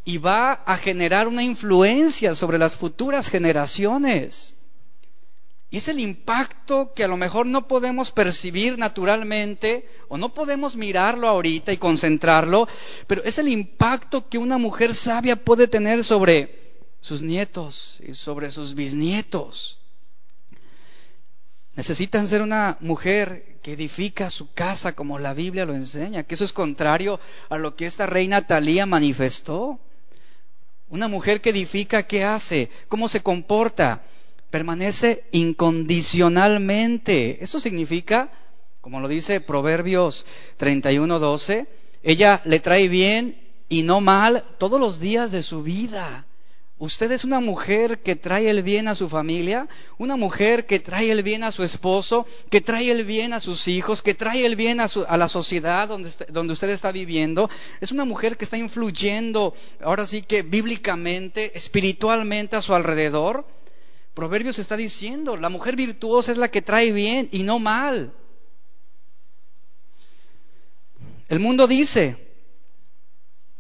y 0.06 0.18
va 0.18 0.54
a 0.54 0.78
generar 0.78 1.28
una 1.28 1.44
influencia 1.44 2.36
sobre 2.36 2.58
las 2.58 2.76
futuras 2.76 3.30
generaciones. 3.30 4.56
Y 5.70 5.78
es 5.78 5.88
el 5.88 6.00
impacto 6.00 6.94
que 6.94 7.04
a 7.04 7.08
lo 7.08 7.18
mejor 7.18 7.48
no 7.48 7.68
podemos 7.68 8.12
percibir 8.12 8.78
naturalmente 8.78 9.88
o 10.08 10.20
no 10.20 10.30
podemos 10.34 10.76
mirarlo 10.76 11.28
ahorita 11.28 11.74
y 11.74 11.78
concentrarlo, 11.78 12.68
pero 13.08 13.24
es 13.24 13.40
el 13.40 13.48
impacto 13.48 14.30
que 14.30 14.38
una 14.38 14.60
mujer 14.60 14.94
sabia 14.94 15.36
puede 15.36 15.68
tener 15.68 16.04
sobre 16.04 16.80
sus 17.02 17.24
nietos 17.24 18.02
y 18.08 18.14
sobre 18.14 18.52
sus 18.52 18.76
bisnietos. 18.76 19.80
Necesitan 21.76 22.28
ser 22.28 22.44
una 22.44 22.78
mujer 22.82 23.58
que 23.64 23.74
edifica 23.74 24.30
su 24.30 24.54
casa 24.54 24.94
como 24.94 25.18
la 25.18 25.34
Biblia 25.34 25.66
lo 25.66 25.74
enseña, 25.74 26.22
que 26.22 26.36
eso 26.36 26.44
es 26.44 26.54
contrario 26.54 27.20
a 27.50 27.58
lo 27.58 27.76
que 27.76 27.88
esta 27.88 28.06
reina 28.06 28.46
Talía 28.46 28.86
manifestó. 28.86 29.80
Una 30.94 31.08
mujer 31.08 31.42
que 31.42 31.50
edifica, 31.50 32.04
¿qué 32.04 32.24
hace? 32.24 32.70
¿Cómo 32.88 33.10
se 33.10 33.22
comporta? 33.22 34.04
permanece 34.52 35.24
incondicionalmente. 35.32 37.44
Esto 37.44 37.60
significa, 37.60 38.30
como 38.80 39.00
lo 39.00 39.08
dice 39.08 39.42
Proverbios 39.42 40.28
31:12, 40.60 41.66
ella 42.04 42.44
le 42.46 42.60
trae 42.60 42.90
bien 42.90 43.42
y 43.70 43.82
no 43.82 44.02
mal 44.02 44.46
todos 44.60 44.80
los 44.80 45.00
días 45.00 45.32
de 45.32 45.42
su 45.42 45.64
vida. 45.64 46.28
Usted 46.84 47.14
es 47.14 47.24
una 47.24 47.40
mujer 47.40 48.00
que 48.00 48.18
trae 48.18 48.50
el 48.50 48.62
bien 48.62 48.90
a 48.90 48.96
su 48.96 49.08
familia, 49.08 49.70
una 49.98 50.18
mujer 50.18 50.66
que 50.66 50.82
trae 50.82 51.12
el 51.12 51.24
bien 51.24 51.46
a 51.46 51.54
su 51.54 51.64
esposo, 51.64 52.28
que 52.50 52.60
trae 52.60 52.92
el 52.92 53.06
bien 53.06 53.32
a 53.32 53.40
sus 53.40 53.70
hijos, 53.70 54.02
que 54.02 54.14
trae 54.14 54.46
el 54.46 54.58
bien 54.58 54.82
a, 54.82 55.18
la 55.18 55.30
sociedad 55.30 55.88
donde, 55.88 56.10
donde 56.28 56.52
usted 56.52 56.68
está 56.68 56.92
viviendo. 56.92 57.50
Es 57.80 57.94
una 57.94 58.04
mujer 58.04 58.36
que 58.36 58.44
está 58.44 58.58
influyendo, 58.58 59.54
ahora 59.82 60.06
sí 60.06 60.24
que 60.24 60.42
bíblicamente, 60.42 61.58
espiritualmente 61.58 62.58
a 62.58 62.62
su 62.62 62.76
alrededor. 62.76 63.48
Proverbios 64.14 64.60
está 64.60 64.76
diciendo, 64.76 65.38
la 65.38 65.48
mujer 65.48 65.78
virtuosa 65.78 66.34
es 66.34 66.38
la 66.38 66.52
que 66.52 66.62
trae 66.62 66.92
bien 66.92 67.30
y 67.32 67.44
no 67.44 67.60
mal. 67.60 68.12
El 71.30 71.40
mundo 71.40 71.66
dice, 71.66 72.18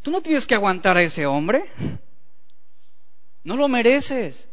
tú 0.01 0.11
no 0.11 0.21
tienes 0.21 0.45
que 0.45 0.55
aguantar 0.55 0.97
a 0.97 1.03
ese 1.03 1.25
hombre, 1.25 1.63
no 3.43 3.55
lo 3.55 3.67
mereces, 3.67 4.49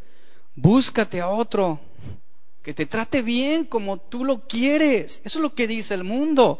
búscate 0.55 1.21
a 1.21 1.29
otro 1.29 1.81
que 2.63 2.75
te 2.75 2.87
trate 2.87 3.23
bien 3.23 3.65
como 3.65 3.99
tú 3.99 4.25
lo 4.25 4.47
quieres. 4.47 5.23
Eso 5.25 5.39
es 5.39 5.43
lo 5.43 5.55
que 5.55 5.67
dice 5.67 5.95
el 5.95 6.05
mundo. 6.05 6.59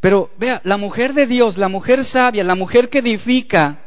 Pero 0.00 0.30
vea, 0.38 0.60
la 0.64 0.76
mujer 0.76 1.14
de 1.14 1.26
Dios, 1.26 1.58
la 1.58 1.68
mujer 1.68 2.04
sabia, 2.04 2.44
la 2.44 2.54
mujer 2.54 2.88
que 2.88 2.98
edifica, 2.98 3.80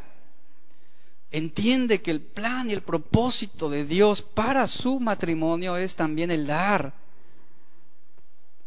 entiende 1.32 2.01
que 2.01 2.11
el 2.11 2.22
plan 2.22 2.70
y 2.70 2.74
el 2.74 2.82
propósito 2.82 3.70
de 3.70 3.86
Dios 3.86 4.22
para 4.22 4.67
su 4.67 4.99
matrimonio 4.99 5.78
es 5.78 5.95
también 5.95 6.32
el 6.32 6.47
dar. 6.47 6.93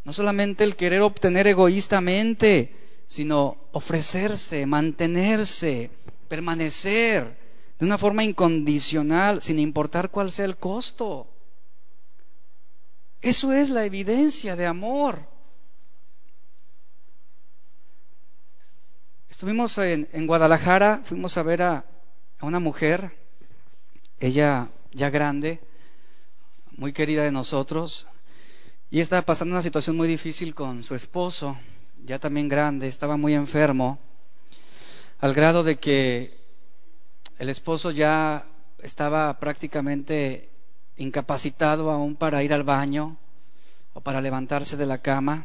No 0.04 0.12
solamente 0.12 0.64
el 0.64 0.76
querer 0.76 1.02
obtener 1.02 1.46
egoístamente, 1.46 2.74
sino 3.06 3.56
ofrecerse, 3.72 4.64
mantenerse, 4.64 5.90
permanecer 6.28 7.41
de 7.82 7.86
una 7.86 7.98
forma 7.98 8.22
incondicional, 8.22 9.42
sin 9.42 9.58
importar 9.58 10.12
cuál 10.12 10.30
sea 10.30 10.44
el 10.44 10.56
costo. 10.56 11.26
Eso 13.20 13.52
es 13.52 13.70
la 13.70 13.84
evidencia 13.84 14.54
de 14.54 14.66
amor. 14.66 15.26
Estuvimos 19.28 19.76
en, 19.78 20.08
en 20.12 20.28
Guadalajara, 20.28 21.02
fuimos 21.04 21.36
a 21.36 21.42
ver 21.42 21.62
a, 21.62 21.84
a 22.38 22.46
una 22.46 22.60
mujer, 22.60 23.18
ella 24.20 24.68
ya 24.92 25.10
grande, 25.10 25.58
muy 26.76 26.92
querida 26.92 27.24
de 27.24 27.32
nosotros, 27.32 28.06
y 28.92 29.00
estaba 29.00 29.22
pasando 29.22 29.56
una 29.56 29.62
situación 29.62 29.96
muy 29.96 30.06
difícil 30.06 30.54
con 30.54 30.84
su 30.84 30.94
esposo, 30.94 31.58
ya 32.04 32.20
también 32.20 32.48
grande, 32.48 32.86
estaba 32.86 33.16
muy 33.16 33.34
enfermo, 33.34 33.98
al 35.18 35.34
grado 35.34 35.64
de 35.64 35.80
que 35.80 36.41
el 37.42 37.48
esposo 37.48 37.90
ya 37.90 38.46
estaba 38.78 39.40
prácticamente 39.40 40.48
incapacitado 40.96 41.90
aún 41.90 42.14
para 42.14 42.44
ir 42.44 42.54
al 42.54 42.62
baño 42.62 43.16
o 43.94 44.00
para 44.00 44.20
levantarse 44.20 44.76
de 44.76 44.86
la 44.86 44.98
cama. 44.98 45.44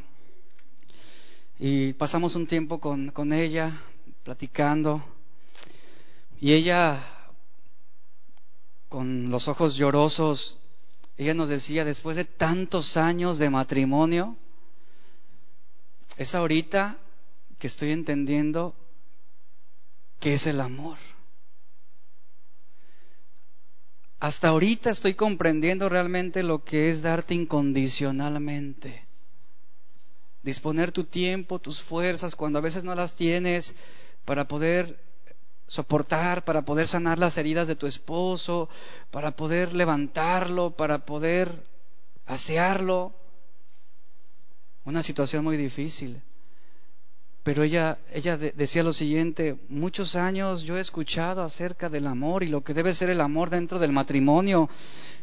Y 1.57 1.93
pasamos 1.93 2.35
un 2.35 2.45
tiempo 2.45 2.79
con, 2.79 3.09
con 3.09 3.33
ella, 3.33 3.81
platicando, 4.23 5.03
y 6.39 6.53
ella, 6.53 7.01
con 8.89 9.31
los 9.31 9.47
ojos 9.47 9.75
llorosos, 9.75 10.59
ella 11.17 11.33
nos 11.33 11.49
decía, 11.49 11.83
después 11.83 12.15
de 12.15 12.25
tantos 12.25 12.95
años 12.95 13.39
de 13.39 13.49
matrimonio, 13.49 14.37
es 16.15 16.35
ahorita 16.35 16.99
que 17.57 17.65
estoy 17.65 17.91
entendiendo 17.91 18.75
qué 20.19 20.35
es 20.35 20.45
el 20.45 20.61
amor. 20.61 20.99
Hasta 24.19 24.47
ahorita 24.47 24.89
estoy 24.89 25.13
comprendiendo 25.13 25.89
realmente 25.89 26.41
lo 26.41 26.63
que 26.63 26.89
es 26.89 27.03
darte 27.03 27.35
incondicionalmente. 27.35 29.05
Disponer 30.41 30.91
tu 30.91 31.03
tiempo, 31.03 31.59
tus 31.59 31.81
fuerzas, 31.81 32.35
cuando 32.35 32.57
a 32.57 32.61
veces 32.63 32.83
no 32.83 32.95
las 32.95 33.15
tienes, 33.15 33.75
para 34.25 34.47
poder 34.47 34.99
soportar, 35.67 36.45
para 36.45 36.63
poder 36.63 36.87
sanar 36.87 37.19
las 37.19 37.37
heridas 37.37 37.67
de 37.67 37.75
tu 37.75 37.85
esposo, 37.85 38.69
para 39.11 39.31
poder 39.31 39.73
levantarlo, 39.73 40.71
para 40.71 41.05
poder 41.05 41.63
asearlo. 42.25 43.13
Una 44.83 45.03
situación 45.03 45.43
muy 45.43 45.57
difícil. 45.57 46.21
Pero 47.47 47.63
ella, 47.63 47.97
ella 48.11 48.35
decía 48.35 48.83
lo 48.83 48.91
siguiente, 48.91 49.57
muchos 49.69 50.17
años 50.17 50.63
yo 50.63 50.75
he 50.75 50.81
escuchado 50.81 51.41
acerca 51.41 51.87
del 51.87 52.05
amor 52.05 52.43
y 52.43 52.49
lo 52.49 52.61
que 52.61 52.73
debe 52.73 52.93
ser 52.93 53.09
el 53.09 53.21
amor 53.21 53.49
dentro 53.49 53.79
del 53.79 53.93
matrimonio, 53.93 54.69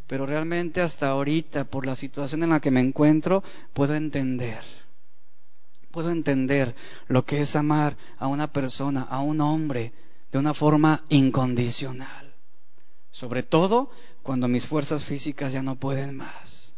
pero 0.07 0.25
realmente 0.25 0.81
hasta 0.81 1.09
ahorita, 1.09 1.65
por 1.65 1.85
la 1.85 1.95
situación 1.95 2.43
en 2.43 2.49
la 2.49 2.61
que 2.61 2.71
me 2.71 2.81
encuentro, 2.81 3.45
puedo 3.75 3.95
entender. 3.95 4.63
Puedo 5.91 6.11
entender 6.11 6.75
lo 7.09 7.27
que 7.27 7.43
es 7.43 7.57
amar 7.57 7.95
a 8.17 8.27
una 8.27 8.51
persona, 8.51 9.03
a 9.03 9.21
un 9.21 9.43
hombre, 9.43 9.93
de 10.33 10.39
una 10.39 10.55
forma 10.55 11.05
incondicional. 11.11 12.33
Sobre 13.11 13.43
todo 13.43 13.91
cuando 14.23 14.49
mis 14.49 14.67
fuerzas 14.67 15.05
físicas 15.05 15.53
ya 15.53 15.61
no 15.61 15.77
pueden 15.77 16.17
más. 16.17 16.75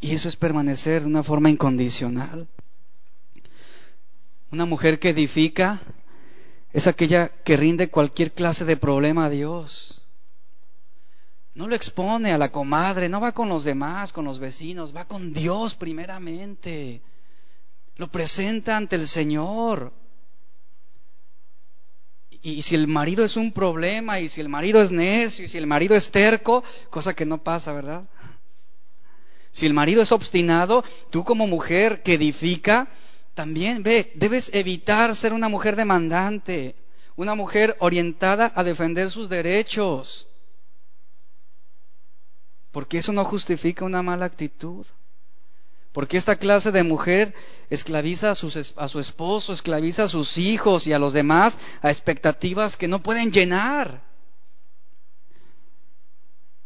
Y 0.00 0.12
eso 0.12 0.28
es 0.28 0.36
permanecer 0.36 1.00
de 1.00 1.08
una 1.08 1.22
forma 1.22 1.48
incondicional. 1.48 2.46
Una 4.50 4.64
mujer 4.64 4.98
que 4.98 5.10
edifica 5.10 5.80
es 6.72 6.86
aquella 6.86 7.28
que 7.28 7.56
rinde 7.56 7.90
cualquier 7.90 8.32
clase 8.32 8.64
de 8.64 8.76
problema 8.76 9.26
a 9.26 9.30
Dios. 9.30 10.08
No 11.54 11.68
lo 11.68 11.74
expone 11.74 12.32
a 12.32 12.38
la 12.38 12.50
comadre, 12.50 13.08
no 13.08 13.20
va 13.20 13.32
con 13.32 13.48
los 13.48 13.64
demás, 13.64 14.12
con 14.12 14.24
los 14.24 14.38
vecinos, 14.38 14.94
va 14.94 15.04
con 15.04 15.32
Dios 15.32 15.74
primeramente. 15.74 17.02
Lo 17.96 18.10
presenta 18.10 18.76
ante 18.76 18.96
el 18.96 19.06
Señor. 19.06 19.92
Y 22.42 22.62
si 22.62 22.74
el 22.74 22.86
marido 22.88 23.24
es 23.24 23.36
un 23.36 23.52
problema, 23.52 24.18
y 24.20 24.28
si 24.28 24.40
el 24.40 24.48
marido 24.48 24.80
es 24.80 24.90
necio, 24.90 25.44
y 25.44 25.48
si 25.48 25.58
el 25.58 25.66
marido 25.66 25.94
es 25.94 26.10
terco, 26.10 26.64
cosa 26.88 27.14
que 27.14 27.26
no 27.26 27.42
pasa, 27.42 27.72
¿verdad? 27.72 28.04
Si 29.50 29.66
el 29.66 29.74
marido 29.74 30.00
es 30.00 30.12
obstinado, 30.12 30.84
tú 31.10 31.24
como 31.24 31.46
mujer 31.46 32.02
que 32.02 32.14
edifica, 32.14 32.88
también 33.34 33.82
ve, 33.82 34.12
debes 34.14 34.50
evitar 34.52 35.14
ser 35.14 35.32
una 35.32 35.48
mujer 35.48 35.76
demandante, 35.76 36.74
una 37.16 37.34
mujer 37.34 37.76
orientada 37.80 38.52
a 38.54 38.64
defender 38.64 39.10
sus 39.10 39.28
derechos, 39.28 40.28
porque 42.70 42.98
eso 42.98 43.12
no 43.12 43.24
justifica 43.24 43.84
una 43.84 44.02
mala 44.02 44.26
actitud. 44.26 44.86
Porque 45.92 46.16
esta 46.16 46.36
clase 46.36 46.70
de 46.70 46.84
mujer 46.84 47.34
esclaviza 47.68 48.28
a, 48.28 48.32
a, 48.32 48.88
su 48.88 49.00
esposo, 49.00 49.52
esclaviza 49.52 50.04
a 50.04 50.08
sus 50.08 50.38
hijos 50.38 50.86
y 50.86 50.92
a 50.92 51.00
los 51.00 51.12
demás 51.12 51.58
a 51.82 51.90
expectativas 51.90 52.76
que 52.76 52.86
no 52.86 53.02
pueden 53.02 53.32
llenar. 53.32 54.00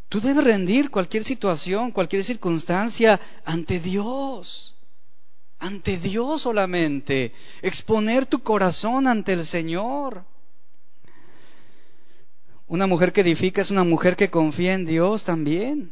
Tú 0.09 0.21
debes 0.21 0.43
rendir 0.43 0.91
cualquier 0.91 1.23
situación, 1.23 1.91
cualquier 1.91 2.23
circunstancia 2.23 3.19
ante 3.43 3.79
Dios. 3.79 4.74
Ante 5.59 5.97
Dios 5.97 6.41
solamente. 6.41 7.33
Exponer 7.61 8.25
tu 8.25 8.39
corazón 8.39 9.07
ante 9.07 9.33
el 9.33 9.45
Señor. 9.45 10.23
Una 12.67 12.87
mujer 12.87 13.13
que 13.13 13.21
edifica 13.21 13.61
es 13.61 13.71
una 13.71 13.83
mujer 13.83 14.15
que 14.15 14.29
confía 14.29 14.73
en 14.73 14.85
Dios 14.85 15.23
también. 15.23 15.91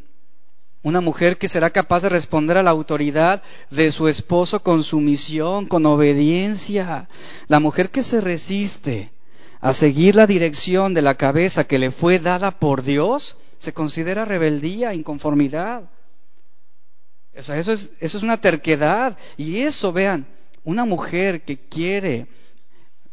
Una 0.81 0.99
mujer 0.99 1.37
que 1.37 1.47
será 1.47 1.69
capaz 1.69 2.01
de 2.01 2.09
responder 2.09 2.57
a 2.57 2.63
la 2.63 2.71
autoridad 2.71 3.41
de 3.69 3.91
su 3.91 4.07
esposo 4.07 4.61
con 4.61 4.83
sumisión, 4.83 5.65
con 5.65 5.85
obediencia. 5.85 7.07
La 7.47 7.59
mujer 7.59 7.89
que 7.89 8.03
se 8.03 8.19
resiste 8.19 9.13
a 9.61 9.71
seguir 9.71 10.15
la 10.15 10.27
dirección 10.27 10.93
de 10.93 11.01
la 11.01 11.15
cabeza 11.15 11.63
que 11.63 11.79
le 11.79 11.91
fue 11.91 12.19
dada 12.19 12.51
por 12.51 12.83
Dios, 12.83 13.37
se 13.59 13.71
considera 13.71 14.25
rebeldía, 14.25 14.93
inconformidad. 14.93 15.89
Eso, 17.33 17.53
es, 17.53 17.91
eso 17.99 18.17
es 18.17 18.23
una 18.23 18.39
terquedad. 18.39 19.17
Y 19.37 19.61
eso, 19.61 19.91
vean, 19.91 20.27
una 20.63 20.85
mujer 20.85 21.43
que 21.43 21.57
quiere 21.57 22.27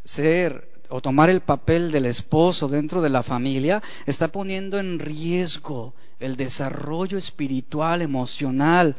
ser 0.04 0.70
o 0.90 1.00
tomar 1.00 1.30
el 1.30 1.40
papel 1.40 1.92
del 1.92 2.06
esposo 2.06 2.68
dentro 2.68 3.00
de 3.00 3.10
la 3.10 3.22
familia, 3.22 3.82
está 4.06 4.28
poniendo 4.28 4.78
en 4.78 4.98
riesgo 4.98 5.94
el 6.18 6.36
desarrollo 6.36 7.16
espiritual, 7.16 8.02
emocional 8.02 8.96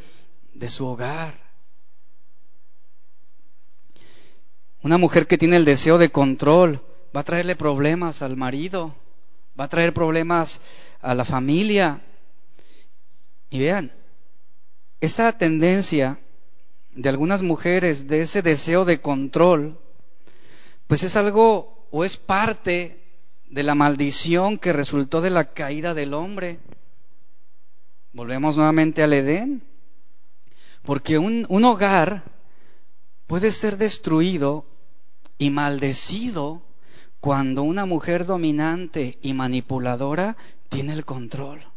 de 0.54 0.70
su 0.70 0.86
hogar. 0.86 1.36
Una 4.82 4.98
mujer 4.98 5.28
que 5.28 5.38
tiene 5.38 5.58
el 5.58 5.66
deseo 5.66 5.98
de 5.98 6.10
control 6.10 6.82
va 7.16 7.20
a 7.20 7.26
traerle 7.26 7.56
problemas 7.56 8.22
al 8.22 8.38
marido, 8.38 8.96
va 9.60 9.66
a 9.66 9.70
traer 9.70 9.94
problemas 9.94 10.62
a 11.02 11.14
la 11.14 11.26
familia. 11.26 12.02
Y 13.50 13.60
vean, 13.60 13.92
esta 15.02 15.32
tendencia 15.32 16.20
de 16.94 17.10
algunas 17.10 17.42
mujeres 17.42 18.08
de 18.08 18.22
ese 18.22 18.44
deseo 18.44 18.86
de 18.86 19.02
control, 19.02 19.80
pues 20.86 21.02
es 21.04 21.16
algo 21.16 21.88
o 21.90 22.06
es 22.06 22.18
parte 22.18 23.02
de 23.50 23.64
la 23.64 23.76
maldición 23.76 24.60
que 24.60 24.74
resultó 24.74 25.22
de 25.22 25.32
la 25.32 25.54
caída 25.54 25.96
del 25.96 26.14
hombre. 26.14 26.60
Volvemos 28.14 28.56
nuevamente 28.56 29.02
al 29.02 29.14
Edén, 29.14 29.64
porque 30.84 31.18
un, 31.18 31.46
un 31.50 31.66
hogar 31.66 32.24
puede 33.26 33.52
ser 33.52 33.78
destruido 33.78 34.66
y 35.38 35.50
maldecido 35.50 36.62
cuando 37.20 37.64
una 37.64 37.86
mujer 37.86 38.26
dominante 38.26 39.18
y 39.22 39.34
manipuladora 39.34 40.38
tiene 40.70 40.94
el 40.94 41.06
control. 41.06 41.71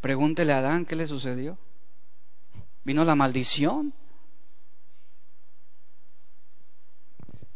Pregúntele 0.00 0.52
a 0.52 0.58
Adán 0.58 0.86
qué 0.86 0.96
le 0.96 1.06
sucedió. 1.06 1.58
Vino 2.84 3.04
la 3.04 3.14
maldición 3.14 3.92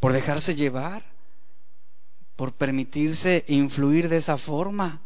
por 0.01 0.13
dejarse 0.13 0.55
llevar, 0.55 1.03
por 2.37 2.53
permitirse 2.53 3.45
influir 3.49 4.09
de 4.09 4.19
esa 4.19 4.37
forma. 4.37 5.01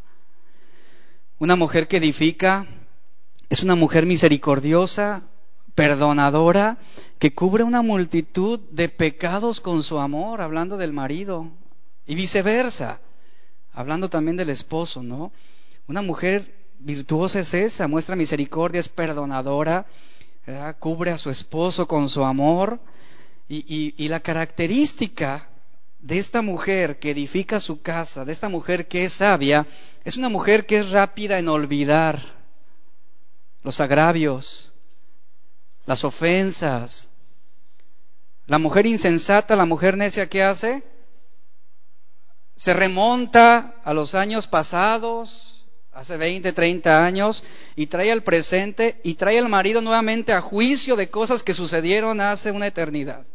Una 1.39 1.55
mujer 1.55 1.87
que 1.87 1.99
edifica 1.99 2.67
es 3.49 3.63
una 3.63 3.77
mujer 3.77 4.07
misericordiosa, 4.07 5.23
perdonadora, 5.77 6.79
que 7.21 7.33
cubre 7.33 7.63
una 7.63 7.83
multitud 7.83 8.59
de 8.71 8.89
pecados 8.89 9.61
con 9.61 9.85
su 9.85 10.01
amor, 10.01 10.41
hablando 10.41 10.77
del 10.77 10.93
marido, 10.93 11.53
y 12.05 12.17
viceversa 12.17 13.01
hablando 13.79 14.11
también 14.11 14.37
del 14.37 14.51
esposo, 14.51 15.05
¿no? 15.05 15.31
Una 15.87 16.03
mujer 16.03 16.58
virtuosa 16.79 17.41
es 17.41 17.55
esa, 17.55 17.89
muestra 17.89 18.17
misericordia, 18.17 18.81
es 18.81 18.89
perdonadora, 18.89 19.87
cubre 20.79 21.11
a 21.11 21.19
su 21.19 21.31
esposo 21.31 21.87
con 21.87 22.09
su 22.09 22.25
amor. 22.25 22.81
Y, 23.51 23.95
y 23.97 24.09
la 24.09 24.21
característica 24.21 25.49
de 26.01 26.19
esta 26.19 26.43
mujer 26.43 26.99
que 26.99 27.13
edifica 27.13 27.61
su 27.61 27.81
casa, 27.81 28.27
de 28.27 28.33
esta 28.33 28.51
mujer 28.51 28.89
que 28.89 29.07
es 29.07 29.15
sabia, 29.15 29.67
es 30.05 30.19
una 30.19 30.29
mujer 30.29 30.67
que 30.67 30.79
es 30.79 30.91
rápida 30.91 31.39
en 31.39 31.49
olvidar 31.49 32.21
los 33.63 33.81
agravios, 33.81 34.75
las 35.87 36.05
ofensas. 36.05 37.09
La 38.47 38.59
mujer 38.59 38.87
insensata, 38.87 39.57
la 39.57 39.65
mujer 39.65 39.97
necia, 39.97 40.29
¿qué 40.29 40.43
hace? 40.43 40.83
se 42.59 42.75
remonta 42.75 43.77
a 43.85 43.95
los 43.95 44.17
años 44.17 44.49
pasados, 44.49 45.48
hace 45.99 46.17
20, 46.17 46.53
30 46.53 47.05
años, 47.05 47.43
y 47.75 47.87
trae 47.89 48.13
al 48.13 48.23
presente 48.23 49.01
y 49.03 49.15
trae 49.15 49.39
al 49.39 49.49
marido 49.49 49.81
nuevamente 49.81 50.33
a 50.33 50.41
juicio 50.41 50.95
de 50.95 51.11
cosas 51.11 51.43
que 51.43 51.55
sucedieron 51.55 52.21
hace 52.21 52.53
una 52.53 52.69
eternidad. 52.69 53.27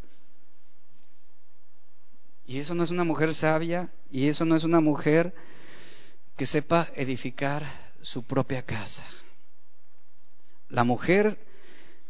Y 2.45 2.59
eso 2.59 2.73
no 2.73 2.83
es 2.83 2.91
una 2.91 3.03
mujer 3.03 3.33
sabia, 3.33 3.89
y 4.11 4.29
eso 4.29 4.45
no 4.45 4.55
es 4.55 4.63
una 4.63 4.79
mujer 4.79 5.33
que 6.37 6.45
sepa 6.45 6.89
edificar 6.95 7.65
su 8.01 8.23
propia 8.23 8.61
casa. 8.61 9.05
La 10.69 10.85
mujer 10.85 11.37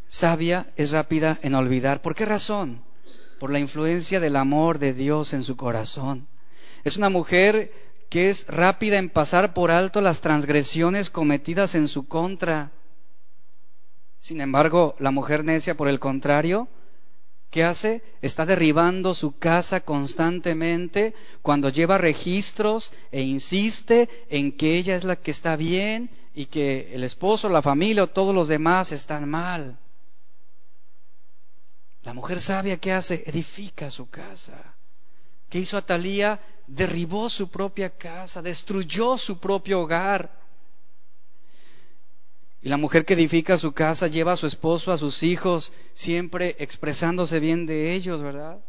sabia 0.07 0.71
es 0.75 0.91
rápida 0.91 1.39
en 1.41 1.55
olvidar. 1.55 2.03
¿Por 2.03 2.13
qué 2.13 2.25
razón? 2.25 2.83
Por 3.39 3.49
la 3.49 3.59
influencia 3.59 4.19
del 4.19 4.35
amor 4.35 4.77
de 4.77 4.93
Dios 4.93 5.33
en 5.33 5.43
su 5.43 5.57
corazón. 5.57 6.27
Es 6.83 6.95
una 6.95 7.09
mujer 7.09 7.71
que 8.13 8.29
es 8.29 8.45
rápida 8.45 8.99
en 8.99 9.09
pasar 9.09 9.55
por 9.55 9.71
alto 9.71 9.99
las 9.99 10.21
transgresiones 10.21 11.09
cometidas 11.09 11.73
en 11.73 11.87
su 11.87 12.07
contra. 12.07 12.71
Sin 14.19 14.39
embargo, 14.39 14.95
la 14.99 15.09
mujer 15.09 15.43
necia, 15.43 15.75
por 15.75 15.87
el 15.87 15.99
contrario, 15.99 16.67
¿qué 17.49 17.63
hace? 17.63 18.03
Está 18.21 18.45
derribando 18.45 19.15
su 19.15 19.39
casa 19.39 19.79
constantemente 19.79 21.15
cuando 21.41 21.69
lleva 21.69 21.97
registros 21.97 22.93
e 23.11 23.23
insiste 23.23 24.07
en 24.29 24.51
que 24.51 24.77
ella 24.77 24.95
es 24.95 25.05
la 25.05 25.15
que 25.15 25.31
está 25.31 25.55
bien 25.55 26.11
y 26.35 26.45
que 26.45 26.93
el 26.93 27.03
esposo, 27.03 27.49
la 27.49 27.63
familia 27.63 28.03
o 28.03 28.07
todos 28.11 28.35
los 28.35 28.47
demás 28.47 28.91
están 28.91 29.27
mal. 29.27 29.79
La 32.03 32.13
mujer 32.13 32.39
sabia, 32.41 32.77
¿qué 32.77 32.93
hace? 32.93 33.23
Edifica 33.25 33.89
su 33.89 34.07
casa. 34.07 34.75
¿Qué 35.53 35.59
hizo 35.59 35.77
Atalía? 35.77 36.39
Derribó 36.65 37.29
su 37.29 37.47
propia 37.47 37.91
casa, 37.91 38.41
destruyó 38.41 39.19
su 39.19 39.37
propio 39.37 39.81
hogar. 39.81 40.35
Y 42.63 42.69
la 42.69 42.77
mujer 42.77 43.05
que 43.05 43.13
edifica 43.13 43.59
su 43.59 43.71
casa 43.71 44.07
lleva 44.07 44.31
a 44.31 44.35
su 44.35 44.47
esposo, 44.47 44.91
a 44.91 44.97
sus 44.97 45.21
hijos, 45.21 45.71
siempre 45.93 46.55
expresándose 46.57 47.39
bien 47.39 47.67
de 47.67 47.93
ellos, 47.93 48.23
¿verdad? 48.23 48.65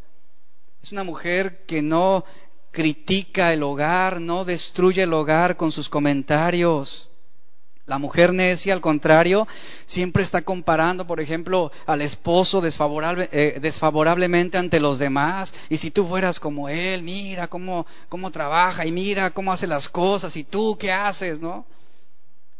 Es 0.83 0.93
una 0.93 1.05
mujer 1.05 1.65
que 1.65 1.81
no 1.81 2.27
critica 2.71 3.55
el 3.55 3.63
hogar, 3.63 4.21
no 4.21 4.45
destruye 4.45 5.05
el 5.05 5.15
hogar 5.15 5.57
con 5.57 5.73
sus 5.73 5.89
comentarios. 5.89 7.09
La 7.87 7.99
mujer 7.99 8.33
necia, 8.33 8.73
al 8.73 8.81
contrario, 8.81 9.47
siempre 9.85 10.23
está 10.23 10.41
comparando, 10.41 11.07
por 11.07 11.21
ejemplo, 11.21 11.71
al 11.85 12.01
esposo 12.01 12.63
eh, 12.65 13.59
desfavorablemente 13.61 14.57
ante 14.57 14.81
los 14.81 14.99
demás. 14.99 15.53
Y 15.69 15.77
si 15.77 15.91
tú 15.91 16.07
fueras 16.07 16.41
como 16.41 16.71
él, 16.71 17.03
mira 17.03 17.49
cómo, 17.49 17.87
cómo 18.09 18.31
trabaja 18.31 18.87
y 18.87 18.93
mira 18.93 19.33
cómo 19.33 19.53
hace 19.53 19.67
las 19.67 19.91
cosas 19.91 20.35
y 20.37 20.45
tú 20.45 20.79
qué 20.79 20.93
haces, 20.93 21.41
¿no? 21.41 21.67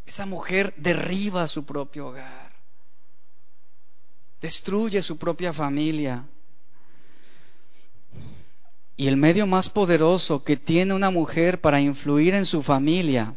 Esa 0.05 0.27
mujer 0.27 0.75
derriba 0.77 1.47
su 1.47 1.65
propio 1.65 2.09
hogar, 2.09 2.53
destruye 4.43 5.01
su 5.01 5.17
propia 5.17 5.55
familia. 5.55 6.27
Y 8.99 9.09
el 9.09 9.17
medio 9.17 9.47
más 9.47 9.71
poderoso 9.71 10.45
que 10.45 10.59
tiene 10.59 10.93
una 10.93 11.11
mujer 11.11 11.63
para 11.63 11.81
influir 11.81 12.35
en 12.35 12.45
su 12.45 12.63
familia 12.63 13.35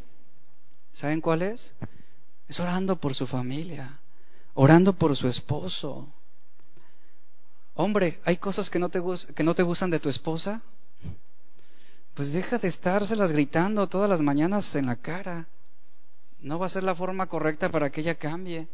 ¿Saben 0.98 1.22
cuál 1.22 1.44
es? 1.44 1.76
Es 2.48 2.60
orando 2.60 2.96
por 2.96 3.14
su 3.14 3.28
familia, 3.28 4.00
orando 4.56 4.94
por 4.94 5.16
su 5.16 5.28
esposo. 5.28 6.08
Hombre, 7.76 8.20
¿hay 8.26 8.38
cosas 8.38 8.72
que 8.72 8.80
no 8.80 8.90
te, 8.90 9.00
que 9.36 9.44
no 9.44 9.54
te 9.54 9.62
gustan 9.62 9.92
de 9.92 10.00
tu 10.00 10.10
esposa? 10.10 10.60
Pues 12.16 12.34
deja 12.34 12.58
de 12.58 12.68
estárselas 12.68 13.32
gritando 13.32 13.86
todas 13.86 14.10
las 14.10 14.24
mañanas 14.24 14.74
en 14.74 14.88
la 14.88 14.96
cara. 14.96 15.46
No 16.40 16.58
va 16.58 16.66
a 16.66 16.70
ser 16.70 16.82
la 16.82 16.96
forma 16.96 17.28
correcta 17.28 17.70
para 17.70 17.92
que 17.92 18.02
ella 18.02 18.16
cambie. 18.16 18.68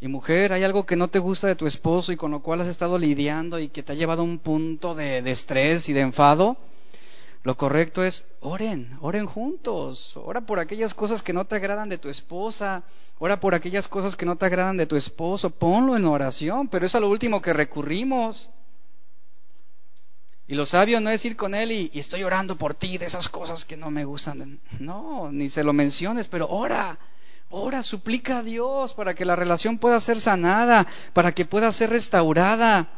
Y 0.00 0.08
mujer, 0.08 0.52
¿hay 0.52 0.64
algo 0.64 0.84
que 0.84 0.96
no 0.96 1.06
te 1.06 1.20
gusta 1.20 1.46
de 1.46 1.54
tu 1.54 1.68
esposo 1.68 2.10
y 2.10 2.16
con 2.16 2.32
lo 2.32 2.42
cual 2.42 2.62
has 2.62 2.66
estado 2.66 2.98
lidiando 2.98 3.60
y 3.60 3.68
que 3.68 3.84
te 3.84 3.92
ha 3.92 3.94
llevado 3.94 4.22
a 4.22 4.24
un 4.24 4.40
punto 4.40 4.96
de, 4.96 5.22
de 5.22 5.30
estrés 5.30 5.88
y 5.88 5.92
de 5.92 6.00
enfado? 6.00 6.56
Lo 7.46 7.56
correcto 7.56 8.02
es 8.02 8.24
oren, 8.40 8.98
oren 9.00 9.24
juntos. 9.24 10.16
Ora 10.16 10.40
por 10.40 10.58
aquellas 10.58 10.94
cosas 10.94 11.22
que 11.22 11.32
no 11.32 11.44
te 11.44 11.54
agradan 11.54 11.88
de 11.88 11.96
tu 11.96 12.08
esposa. 12.08 12.82
Ora 13.20 13.38
por 13.38 13.54
aquellas 13.54 13.86
cosas 13.86 14.16
que 14.16 14.26
no 14.26 14.34
te 14.34 14.46
agradan 14.46 14.76
de 14.76 14.86
tu 14.86 14.96
esposo. 14.96 15.50
Ponlo 15.50 15.96
en 15.96 16.06
oración, 16.06 16.66
pero 16.66 16.84
es 16.84 16.96
a 16.96 16.98
lo 16.98 17.08
último 17.08 17.40
que 17.40 17.52
recurrimos. 17.52 18.50
Y 20.48 20.56
lo 20.56 20.66
sabio 20.66 21.00
no 21.00 21.08
es 21.08 21.24
ir 21.24 21.36
con 21.36 21.54
él 21.54 21.70
y, 21.70 21.88
y, 21.94 22.00
estoy 22.00 22.24
orando 22.24 22.56
por 22.56 22.74
ti 22.74 22.98
de 22.98 23.06
esas 23.06 23.28
cosas 23.28 23.64
que 23.64 23.76
no 23.76 23.92
me 23.92 24.04
gustan. 24.04 24.58
No, 24.80 25.30
ni 25.30 25.48
se 25.48 25.62
lo 25.62 25.72
menciones, 25.72 26.26
pero 26.26 26.48
ora, 26.48 26.98
ora, 27.50 27.82
suplica 27.82 28.38
a 28.38 28.42
Dios 28.42 28.92
para 28.92 29.14
que 29.14 29.24
la 29.24 29.36
relación 29.36 29.78
pueda 29.78 30.00
ser 30.00 30.20
sanada, 30.20 30.88
para 31.12 31.30
que 31.30 31.44
pueda 31.44 31.70
ser 31.70 31.90
restaurada. 31.90 32.88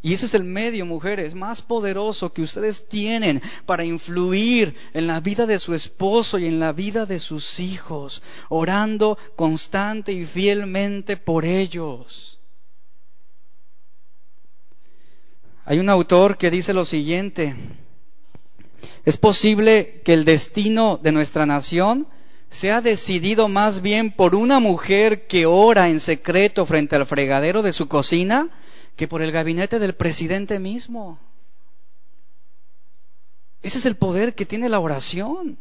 Y 0.00 0.12
ese 0.12 0.26
es 0.26 0.34
el 0.34 0.44
medio, 0.44 0.86
mujeres, 0.86 1.34
más 1.34 1.60
poderoso 1.60 2.32
que 2.32 2.42
ustedes 2.42 2.88
tienen 2.88 3.42
para 3.66 3.84
influir 3.84 4.76
en 4.94 5.06
la 5.06 5.20
vida 5.20 5.46
de 5.46 5.58
su 5.58 5.74
esposo 5.74 6.38
y 6.38 6.46
en 6.46 6.60
la 6.60 6.72
vida 6.72 7.04
de 7.04 7.18
sus 7.18 7.58
hijos, 7.58 8.22
orando 8.48 9.18
constante 9.34 10.12
y 10.12 10.24
fielmente 10.24 11.16
por 11.16 11.44
ellos. 11.44 12.38
Hay 15.64 15.80
un 15.80 15.90
autor 15.90 16.38
que 16.38 16.50
dice 16.50 16.72
lo 16.72 16.84
siguiente, 16.84 17.54
es 19.04 19.16
posible 19.16 20.00
que 20.04 20.14
el 20.14 20.24
destino 20.24 20.98
de 21.02 21.12
nuestra 21.12 21.44
nación 21.44 22.06
sea 22.50 22.80
decidido 22.80 23.48
más 23.48 23.82
bien 23.82 24.10
por 24.10 24.34
una 24.34 24.60
mujer 24.60 25.26
que 25.26 25.46
ora 25.46 25.88
en 25.88 26.00
secreto 26.00 26.64
frente 26.64 26.96
al 26.96 27.06
fregadero 27.06 27.62
de 27.62 27.72
su 27.72 27.88
cocina, 27.88 28.48
que 28.98 29.06
por 29.06 29.22
el 29.22 29.30
gabinete 29.30 29.78
del 29.78 29.94
presidente 29.94 30.58
mismo. 30.58 31.20
Ese 33.62 33.78
es 33.78 33.86
el 33.86 33.94
poder 33.94 34.34
que 34.34 34.44
tiene 34.44 34.68
la 34.68 34.80
oración. 34.80 35.56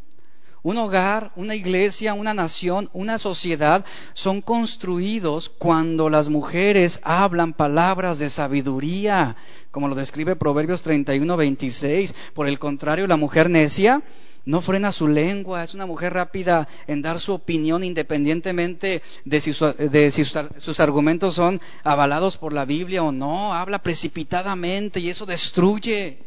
Un 0.63 0.77
hogar, 0.77 1.31
una 1.35 1.53
iglesia, 1.53 2.15
una 2.15 2.33
nación, 2.33 2.89
una 2.93 3.19
sociedad 3.19 3.85
son 4.13 4.41
construidos 4.41 5.49
cuando 5.49 6.09
las 6.09 6.29
mujeres 6.29 6.99
hablan 7.03 7.53
palabras 7.53 8.17
de 8.17 8.29
sabiduría, 8.29 9.35
como 9.69 9.87
lo 9.87 9.93
describe 9.93 10.35
Proverbios 10.35 10.81
31, 10.81 11.37
26. 11.37 12.15
Por 12.33 12.47
el 12.47 12.57
contrario, 12.57 13.05
la 13.05 13.17
mujer 13.17 13.51
necia 13.51 14.01
no 14.47 14.61
frena 14.61 14.93
su 14.93 15.09
lengua, 15.09 15.61
es 15.61 15.73
una 15.73 15.85
mujer 15.85 16.13
rápida 16.13 16.69
en 16.87 17.01
dar 17.01 17.19
su 17.19 17.33
opinión 17.33 17.83
independientemente 17.83 19.01
de 19.25 19.41
si, 19.41 19.53
sus 19.53 20.79
argumentos 20.79 21.35
son 21.35 21.59
avalados 21.83 22.37
por 22.37 22.53
la 22.53 22.63
Biblia 22.63 23.03
o 23.03 23.11
no, 23.11 23.53
habla 23.53 23.83
precipitadamente 23.83 25.01
y 25.01 25.09
eso 25.09 25.25
destruye. 25.25 26.19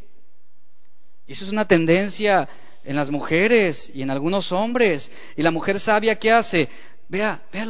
Eso 1.26 1.46
es 1.46 1.50
una 1.50 1.66
tendencia 1.66 2.46
en 2.84 2.94
las 2.94 3.10
mujeres 3.10 3.90
y 3.94 4.02
en 4.02 4.10
algunos 4.10 4.52
hombres. 4.52 5.10
Y 5.34 5.42
la 5.42 5.50
mujer 5.50 5.80
sabia, 5.80 6.18
¿qué 6.18 6.30
hace? 6.30 6.68
Vea, 7.08 7.42
vea 7.50 7.66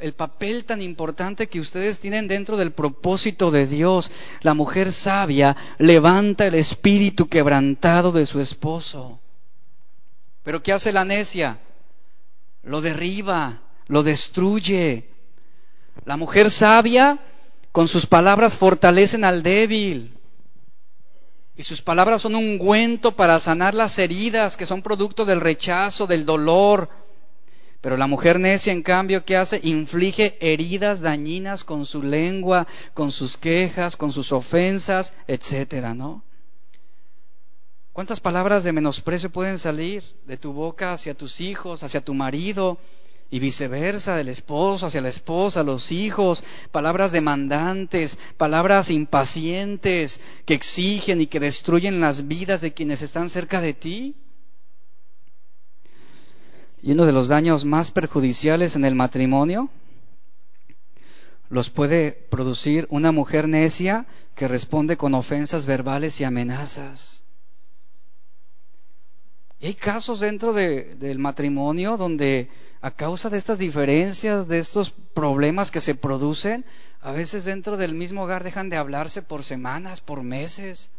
el 0.00 0.14
papel 0.14 0.64
tan 0.64 0.80
importante 0.80 1.48
que 1.48 1.60
ustedes 1.60 2.00
tienen 2.00 2.28
dentro 2.28 2.56
del 2.56 2.72
propósito 2.72 3.50
de 3.50 3.66
Dios. 3.66 4.10
La 4.40 4.54
mujer 4.54 4.90
sabia 4.90 5.54
levanta 5.76 6.46
el 6.46 6.54
espíritu 6.54 7.28
quebrantado 7.28 8.10
de 8.10 8.24
su 8.24 8.40
esposo. 8.40 9.20
Pero 10.42 10.62
¿qué 10.62 10.72
hace 10.72 10.92
la 10.92 11.04
necia? 11.04 11.60
Lo 12.62 12.80
derriba, 12.80 13.62
lo 13.86 14.02
destruye. 14.02 15.08
La 16.04 16.16
mujer 16.16 16.50
sabia 16.50 17.18
con 17.70 17.88
sus 17.88 18.06
palabras 18.06 18.56
fortalecen 18.56 19.24
al 19.24 19.42
débil. 19.42 20.16
Y 21.56 21.64
sus 21.64 21.82
palabras 21.82 22.22
son 22.22 22.34
un 22.34 22.44
ungüento 22.44 23.12
para 23.12 23.38
sanar 23.38 23.74
las 23.74 23.98
heridas 23.98 24.56
que 24.56 24.66
son 24.66 24.82
producto 24.82 25.24
del 25.24 25.40
rechazo, 25.40 26.06
del 26.06 26.24
dolor. 26.24 26.88
Pero 27.80 27.96
la 27.96 28.06
mujer 28.06 28.38
necia, 28.40 28.72
en 28.72 28.82
cambio, 28.82 29.24
¿qué 29.24 29.36
hace? 29.36 29.60
Inflige 29.62 30.38
heridas 30.40 31.00
dañinas 31.00 31.64
con 31.64 31.84
su 31.84 32.02
lengua, 32.02 32.66
con 32.94 33.12
sus 33.12 33.36
quejas, 33.36 33.96
con 33.96 34.12
sus 34.12 34.32
ofensas, 34.32 35.14
etcétera, 35.26 35.92
¿no? 35.92 36.24
¿Cuántas 37.92 38.20
palabras 38.20 38.64
de 38.64 38.72
menosprecio 38.72 39.28
pueden 39.28 39.58
salir 39.58 40.02
de 40.26 40.38
tu 40.38 40.54
boca 40.54 40.94
hacia 40.94 41.12
tus 41.12 41.42
hijos, 41.42 41.82
hacia 41.82 42.00
tu 42.00 42.14
marido 42.14 42.78
y 43.30 43.38
viceversa, 43.38 44.16
del 44.16 44.30
esposo 44.30 44.86
hacia 44.86 45.02
la 45.02 45.10
esposa, 45.10 45.62
los 45.62 45.92
hijos? 45.92 46.42
Palabras 46.70 47.12
demandantes, 47.12 48.16
palabras 48.38 48.90
impacientes 48.90 50.22
que 50.46 50.54
exigen 50.54 51.20
y 51.20 51.26
que 51.26 51.38
destruyen 51.38 52.00
las 52.00 52.28
vidas 52.28 52.62
de 52.62 52.72
quienes 52.72 53.02
están 53.02 53.28
cerca 53.28 53.60
de 53.60 53.74
ti. 53.74 54.14
Y 56.82 56.92
uno 56.92 57.04
de 57.04 57.12
los 57.12 57.28
daños 57.28 57.66
más 57.66 57.90
perjudiciales 57.90 58.74
en 58.74 58.86
el 58.86 58.94
matrimonio 58.94 59.68
los 61.50 61.68
puede 61.68 62.12
producir 62.12 62.86
una 62.88 63.12
mujer 63.12 63.48
necia 63.48 64.06
que 64.34 64.48
responde 64.48 64.96
con 64.96 65.12
ofensas 65.12 65.66
verbales 65.66 66.18
y 66.22 66.24
amenazas. 66.24 67.22
Y 69.62 69.66
hay 69.66 69.74
casos 69.74 70.18
dentro 70.18 70.52
del 70.52 71.20
matrimonio 71.20 71.96
donde 71.96 72.48
a 72.80 72.90
causa 72.90 73.30
de 73.30 73.38
estas 73.38 73.58
diferencias, 73.58 74.48
de 74.48 74.58
estos 74.58 74.90
problemas 74.90 75.70
que 75.70 75.80
se 75.80 75.94
producen, 75.94 76.64
a 77.00 77.12
veces 77.12 77.44
dentro 77.44 77.76
del 77.76 77.94
mismo 77.94 78.24
hogar 78.24 78.42
dejan 78.42 78.70
de 78.70 78.76
hablarse 78.76 79.22
por 79.22 79.44
semanas, 79.44 80.00
por 80.00 80.24
meses, 80.24 80.90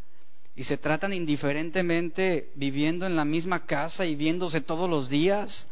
y 0.55 0.63
se 0.63 0.77
tratan 0.77 1.11
indiferentemente 1.11 2.51
viviendo 2.55 3.05
en 3.05 3.17
la 3.17 3.25
misma 3.25 3.65
casa 3.65 4.05
y 4.05 4.15
viéndose 4.15 4.61
todos 4.61 4.89
los 4.89 5.09
días. 5.09 5.67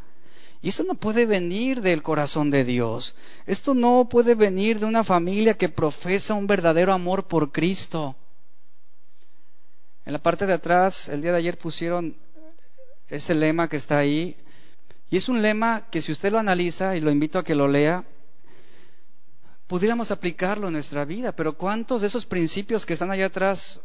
Y 0.61 0.67
eso 0.67 0.83
no 0.83 0.95
puede 0.95 1.25
venir 1.25 1.79
del 1.79 2.03
corazón 2.03 2.51
de 2.51 2.65
Dios. 2.65 3.15
Esto 3.45 3.73
no 3.73 4.09
puede 4.09 4.35
venir 4.35 4.81
de 4.81 4.85
una 4.85 5.05
familia 5.05 5.53
que 5.53 5.69
profesa 5.69 6.33
un 6.33 6.45
verdadero 6.45 6.91
amor 6.91 7.23
por 7.23 7.53
Cristo. 7.53 8.17
En 10.05 10.11
la 10.11 10.19
parte 10.21 10.45
de 10.45 10.53
atrás, 10.53 11.07
el 11.07 11.21
día 11.21 11.31
de 11.31 11.37
ayer 11.37 11.57
pusieron 11.57 12.17
ese 13.11 13.35
lema 13.35 13.67
que 13.67 13.77
está 13.77 13.99
ahí. 13.99 14.37
Y 15.09 15.17
es 15.17 15.29
un 15.29 15.41
lema 15.41 15.89
que 15.91 16.01
si 16.01 16.11
usted 16.11 16.31
lo 16.31 16.39
analiza, 16.39 16.95
y 16.95 17.01
lo 17.01 17.11
invito 17.11 17.37
a 17.37 17.43
que 17.43 17.53
lo 17.53 17.67
lea, 17.67 18.05
pudiéramos 19.67 20.11
aplicarlo 20.11 20.67
en 20.67 20.73
nuestra 20.73 21.05
vida, 21.05 21.35
pero 21.35 21.57
¿cuántos 21.57 22.01
de 22.01 22.07
esos 22.07 22.25
principios 22.25 22.85
que 22.85 22.93
están 22.93 23.11
allá 23.11 23.27
atrás 23.27 23.81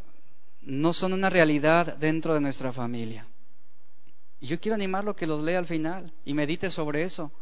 no 0.63 0.93
son 0.93 1.13
una 1.13 1.29
realidad 1.29 1.97
dentro 1.97 2.33
de 2.33 2.41
nuestra 2.41 2.73
familia? 2.73 3.27
Y 4.41 4.47
yo 4.47 4.61
quiero 4.61 4.77
animarlo 4.77 5.11
a 5.11 5.17
que 5.17 5.27
los 5.27 5.43
lea 5.43 5.59
al 5.59 5.67
final 5.67 6.13
y 6.25 6.35
medite 6.35 6.71
sobre 6.71 7.03
eso. 7.03 7.33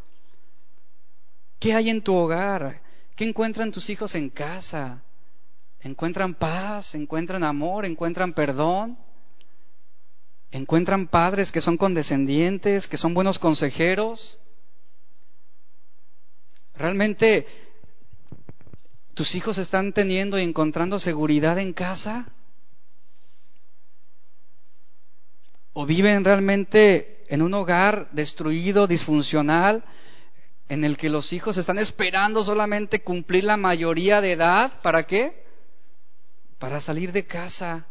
¿Qué 1.58 1.74
hay 1.74 1.90
en 1.90 2.02
tu 2.02 2.14
hogar? 2.14 2.82
¿Qué 3.14 3.24
encuentran 3.24 3.72
tus 3.72 3.90
hijos 3.90 4.14
en 4.14 4.30
casa? 4.30 5.02
¿Encuentran 5.80 6.34
paz? 6.34 6.94
¿Encuentran 6.94 7.44
amor? 7.44 7.84
¿Encuentran 7.84 8.32
perdón? 8.32 8.98
Encuentran 10.56 11.08
padres 11.08 11.52
que 11.52 11.60
son 11.60 11.76
condescendientes, 11.76 12.88
que 12.88 12.96
son 12.96 13.12
buenos 13.12 13.38
consejeros. 13.38 14.40
¿Realmente 16.74 17.46
tus 19.14 19.34
hijos 19.34 19.58
están 19.58 19.92
teniendo 19.92 20.38
y 20.38 20.42
encontrando 20.42 20.98
seguridad 20.98 21.58
en 21.58 21.72
casa? 21.72 22.34
o 25.74 25.84
viven 25.86 26.24
realmente 26.24 27.26
en 27.28 27.42
un 27.42 27.52
hogar 27.52 28.08
destruido, 28.12 28.86
disfuncional, 28.86 29.84
en 30.68 30.84
el 30.84 30.96
que 30.96 31.10
los 31.10 31.32
hijos 31.32 31.56
están 31.56 31.78
esperando 31.78 32.42
solamente 32.42 33.02
cumplir 33.02 33.44
la 33.44 33.56
mayoría 33.56 34.20
de 34.20 34.32
edad. 34.32 34.80
¿Para 34.82 35.02
qué? 35.02 35.44
Para 36.58 36.80
salir 36.80 37.12
de 37.12 37.26
casa. 37.26 37.86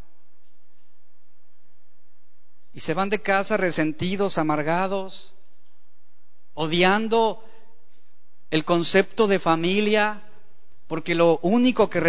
Y 2.74 2.80
se 2.80 2.94
van 2.94 3.10
de 3.10 3.22
casa 3.22 3.58
resentidos, 3.58 4.38
amargados, 4.38 5.36
odiando 6.54 7.44
el 8.52 8.66
concepto 8.66 9.28
de 9.28 9.40
familia, 9.40 10.24
porque 10.88 11.16
lo 11.16 11.40
único 11.44 11.90
que, 11.90 12.02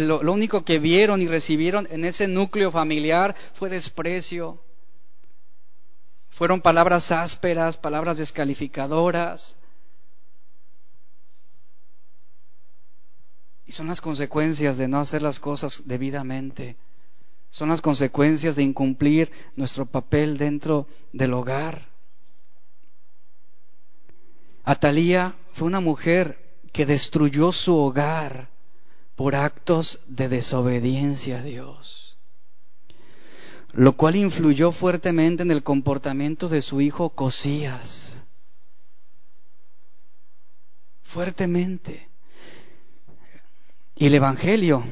lo, 0.00 0.22
lo 0.22 0.32
único 0.32 0.64
que 0.64 0.78
vieron 0.78 1.22
y 1.22 1.28
recibieron 1.28 1.88
en 1.90 2.04
ese 2.04 2.28
núcleo 2.28 2.70
familiar 2.70 3.34
fue 3.54 3.68
desprecio. 3.68 4.62
Fueron 6.28 6.60
palabras 6.60 7.12
ásperas, 7.12 7.76
palabras 7.76 8.18
descalificadoras, 8.18 9.58
Y 13.72 13.72
son 13.72 13.86
las 13.86 14.02
consecuencias 14.02 14.76
de 14.76 14.86
no 14.86 15.00
hacer 15.00 15.22
las 15.22 15.40
cosas 15.40 15.84
debidamente. 15.86 16.76
Son 17.52 17.68
las 17.68 17.82
consecuencias 17.82 18.56
de 18.56 18.62
incumplir 18.62 19.30
nuestro 19.56 19.84
papel 19.84 20.38
dentro 20.38 20.86
del 21.12 21.34
hogar. 21.34 21.86
Atalía 24.64 25.36
fue 25.52 25.68
una 25.68 25.80
mujer 25.80 26.56
que 26.72 26.86
destruyó 26.86 27.52
su 27.52 27.76
hogar 27.76 28.48
por 29.16 29.34
actos 29.34 30.00
de 30.06 30.30
desobediencia 30.30 31.40
a 31.40 31.42
Dios, 31.42 32.16
lo 33.74 33.98
cual 33.98 34.16
influyó 34.16 34.72
fuertemente 34.72 35.42
en 35.42 35.50
el 35.50 35.62
comportamiento 35.62 36.48
de 36.48 36.62
su 36.62 36.80
hijo 36.80 37.10
Cosías. 37.10 38.24
Fuertemente. 41.02 42.08
Y 43.94 44.06
el 44.06 44.14
Evangelio 44.14 44.84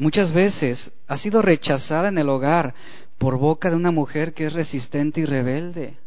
muchas 0.00 0.32
veces 0.32 0.92
ha 1.06 1.16
sido 1.16 1.42
rechazada 1.42 2.08
en 2.08 2.18
el 2.18 2.28
hogar 2.28 2.74
por 3.18 3.36
boca 3.36 3.70
de 3.70 3.76
una 3.76 3.90
mujer 3.90 4.32
que 4.32 4.46
es 4.46 4.52
resistente 4.52 5.20
y 5.20 5.26
rebelde. 5.26 5.98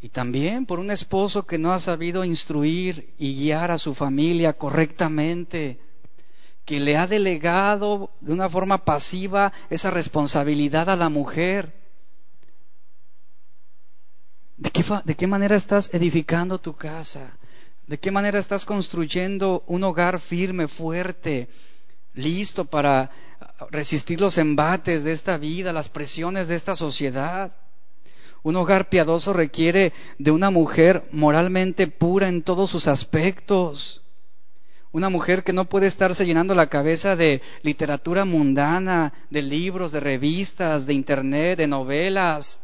Y 0.00 0.08
también 0.08 0.66
por 0.66 0.78
un 0.78 0.90
esposo 0.90 1.46
que 1.46 1.58
no 1.58 1.72
ha 1.72 1.78
sabido 1.78 2.24
instruir 2.24 3.14
y 3.18 3.34
guiar 3.34 3.70
a 3.70 3.78
su 3.78 3.94
familia 3.94 4.54
correctamente, 4.54 5.80
que 6.64 6.80
le 6.80 6.96
ha 6.96 7.06
delegado 7.06 8.10
de 8.20 8.32
una 8.32 8.48
forma 8.48 8.84
pasiva 8.84 9.52
esa 9.70 9.90
responsabilidad 9.90 10.88
a 10.90 10.96
la 10.96 11.08
mujer. 11.08 11.74
¿De 14.56 14.70
qué, 14.70 14.84
¿De 15.04 15.14
qué, 15.14 15.26
manera 15.26 15.56
estás 15.56 15.90
edificando 15.92 16.58
tu 16.58 16.74
casa? 16.74 17.36
¿De 17.86 17.98
qué 17.98 18.10
manera 18.10 18.38
estás 18.38 18.64
construyendo 18.64 19.62
un 19.66 19.84
hogar 19.84 20.18
firme, 20.18 20.66
fuerte, 20.66 21.48
listo 22.16 22.64
para 22.64 23.10
resistir 23.70 24.20
los 24.20 24.38
embates 24.38 25.04
de 25.04 25.12
esta 25.12 25.36
vida, 25.36 25.72
las 25.72 25.88
presiones 25.88 26.48
de 26.48 26.56
esta 26.56 26.74
sociedad? 26.74 27.52
Un 28.42 28.56
hogar 28.56 28.88
piadoso 28.88 29.32
requiere 29.32 29.92
de 30.18 30.30
una 30.30 30.50
mujer 30.50 31.04
moralmente 31.12 31.86
pura 31.86 32.28
en 32.28 32.42
todos 32.42 32.70
sus 32.70 32.88
aspectos. 32.88 34.02
Una 34.92 35.10
mujer 35.10 35.44
que 35.44 35.52
no 35.52 35.66
puede 35.66 35.88
estarse 35.88 36.24
llenando 36.24 36.54
la 36.54 36.68
cabeza 36.68 37.16
de 37.16 37.42
literatura 37.62 38.24
mundana, 38.24 39.12
de 39.30 39.42
libros, 39.42 39.92
de 39.92 40.00
revistas, 40.00 40.86
de 40.86 40.94
internet, 40.94 41.58
de 41.58 41.66
novelas. 41.66 42.60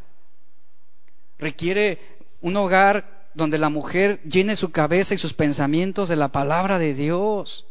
Requiere 1.38 1.98
un 2.40 2.57
hogar 2.57 3.28
donde 3.34 3.59
la 3.59 3.68
mujer 3.68 4.22
llene 4.22 4.57
su 4.57 4.70
cabeza 4.70 5.14
y 5.14 5.18
sus 5.18 5.34
pensamientos 5.34 6.09
de 6.09 6.16
la 6.16 6.28
palabra 6.28 6.78
de 6.78 6.94
Dios. 6.94 7.66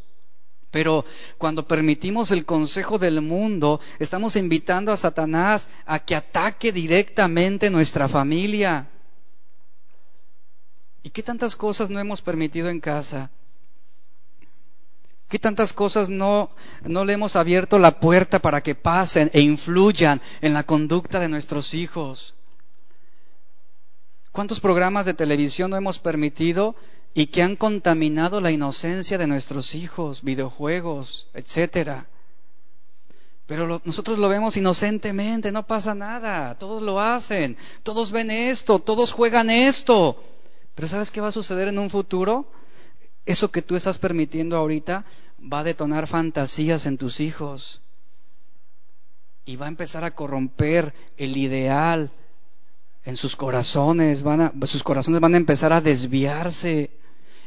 Pero 0.71 1.03
cuando 1.37 1.67
permitimos 1.67 2.31
el 2.31 2.45
consejo 2.45 2.97
del 2.97 3.21
mundo, 3.21 3.81
estamos 3.99 4.37
invitando 4.37 4.93
a 4.93 4.97
Satanás 4.97 5.67
a 5.85 5.99
que 5.99 6.15
ataque 6.15 6.71
directamente 6.71 7.69
nuestra 7.69 8.07
familia. 8.07 8.87
¿Y 11.03 11.09
qué 11.09 11.21
tantas 11.23 11.57
cosas 11.57 11.89
no 11.89 11.99
hemos 11.99 12.21
permitido 12.21 12.69
en 12.69 12.79
casa? 12.79 13.29
¿Qué 15.27 15.39
tantas 15.39 15.73
cosas 15.73 16.09
no, 16.09 16.51
no 16.83 17.05
le 17.05 17.13
hemos 17.13 17.35
abierto 17.35 17.77
la 17.77 17.99
puerta 17.99 18.39
para 18.39 18.61
que 18.61 18.75
pasen 18.75 19.29
e 19.33 19.41
influyan 19.41 20.21
en 20.41 20.53
la 20.53 20.63
conducta 20.63 21.19
de 21.19 21.29
nuestros 21.29 21.73
hijos? 21.73 22.33
¿Cuántos 24.31 24.61
programas 24.61 25.05
de 25.05 25.13
televisión 25.13 25.71
no 25.71 25.77
hemos 25.77 25.99
permitido 25.99 26.75
y 27.13 27.27
que 27.27 27.43
han 27.43 27.55
contaminado 27.55 28.41
la 28.41 28.51
inocencia 28.51 29.17
de 29.17 29.27
nuestros 29.27 29.75
hijos, 29.75 30.23
videojuegos, 30.23 31.27
etcétera? 31.33 32.07
Pero 33.47 33.81
nosotros 33.83 34.17
lo 34.17 34.29
vemos 34.29 34.55
inocentemente, 34.55 35.51
no 35.51 35.67
pasa 35.67 35.93
nada, 35.93 36.57
todos 36.57 36.81
lo 36.81 37.01
hacen, 37.01 37.57
todos 37.83 38.11
ven 38.11 38.31
esto, 38.31 38.79
todos 38.79 39.11
juegan 39.11 39.49
esto. 39.49 40.23
Pero 40.73 40.87
¿sabes 40.87 41.11
qué 41.11 41.19
va 41.19 41.27
a 41.27 41.33
suceder 41.33 41.67
en 41.67 41.79
un 41.79 41.89
futuro? 41.89 42.49
Eso 43.25 43.51
que 43.51 43.61
tú 43.61 43.75
estás 43.75 43.99
permitiendo 43.99 44.55
ahorita 44.55 45.05
va 45.51 45.59
a 45.59 45.63
detonar 45.63 46.07
fantasías 46.07 46.85
en 46.85 46.97
tus 46.97 47.19
hijos 47.19 47.81
y 49.45 49.55
va 49.57 49.65
a 49.65 49.69
empezar 49.69 50.03
a 50.03 50.15
corromper 50.15 50.93
el 51.17 51.35
ideal 51.35 52.11
en 53.03 53.17
sus 53.17 53.35
corazones, 53.35 54.21
van 54.21 54.41
a, 54.41 54.53
sus 54.65 54.83
corazones 54.83 55.19
van 55.19 55.33
a 55.33 55.37
empezar 55.37 55.73
a 55.73 55.81
desviarse 55.81 56.90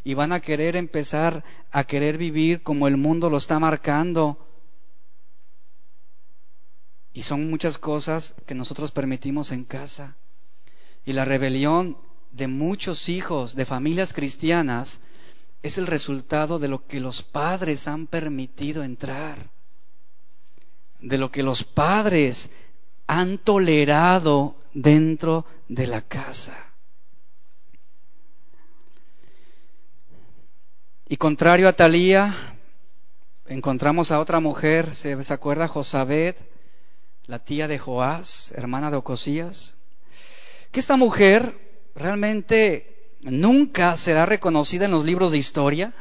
y 0.05 0.13
van 0.13 0.33
a 0.33 0.41
querer 0.41 0.77
empezar 0.77 1.43
a 1.73 1.85
querer 1.85 2.19
vivir 2.19 2.63
como 2.63 2.87
el 2.87 2.99
mundo 2.99 3.31
lo 3.31 3.39
está 3.39 3.59
marcando. 3.59 4.39
Y 7.15 7.23
son 7.23 7.49
muchas 7.49 7.79
cosas 7.79 8.35
que 8.47 8.55
nosotros 8.55 8.93
permitimos 8.93 9.51
en 9.51 9.65
casa. 9.65 10.17
Y 11.07 11.15
la 11.15 11.25
rebelión 11.25 11.97
de 12.33 12.49
muchos 12.49 13.09
hijos 13.09 13.57
de 13.57 13.65
familias 13.65 14.13
cristianas 14.13 15.01
es 15.63 15.79
el 15.79 15.87
resultado 15.87 16.59
de 16.59 16.69
lo 16.69 16.87
que 16.87 17.01
los 17.01 17.23
padres 17.23 17.89
han 17.89 18.07
permitido 18.07 18.83
entrar, 18.83 19.51
de 21.01 21.17
lo 21.17 21.31
que 21.31 21.43
los 21.43 21.65
padres 21.65 22.51
han 23.07 23.39
tolerado 23.39 24.57
dentro 24.75 25.47
de 25.69 25.87
la 25.87 26.03
casa. 26.03 26.74
Y 31.07 31.19
contrario 31.19 31.69
a 31.69 31.75
Talía, 31.75 32.35
encontramos 33.47 34.11
a 34.11 34.21
otra 34.21 34.41
mujer, 34.41 34.95
¿se, 34.95 35.15
acuerda? 35.29 35.69
Josabed, 35.69 36.35
la 37.27 37.41
tía 37.41 37.69
de 37.69 37.79
Joás, 37.79 38.53
hermana 38.57 38.91
de 38.91 38.97
Ocosías. 38.97 39.77
Que 40.73 40.81
esta 40.81 40.97
mujer 40.97 41.91
realmente 41.95 43.11
nunca 43.21 43.99
será 43.99 44.25
reconocida 44.25 44.87
en 44.87 44.93
los 44.93 45.05
libros 45.05 45.33
de 45.33 45.39
historia. 45.39 45.93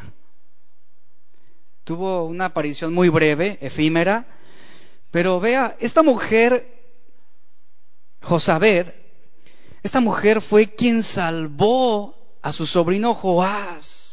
Tuvo 1.84 2.24
una 2.24 2.46
aparición 2.46 2.94
muy 2.94 3.10
breve, 3.10 3.58
efímera, 3.60 4.26
pero 5.12 5.42
vea, 5.42 5.76
esta 5.82 6.02
mujer 6.02 6.74
Josabed, 8.22 8.88
esta 9.84 10.00
mujer 10.00 10.40
fue 10.40 10.74
quien 10.74 11.04
salvó 11.04 12.38
a 12.42 12.54
su 12.54 12.66
sobrino 12.66 13.14
Joás. 13.14 14.13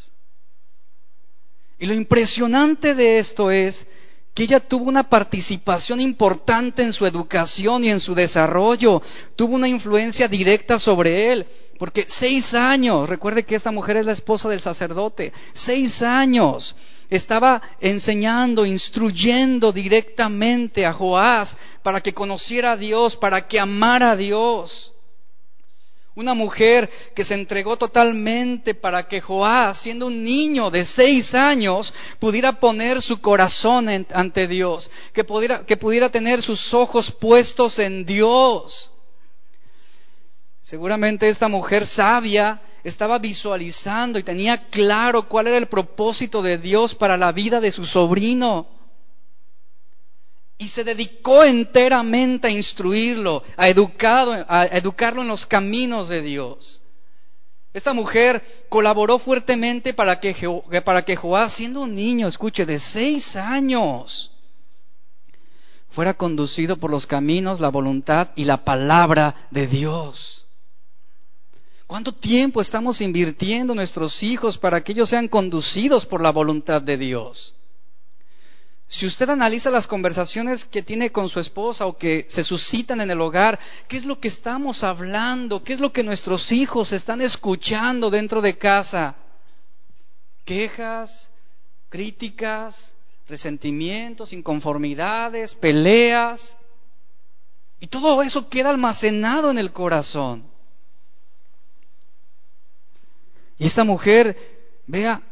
Y 1.80 1.86
lo 1.86 1.94
impresionante 1.94 2.94
de 2.94 3.18
esto 3.18 3.50
es 3.50 3.86
que 4.34 4.44
ella 4.44 4.60
tuvo 4.60 4.84
una 4.84 5.08
participación 5.08 5.98
importante 5.98 6.82
en 6.82 6.92
su 6.92 7.06
educación 7.06 7.84
y 7.84 7.88
en 7.88 8.00
su 8.00 8.14
desarrollo, 8.14 9.02
tuvo 9.34 9.56
una 9.56 9.66
influencia 9.66 10.28
directa 10.28 10.78
sobre 10.78 11.32
él, 11.32 11.46
porque 11.78 12.04
seis 12.06 12.52
años, 12.54 13.08
recuerde 13.08 13.44
que 13.44 13.54
esta 13.54 13.72
mujer 13.72 13.96
es 13.96 14.06
la 14.06 14.12
esposa 14.12 14.50
del 14.50 14.60
sacerdote, 14.60 15.32
seis 15.54 16.02
años 16.02 16.76
estaba 17.08 17.62
enseñando, 17.80 18.66
instruyendo 18.66 19.72
directamente 19.72 20.84
a 20.84 20.92
Joás 20.92 21.56
para 21.82 22.02
que 22.02 22.14
conociera 22.14 22.72
a 22.72 22.76
Dios, 22.76 23.16
para 23.16 23.48
que 23.48 23.58
amara 23.58 24.12
a 24.12 24.16
Dios. 24.16 24.92
Una 26.14 26.34
mujer 26.34 26.90
que 27.14 27.24
se 27.24 27.34
entregó 27.34 27.76
totalmente 27.76 28.74
para 28.74 29.06
que 29.06 29.20
Joás, 29.20 29.78
siendo 29.78 30.06
un 30.06 30.24
niño 30.24 30.70
de 30.70 30.84
seis 30.84 31.34
años, 31.34 31.94
pudiera 32.18 32.58
poner 32.58 33.00
su 33.00 33.20
corazón 33.20 33.88
ante 34.12 34.48
Dios, 34.48 34.90
que 35.12 35.22
pudiera, 35.22 35.64
que 35.64 35.76
pudiera 35.76 36.08
tener 36.08 36.42
sus 36.42 36.74
ojos 36.74 37.12
puestos 37.12 37.78
en 37.78 38.04
Dios. 38.04 38.92
Seguramente 40.60 41.28
esta 41.28 41.48
mujer 41.48 41.86
sabia 41.86 42.60
estaba 42.84 43.18
visualizando 43.18 44.18
y 44.18 44.22
tenía 44.22 44.68
claro 44.68 45.28
cuál 45.28 45.46
era 45.46 45.58
el 45.58 45.66
propósito 45.66 46.42
de 46.42 46.58
Dios 46.58 46.94
para 46.94 47.16
la 47.16 47.32
vida 47.32 47.60
de 47.60 47.72
su 47.72 47.86
sobrino. 47.86 48.79
Y 50.60 50.68
se 50.68 50.84
dedicó 50.84 51.42
enteramente 51.42 52.48
a 52.48 52.50
instruirlo, 52.50 53.42
a, 53.56 53.70
educado, 53.70 54.44
a 54.46 54.66
educarlo 54.66 55.22
en 55.22 55.28
los 55.28 55.46
caminos 55.46 56.10
de 56.10 56.20
Dios. 56.20 56.82
Esta 57.72 57.94
mujer 57.94 58.66
colaboró 58.68 59.18
fuertemente 59.18 59.94
para 59.94 60.20
que, 60.20 60.34
para 60.84 61.02
que 61.02 61.18
siendo 61.48 61.80
un 61.80 61.94
niño, 61.94 62.28
escuche, 62.28 62.66
de 62.66 62.78
seis 62.78 63.36
años, 63.36 64.32
fuera 65.88 66.12
conducido 66.12 66.76
por 66.76 66.90
los 66.90 67.06
caminos, 67.06 67.58
la 67.58 67.70
voluntad 67.70 68.28
y 68.36 68.44
la 68.44 68.62
palabra 68.62 69.48
de 69.50 69.66
Dios. 69.66 70.46
¿Cuánto 71.86 72.12
tiempo 72.12 72.60
estamos 72.60 73.00
invirtiendo 73.00 73.74
nuestros 73.74 74.22
hijos 74.22 74.58
para 74.58 74.84
que 74.84 74.92
ellos 74.92 75.08
sean 75.08 75.26
conducidos 75.26 76.04
por 76.04 76.20
la 76.20 76.32
voluntad 76.32 76.82
de 76.82 76.98
Dios? 76.98 77.54
Si 78.90 79.06
usted 79.06 79.30
analiza 79.30 79.70
las 79.70 79.86
conversaciones 79.86 80.64
que 80.64 80.82
tiene 80.82 81.12
con 81.12 81.28
su 81.28 81.38
esposa 81.38 81.86
o 81.86 81.96
que 81.96 82.26
se 82.28 82.42
suscitan 82.42 83.00
en 83.00 83.12
el 83.12 83.20
hogar, 83.20 83.60
¿qué 83.86 83.96
es 83.96 84.04
lo 84.04 84.18
que 84.18 84.26
estamos 84.26 84.82
hablando? 84.82 85.62
¿Qué 85.62 85.74
es 85.74 85.78
lo 85.78 85.92
que 85.92 86.02
nuestros 86.02 86.50
hijos 86.50 86.90
están 86.90 87.20
escuchando 87.20 88.10
dentro 88.10 88.40
de 88.40 88.58
casa? 88.58 89.14
Quejas, 90.44 91.30
críticas, 91.88 92.96
resentimientos, 93.28 94.32
inconformidades, 94.32 95.54
peleas. 95.54 96.58
Y 97.78 97.86
todo 97.86 98.20
eso 98.24 98.48
queda 98.48 98.70
almacenado 98.70 99.52
en 99.52 99.58
el 99.58 99.72
corazón. 99.72 100.42
Y 103.56 103.66
esta 103.66 103.84
mujer, 103.84 104.36
vea, 104.88 105.22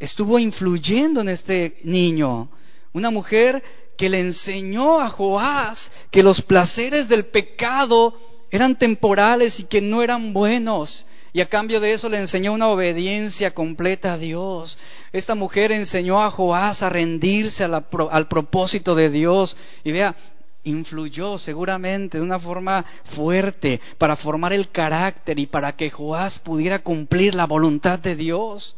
estuvo 0.00 0.40
influyendo 0.40 1.20
en 1.20 1.28
este 1.28 1.78
niño 1.84 2.50
una 2.96 3.10
mujer 3.10 3.62
que 3.98 4.08
le 4.08 4.20
enseñó 4.20 5.00
a 5.02 5.10
Joás 5.10 5.92
que 6.10 6.22
los 6.22 6.40
placeres 6.40 7.08
del 7.10 7.26
pecado 7.26 8.18
eran 8.50 8.78
temporales 8.78 9.60
y 9.60 9.64
que 9.64 9.82
no 9.82 10.02
eran 10.02 10.32
buenos. 10.32 11.04
Y 11.34 11.42
a 11.42 11.46
cambio 11.46 11.80
de 11.80 11.92
eso 11.92 12.08
le 12.08 12.18
enseñó 12.18 12.54
una 12.54 12.68
obediencia 12.68 13.52
completa 13.52 14.14
a 14.14 14.18
Dios. 14.18 14.78
Esta 15.12 15.34
mujer 15.34 15.72
enseñó 15.72 16.22
a 16.22 16.30
Joás 16.30 16.82
a 16.82 16.88
rendirse 16.88 17.64
al 17.64 18.28
propósito 18.28 18.94
de 18.94 19.10
Dios. 19.10 19.58
Y 19.84 19.92
vea, 19.92 20.16
influyó 20.64 21.36
seguramente 21.36 22.16
de 22.16 22.24
una 22.24 22.38
forma 22.38 22.86
fuerte 23.04 23.82
para 23.98 24.16
formar 24.16 24.54
el 24.54 24.70
carácter 24.70 25.38
y 25.38 25.44
para 25.44 25.76
que 25.76 25.90
Joás 25.90 26.38
pudiera 26.38 26.78
cumplir 26.78 27.34
la 27.34 27.44
voluntad 27.44 27.98
de 27.98 28.16
Dios. 28.16 28.74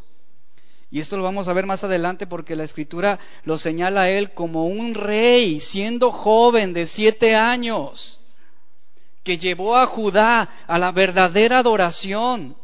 Y 0.91 1.01
esto 1.01 1.19
lo 1.19 1.23
vamos 1.23 1.49
a 1.49 1.53
ver 1.53 1.67
más 1.67 1.85
adelante 1.85 2.27
porque 2.27 2.57
la 2.57 2.65
escritura 2.65 3.19
lo 3.45 3.59
señala 3.59 4.03
a 4.03 4.11
él 4.11 4.33
como 4.33 4.67
un 4.67 4.95
rey, 4.95 5.61
siendo 5.61 6.11
joven 6.13 6.73
de 6.73 6.87
siete 6.87 7.37
años, 7.37 8.21
que 9.23 9.37
llevó 9.37 9.77
a 9.77 9.87
Judá 9.87 10.49
a 10.67 10.79
la 10.79 10.91
verdadera 10.93 11.59
adoración, 11.59 12.57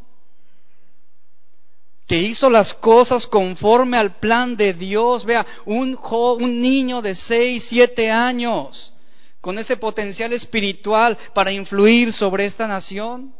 que 2.06 2.18
hizo 2.18 2.48
las 2.48 2.72
cosas 2.72 3.26
conforme 3.26 3.98
al 3.98 4.16
plan 4.16 4.56
de 4.56 4.72
Dios. 4.72 5.26
Vea, 5.26 5.46
un, 5.66 5.98
un 6.02 6.62
niño 6.62 7.02
de 7.02 7.14
seis, 7.14 7.64
siete 7.64 8.10
años, 8.10 8.94
con 9.42 9.58
ese 9.58 9.76
potencial 9.76 10.32
espiritual 10.32 11.18
para 11.34 11.52
influir 11.52 12.10
sobre 12.10 12.46
esta 12.46 12.66
nación. 12.66 13.34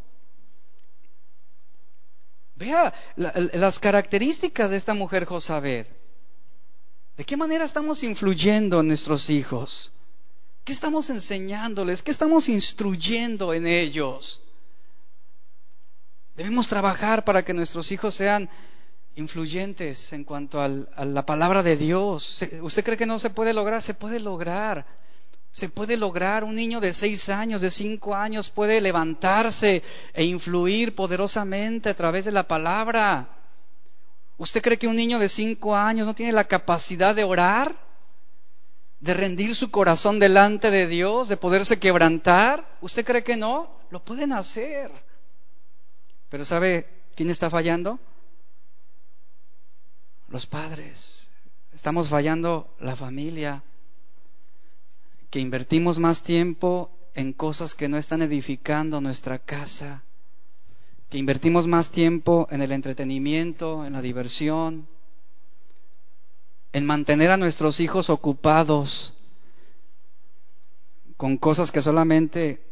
Vea 2.57 2.95
las 3.17 3.79
características 3.79 4.71
de 4.71 4.77
esta 4.77 4.95
mujer 4.95 5.25
Josabed. 5.25 5.87
¿De 7.17 7.25
qué 7.25 7.37
manera 7.37 7.65
estamos 7.65 8.03
influyendo 8.03 8.81
en 8.81 8.89
nuestros 8.89 9.31
hijos? 9.31 9.93
¿Qué 10.65 10.73
estamos 10.73 11.11
enseñándoles? 11.11 12.03
¿Qué 12.03 12.11
estamos 12.11 12.49
instruyendo 12.49 13.53
en 13.53 13.67
ellos? 13.67 14.41
Debemos 16.37 16.69
trabajar 16.69 17.25
para 17.25 17.45
que 17.45 17.55
nuestros 17.55 17.93
hijos 17.93 18.15
sean 18.15 18.49
influyentes 19.17 20.13
en 20.13 20.25
cuanto 20.25 20.61
a 20.61 20.69
la 20.69 21.27
palabra 21.27 21.63
de 21.63 21.77
Dios. 21.77 22.45
¿Usted 22.63 22.85
cree 22.85 22.97
que 22.97 23.07
no 23.07 23.19
se 23.19 23.31
puede 23.31 23.53
lograr? 23.53 23.83
Se 23.83 23.95
puede 23.95 24.19
lograr 24.19 24.87
se 25.55 25.69
puede 25.69 25.97
lograr. 25.97 26.43
Un 26.43 26.57
niño 26.57 26.81
de 26.81 26.93
seis 26.93 27.29
años, 27.29 27.61
de 27.61 27.71
cinco 27.71 28.17
años 28.17 28.49
puede 28.49 28.81
levantarse 28.81 29.85
e 30.13 30.25
influir 30.25 30.97
poderosamente 30.97 31.89
a 31.89 31.95
través 31.95 32.25
de 32.25 32.33
la 32.33 32.49
palabra. 32.49 33.29
¿Usted 34.37 34.61
cree 34.61 34.79
que 34.79 34.89
un 34.89 34.97
niño 34.97 35.21
de 35.21 35.29
cinco 35.29 35.77
años 35.77 36.07
no 36.09 36.15
tiene 36.15 36.33
la 36.33 36.49
capacidad 36.49 37.15
de 37.15 37.23
orar? 37.23 37.77
¿De 38.99 39.15
rendir 39.15 39.55
su 39.55 39.71
corazón 39.71 40.19
delante 40.19 40.73
de 40.73 40.89
Dios? 40.89 41.29
¿De 41.29 41.37
poderse 41.37 41.79
quebrantar? 41.79 42.77
¿Usted 42.81 43.05
cree 43.05 43.23
que 43.23 43.37
no? 43.37 43.71
Lo 43.91 44.05
pueden 44.05 44.33
hacer. 44.33 44.91
Pero 46.31 46.45
¿sabe 46.45 46.89
quién 47.15 47.31
está 47.31 47.49
fallando? 47.49 48.01
Los 50.27 50.47
padres. 50.47 51.31
Estamos 51.73 52.09
fallando 52.09 52.75
la 52.81 52.97
familia 52.97 53.63
que 55.35 55.41
invertimos 55.41 55.99
más 55.99 56.23
tiempo 56.23 56.93
en 57.13 57.33
cosas 57.33 57.75
que 57.75 57.89
no 57.89 57.99
están 57.99 58.23
edificando 58.23 59.01
nuestra 59.01 59.41
casa, 59.41 60.05
que 61.11 61.19
invertimos 61.19 61.67
más 61.67 61.91
tiempo 61.91 62.47
en 62.53 62.63
el 62.63 62.71
entretenimiento, 62.71 63.85
en 63.85 63.95
la 63.95 64.01
diversión, 64.01 64.87
en 66.73 66.87
mantener 66.87 67.33
a 67.33 67.37
nuestros 67.37 67.81
hijos 67.81 68.11
ocupados 68.11 69.15
con 71.17 71.37
cosas 71.37 71.73
que 71.73 71.83
solamente 71.83 72.65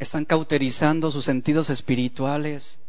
están 0.00 0.24
cauterizando 0.24 1.12
sus 1.12 1.24
sentidos 1.24 1.70
espirituales. 1.70 2.80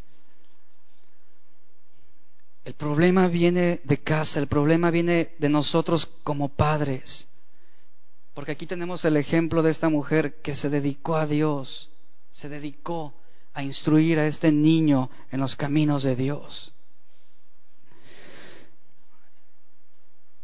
El 2.66 2.74
problema 2.74 3.28
viene 3.28 3.82
de 3.84 4.00
casa, 4.00 4.40
el 4.40 4.48
problema 4.48 4.90
viene 4.90 5.36
de 5.38 5.50
nosotros 5.50 6.08
como 6.24 6.50
padres. 6.50 7.29
Porque 8.40 8.54
aquí 8.54 8.66
tenemos 8.66 9.04
el 9.04 9.18
ejemplo 9.18 9.64
de 9.64 9.70
esta 9.70 9.90
mujer 9.90 10.36
que 10.36 10.56
se 10.56 10.70
dedicó 10.70 11.18
a 11.18 11.28
Dios, 11.28 11.92
se 12.32 12.48
dedicó 12.48 13.14
a 13.54 13.64
instruir 13.64 14.18
a 14.18 14.28
este 14.28 14.54
niño 14.54 15.10
en 15.30 15.42
los 15.42 15.58
caminos 15.58 16.04
de 16.04 16.16
Dios. 16.16 16.72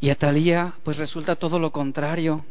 Y 0.02 0.10
a 0.10 0.16
Talía, 0.16 0.74
pues 0.84 0.98
resulta 0.98 1.38
todo 1.38 1.58
lo 1.58 1.72
contrario. 1.72 2.46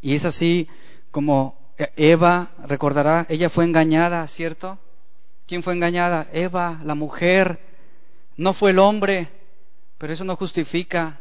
Y 0.00 0.14
es 0.14 0.24
así 0.24 0.68
como 1.10 1.74
Eva, 1.96 2.52
recordará, 2.68 3.26
ella 3.28 3.50
fue 3.50 3.64
engañada, 3.64 4.24
¿cierto? 4.28 4.78
¿Quién 5.48 5.64
fue 5.64 5.74
engañada? 5.74 6.28
Eva, 6.32 6.80
la 6.84 6.94
mujer. 6.94 7.58
No 8.36 8.52
fue 8.52 8.70
el 8.70 8.78
hombre, 8.78 9.28
pero 9.98 10.12
eso 10.12 10.22
no 10.22 10.36
justifica 10.36 11.20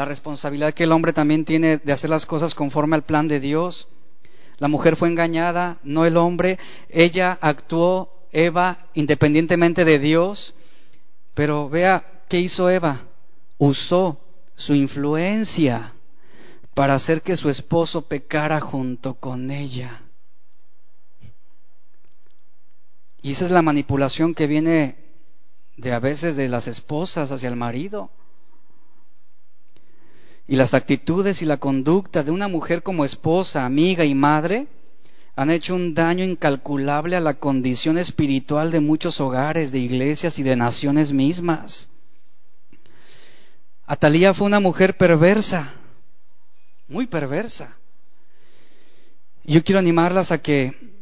la 0.00 0.06
responsabilidad 0.06 0.72
que 0.72 0.84
el 0.84 0.92
hombre 0.92 1.12
también 1.12 1.44
tiene 1.44 1.76
de 1.76 1.92
hacer 1.92 2.08
las 2.08 2.24
cosas 2.24 2.54
conforme 2.54 2.96
al 2.96 3.02
plan 3.02 3.28
de 3.28 3.38
Dios. 3.38 3.86
La 4.56 4.66
mujer 4.66 4.96
fue 4.96 5.08
engañada, 5.08 5.78
no 5.82 6.06
el 6.06 6.16
hombre. 6.16 6.58
Ella 6.88 7.38
actuó, 7.42 8.26
Eva, 8.32 8.86
independientemente 8.94 9.84
de 9.84 9.98
Dios. 9.98 10.54
Pero 11.34 11.68
vea, 11.68 12.22
¿qué 12.30 12.40
hizo 12.40 12.70
Eva? 12.70 13.08
Usó 13.58 14.18
su 14.56 14.74
influencia 14.74 15.92
para 16.72 16.94
hacer 16.94 17.20
que 17.20 17.36
su 17.36 17.50
esposo 17.50 18.08
pecara 18.08 18.58
junto 18.58 19.16
con 19.16 19.50
ella. 19.50 20.00
Y 23.20 23.32
esa 23.32 23.44
es 23.44 23.50
la 23.50 23.60
manipulación 23.60 24.34
que 24.34 24.46
viene 24.46 24.96
de 25.76 25.92
a 25.92 25.98
veces 25.98 26.36
de 26.36 26.48
las 26.48 26.68
esposas 26.68 27.32
hacia 27.32 27.50
el 27.50 27.56
marido. 27.56 28.10
Y 30.50 30.56
las 30.56 30.74
actitudes 30.74 31.42
y 31.42 31.44
la 31.44 31.58
conducta 31.58 32.24
de 32.24 32.32
una 32.32 32.48
mujer 32.48 32.82
como 32.82 33.04
esposa, 33.04 33.64
amiga 33.64 34.04
y 34.04 34.16
madre 34.16 34.66
han 35.36 35.48
hecho 35.48 35.76
un 35.76 35.94
daño 35.94 36.24
incalculable 36.24 37.14
a 37.14 37.20
la 37.20 37.34
condición 37.34 37.98
espiritual 37.98 38.72
de 38.72 38.80
muchos 38.80 39.20
hogares, 39.20 39.70
de 39.70 39.78
iglesias 39.78 40.40
y 40.40 40.42
de 40.42 40.56
naciones 40.56 41.12
mismas. 41.12 41.88
Atalía 43.86 44.34
fue 44.34 44.48
una 44.48 44.58
mujer 44.58 44.96
perversa, 44.96 45.72
muy 46.88 47.06
perversa. 47.06 47.76
Yo 49.44 49.62
quiero 49.62 49.78
animarlas 49.78 50.32
a 50.32 50.38
que 50.42 50.99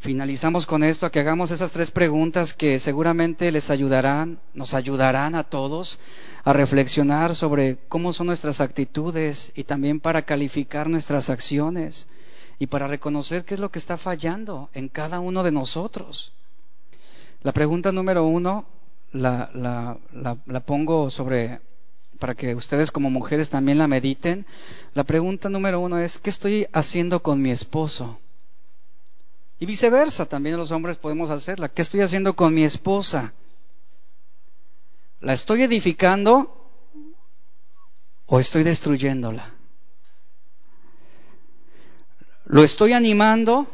finalizamos 0.00 0.66
con 0.66 0.82
esto, 0.82 1.06
a 1.06 1.10
que 1.10 1.20
hagamos 1.20 1.50
esas 1.50 1.72
tres 1.72 1.90
preguntas 1.90 2.54
que 2.54 2.78
seguramente 2.78 3.52
les 3.52 3.70
ayudarán, 3.70 4.40
nos 4.54 4.74
ayudarán 4.74 5.34
a 5.34 5.44
todos 5.44 5.98
a 6.42 6.52
reflexionar 6.52 7.34
sobre 7.34 7.78
cómo 7.88 8.12
son 8.12 8.28
nuestras 8.28 8.60
actitudes 8.60 9.52
y 9.54 9.64
también 9.64 10.00
para 10.00 10.22
calificar 10.22 10.88
nuestras 10.88 11.28
acciones 11.28 12.08
y 12.58 12.66
para 12.66 12.86
reconocer 12.86 13.44
qué 13.44 13.54
es 13.54 13.60
lo 13.60 13.70
que 13.70 13.78
está 13.78 13.96
fallando 13.96 14.70
en 14.72 14.88
cada 14.88 15.20
uno 15.20 15.42
de 15.42 15.52
nosotros. 15.52 16.32
La 17.42 17.52
pregunta 17.52 17.92
número 17.92 18.24
uno 18.24 18.66
la, 19.12 19.50
la, 19.52 20.60
pongo 20.60 21.10
sobre 21.10 21.60
para 22.18 22.34
que 22.34 22.54
ustedes 22.54 22.90
como 22.90 23.10
mujeres 23.10 23.48
también 23.48 23.78
la 23.78 23.88
mediten. 23.88 24.46
La 24.94 25.04
pregunta 25.04 25.48
número 25.48 25.80
uno 25.80 25.98
es, 25.98 26.18
¿qué 26.18 26.30
estoy 26.30 26.66
haciendo 26.72 27.22
con 27.22 27.40
mi 27.40 27.50
esposo? 27.50 28.18
Y 29.60 29.66
viceversa, 29.66 30.24
también 30.24 30.56
los 30.56 30.70
hombres 30.70 30.96
podemos 30.96 31.28
hacerla. 31.28 31.68
¿Qué 31.68 31.82
estoy 31.82 32.00
haciendo 32.00 32.34
con 32.34 32.54
mi 32.54 32.64
esposa? 32.64 33.34
¿La 35.20 35.34
estoy 35.34 35.62
edificando 35.62 36.56
o 38.24 38.40
estoy 38.40 38.62
destruyéndola? 38.62 39.52
¿Lo 42.46 42.64
estoy 42.64 42.94
animando 42.94 43.66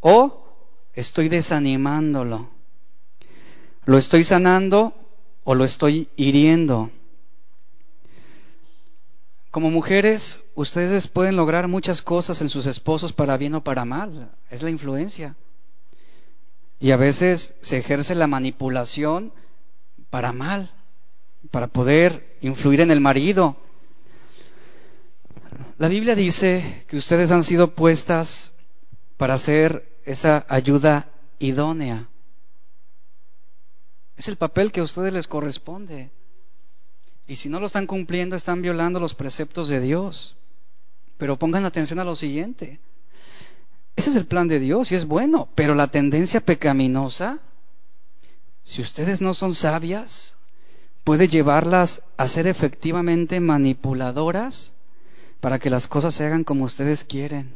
o 0.00 0.46
estoy 0.94 1.28
desanimándolo? 1.28 2.48
¿Lo 3.84 3.98
estoy 3.98 4.24
sanando 4.24 4.94
o 5.44 5.54
lo 5.54 5.64
estoy 5.64 6.08
hiriendo? 6.16 6.90
Como 9.52 9.70
mujeres, 9.70 10.40
ustedes 10.54 11.08
pueden 11.08 11.36
lograr 11.36 11.68
muchas 11.68 12.00
cosas 12.00 12.40
en 12.40 12.48
sus 12.48 12.66
esposos 12.66 13.12
para 13.12 13.36
bien 13.36 13.54
o 13.54 13.62
para 13.62 13.84
mal. 13.84 14.34
Es 14.50 14.62
la 14.62 14.70
influencia. 14.70 15.36
Y 16.80 16.90
a 16.90 16.96
veces 16.96 17.54
se 17.60 17.76
ejerce 17.76 18.14
la 18.14 18.26
manipulación 18.26 19.30
para 20.08 20.32
mal, 20.32 20.70
para 21.50 21.66
poder 21.66 22.38
influir 22.40 22.80
en 22.80 22.90
el 22.90 23.02
marido. 23.02 23.58
La 25.76 25.88
Biblia 25.88 26.14
dice 26.14 26.86
que 26.88 26.96
ustedes 26.96 27.30
han 27.30 27.42
sido 27.42 27.74
puestas 27.74 28.52
para 29.18 29.34
hacer 29.34 29.98
esa 30.06 30.46
ayuda 30.48 31.10
idónea. 31.40 32.08
Es 34.16 34.28
el 34.28 34.38
papel 34.38 34.72
que 34.72 34.80
a 34.80 34.84
ustedes 34.84 35.12
les 35.12 35.28
corresponde. 35.28 36.10
Y 37.26 37.36
si 37.36 37.48
no 37.48 37.60
lo 37.60 37.66
están 37.66 37.86
cumpliendo, 37.86 38.36
están 38.36 38.62
violando 38.62 39.00
los 39.00 39.14
preceptos 39.14 39.68
de 39.68 39.80
Dios. 39.80 40.36
Pero 41.18 41.38
pongan 41.38 41.64
atención 41.64 41.98
a 41.98 42.04
lo 42.04 42.16
siguiente. 42.16 42.80
Ese 43.96 44.10
es 44.10 44.16
el 44.16 44.26
plan 44.26 44.48
de 44.48 44.58
Dios 44.58 44.90
y 44.90 44.94
es 44.94 45.06
bueno, 45.06 45.48
pero 45.54 45.74
la 45.74 45.88
tendencia 45.88 46.40
pecaminosa, 46.40 47.40
si 48.64 48.80
ustedes 48.80 49.20
no 49.20 49.34
son 49.34 49.54
sabias, 49.54 50.36
puede 51.04 51.28
llevarlas 51.28 52.02
a 52.16 52.26
ser 52.28 52.46
efectivamente 52.46 53.40
manipuladoras 53.40 54.72
para 55.40 55.58
que 55.58 55.70
las 55.70 55.88
cosas 55.88 56.14
se 56.14 56.24
hagan 56.24 56.44
como 56.44 56.64
ustedes 56.64 57.04
quieren. 57.04 57.52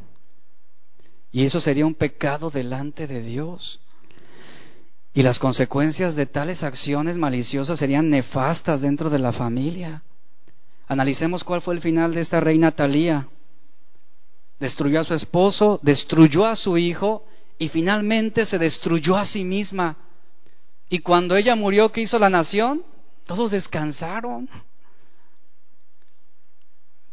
Y 1.31 1.45
eso 1.45 1.59
sería 1.59 1.85
un 1.85 1.95
pecado 1.95 2.49
delante 2.49 3.07
de 3.07 3.21
Dios. 3.21 3.79
Y 5.17 5.23
las 5.23 5.39
consecuencias 5.39 6.15
de 6.15 6.27
tales 6.27 6.61
acciones 6.61 7.17
maliciosas 7.17 7.79
serían 7.79 8.11
nefastas 8.11 8.81
dentro 8.81 9.09
de 9.09 9.17
la 9.17 9.31
familia. 9.31 10.03
Analicemos 10.87 11.43
cuál 11.43 11.59
fue 11.59 11.73
el 11.73 11.81
final 11.81 12.13
de 12.13 12.21
esta 12.21 12.39
reina 12.39 12.69
Talía. 12.69 13.27
Destruyó 14.59 14.99
a 14.99 15.03
su 15.03 15.15
esposo, 15.15 15.79
destruyó 15.81 16.45
a 16.45 16.55
su 16.55 16.77
hijo 16.77 17.25
y 17.57 17.69
finalmente 17.69 18.45
se 18.45 18.59
destruyó 18.59 19.17
a 19.17 19.25
sí 19.25 19.43
misma. 19.43 19.97
Y 20.87 20.99
cuando 20.99 21.35
ella 21.35 21.55
murió, 21.55 21.91
¿qué 21.91 22.01
hizo 22.01 22.19
la 22.19 22.29
nación? 22.29 22.83
Todos 23.25 23.49
descansaron. 23.49 24.47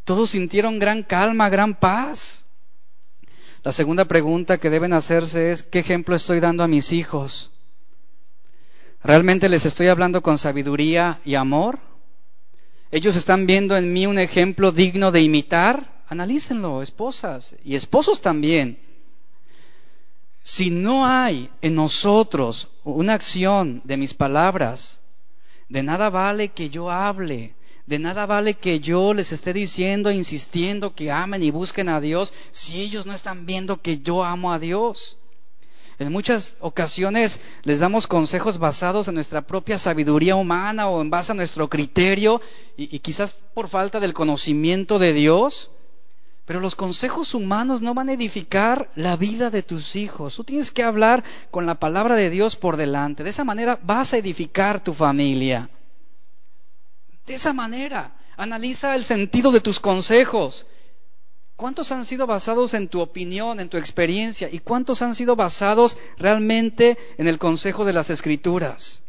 Todos 0.05 0.28
sintieron 0.28 0.78
gran 0.78 1.05
calma, 1.05 1.48
gran 1.48 1.74
paz. 1.74 2.44
La 3.62 3.72
segunda 3.72 4.05
pregunta 4.05 4.59
que 4.59 4.68
deben 4.68 4.92
hacerse 4.92 5.52
es, 5.52 5.62
¿qué 5.62 5.78
ejemplo 5.78 6.14
estoy 6.14 6.40
dando 6.40 6.62
a 6.62 6.68
mis 6.68 6.92
hijos? 6.92 7.50
¿Realmente 9.05 9.50
les 9.50 9.66
estoy 9.66 9.88
hablando 9.88 10.22
con 10.22 10.38
sabiduría 10.38 11.20
y 11.26 11.34
amor? 11.34 11.78
¿Ellos 12.90 13.16
están 13.16 13.44
viendo 13.44 13.76
en 13.76 13.92
mí 13.92 14.07
un 14.07 14.18
ejemplo 14.18 14.72
digno 14.72 15.12
de 15.12 15.20
imitar? 15.20 16.02
Analícenlo, 16.09 16.80
esposas 16.80 17.55
y 17.62 17.74
esposos 17.74 18.22
también. 18.22 18.78
Si 20.40 20.70
no 20.70 21.05
hay 21.05 21.50
en 21.61 21.74
nosotros 21.74 22.70
una 22.82 23.12
acción 23.12 23.82
de 23.84 23.98
mis 23.98 24.14
palabras, 24.14 25.02
de 25.68 25.82
nada 25.82 26.09
vale 26.09 26.48
que 26.48 26.70
yo 26.70 26.90
hable, 26.90 27.55
de 27.86 27.98
nada 27.98 28.24
vale 28.24 28.55
que 28.55 28.80
yo 28.80 29.12
les 29.12 29.32
esté 29.32 29.52
diciendo, 29.52 30.11
insistiendo 30.11 30.94
que 30.94 31.11
amen 31.11 31.42
y 31.42 31.50
busquen 31.50 31.90
a 31.90 32.00
Dios, 32.00 32.32
si 32.52 32.80
ellos 32.80 33.05
no 33.05 33.12
están 33.12 33.44
viendo 33.44 33.82
que 33.82 33.98
yo 33.98 34.24
amo 34.24 34.50
a 34.50 34.59
Dios. 34.59 35.18
En 35.99 36.11
muchas 36.11 36.57
ocasiones 36.61 37.40
les 37.62 37.78
damos 37.78 38.07
consejos 38.07 38.59
basados 38.59 39.07
en 39.07 39.14
nuestra 39.14 39.42
propia 39.42 39.78
sabiduría 39.78 40.34
humana 40.34 40.88
o 40.88 41.01
en 41.01 41.11
base 41.11 41.32
a 41.32 41.34
nuestro 41.36 41.68
criterio 41.68 42.40
y, 42.76 42.99
quizás 42.99 43.45
por 43.55 43.68
falta 43.68 44.01
del 44.01 44.12
conocimiento 44.12 44.99
de 44.99 45.12
Dios. 45.12 45.70
Pero 46.47 46.61
los 46.61 46.74
consejos 46.74 47.32
humanos 47.32 47.80
no 47.80 47.95
van 47.95 48.09
a 48.09 48.12
edificar 48.12 48.90
la 48.97 49.16
vida 49.16 49.51
de 49.51 49.62
tus 49.62 49.97
hijos. 49.97 50.34
Tú 50.34 50.45
tienes 50.45 50.70
que 50.72 50.82
hablar 50.82 51.24
con 51.51 51.64
la 51.64 51.76
palabra 51.76 52.16
de 52.16 52.28
Dios 52.28 52.57
por 52.57 52.76
delante. 52.76 53.24
De 53.24 53.30
esa 53.30 53.45
manera 53.45 53.78
vas 53.82 54.12
a 54.12 54.18
edificar 54.18 54.82
tu 54.82 54.92
familia. 54.92 55.70
De 57.26 57.34
esa 57.34 57.55
manera, 57.55 58.14
analiza 58.36 58.95
el 58.95 59.05
sentido 59.05 59.53
de 59.53 59.61
tus 59.61 59.80
consejos. 59.80 60.66
¿Cuántos 61.57 61.92
han 61.92 62.05
sido 62.05 62.26
basados 62.26 62.74
en 62.74 62.88
tu 62.88 63.00
opinión, 63.00 63.61
en 63.61 63.68
tu 63.68 63.76
experiencia? 63.76 64.48
¿Y 64.50 64.59
cuántos 64.59 65.02
han 65.02 65.14
sido 65.14 65.36
basados 65.36 65.96
realmente 66.18 66.98
en 67.16 67.28
el 67.28 67.38
consejo 67.38 67.84
de 67.84 67.92
las 67.92 68.11
escrituras? 68.11 69.02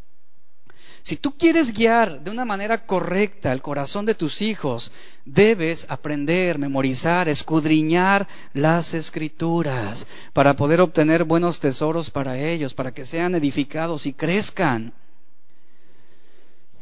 Si 1.01 1.17
tú 1.17 1.37
quieres 1.37 1.71
guiar 1.71 2.23
de 2.23 2.31
una 2.31 2.45
manera 2.45 2.87
correcta 2.87 3.51
el 3.51 3.61
corazón 3.61 4.07
de 4.07 4.15
tus 4.15 4.41
hijos, 4.41 4.91
debes 5.23 5.85
aprender, 5.89 6.57
memorizar, 6.57 7.29
escudriñar 7.29 8.27
las 8.53 8.95
escrituras 8.95 10.07
para 10.33 10.55
poder 10.55 10.81
obtener 10.81 11.23
buenos 11.23 11.59
tesoros 11.59 12.09
para 12.09 12.39
ellos, 12.39 12.73
para 12.73 12.91
que 12.91 13.05
sean 13.05 13.35
edificados 13.35 14.07
y 14.07 14.13
crezcan. 14.13 14.93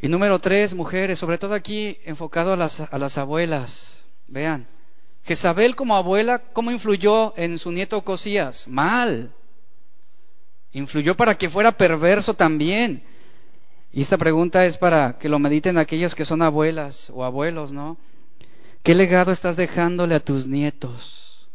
Y 0.02 0.08
número 0.08 0.40
tres, 0.40 0.74
mujeres, 0.74 1.20
sobre 1.20 1.38
todo 1.38 1.54
aquí 1.54 1.98
enfocado 2.06 2.54
a 2.54 2.58
las, 2.58 2.80
a 2.80 2.98
las 2.98 3.18
abuelas. 3.18 4.06
Vean, 4.28 4.68
Jezabel 5.24 5.76
como 5.76 5.96
abuela, 5.96 6.40
¿cómo 6.40 6.72
influyó 6.72 7.34
en 7.38 7.58
su 7.58 7.72
nieto 7.72 8.04
Cosías? 8.04 8.68
Mal. 8.68 9.32
Influyó 10.74 11.16
para 11.16 11.36
que 11.36 11.50
fuera 11.50 11.72
perverso 11.72 12.34
también. 12.34 13.04
Y 13.94 14.02
esta 14.02 14.18
pregunta 14.18 14.66
es 14.66 14.78
para 14.78 15.18
que 15.20 15.30
lo 15.30 15.40
mediten 15.40 15.78
aquellas 15.78 16.16
que 16.16 16.26
son 16.26 16.42
abuelas 16.42 17.10
o 17.14 17.24
abuelos, 17.24 17.72
¿no? 17.72 17.98
¿Qué 18.82 18.96
legado 18.96 19.32
estás 19.32 19.56
dejándole 19.56 20.16
a 20.16 20.20
tus 20.20 20.46
nietos? 20.46 21.48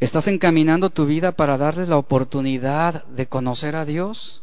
¿Estás 0.00 0.26
encaminando 0.26 0.90
tu 0.90 1.04
vida 1.06 1.32
para 1.32 1.58
darles 1.58 1.88
la 1.88 1.98
oportunidad 1.98 3.04
de 3.06 3.26
conocer 3.26 3.76
a 3.76 3.84
Dios? 3.84 4.42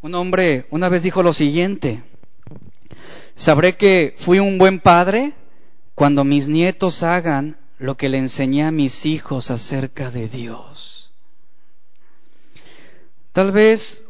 Un 0.00 0.14
hombre 0.14 0.66
una 0.70 0.88
vez 0.88 1.02
dijo 1.02 1.22
lo 1.22 1.32
siguiente, 1.32 2.02
Sabré 3.34 3.76
que 3.76 4.14
fui 4.18 4.38
un 4.38 4.58
buen 4.58 4.78
padre 4.78 5.32
cuando 5.94 6.24
mis 6.24 6.48
nietos 6.48 7.02
hagan 7.02 7.56
lo 7.78 7.96
que 7.96 8.08
le 8.08 8.18
enseñé 8.18 8.64
a 8.64 8.70
mis 8.70 9.06
hijos 9.06 9.50
acerca 9.50 10.10
de 10.10 10.28
Dios. 10.28 11.12
Tal 13.32 13.50
vez, 13.50 14.06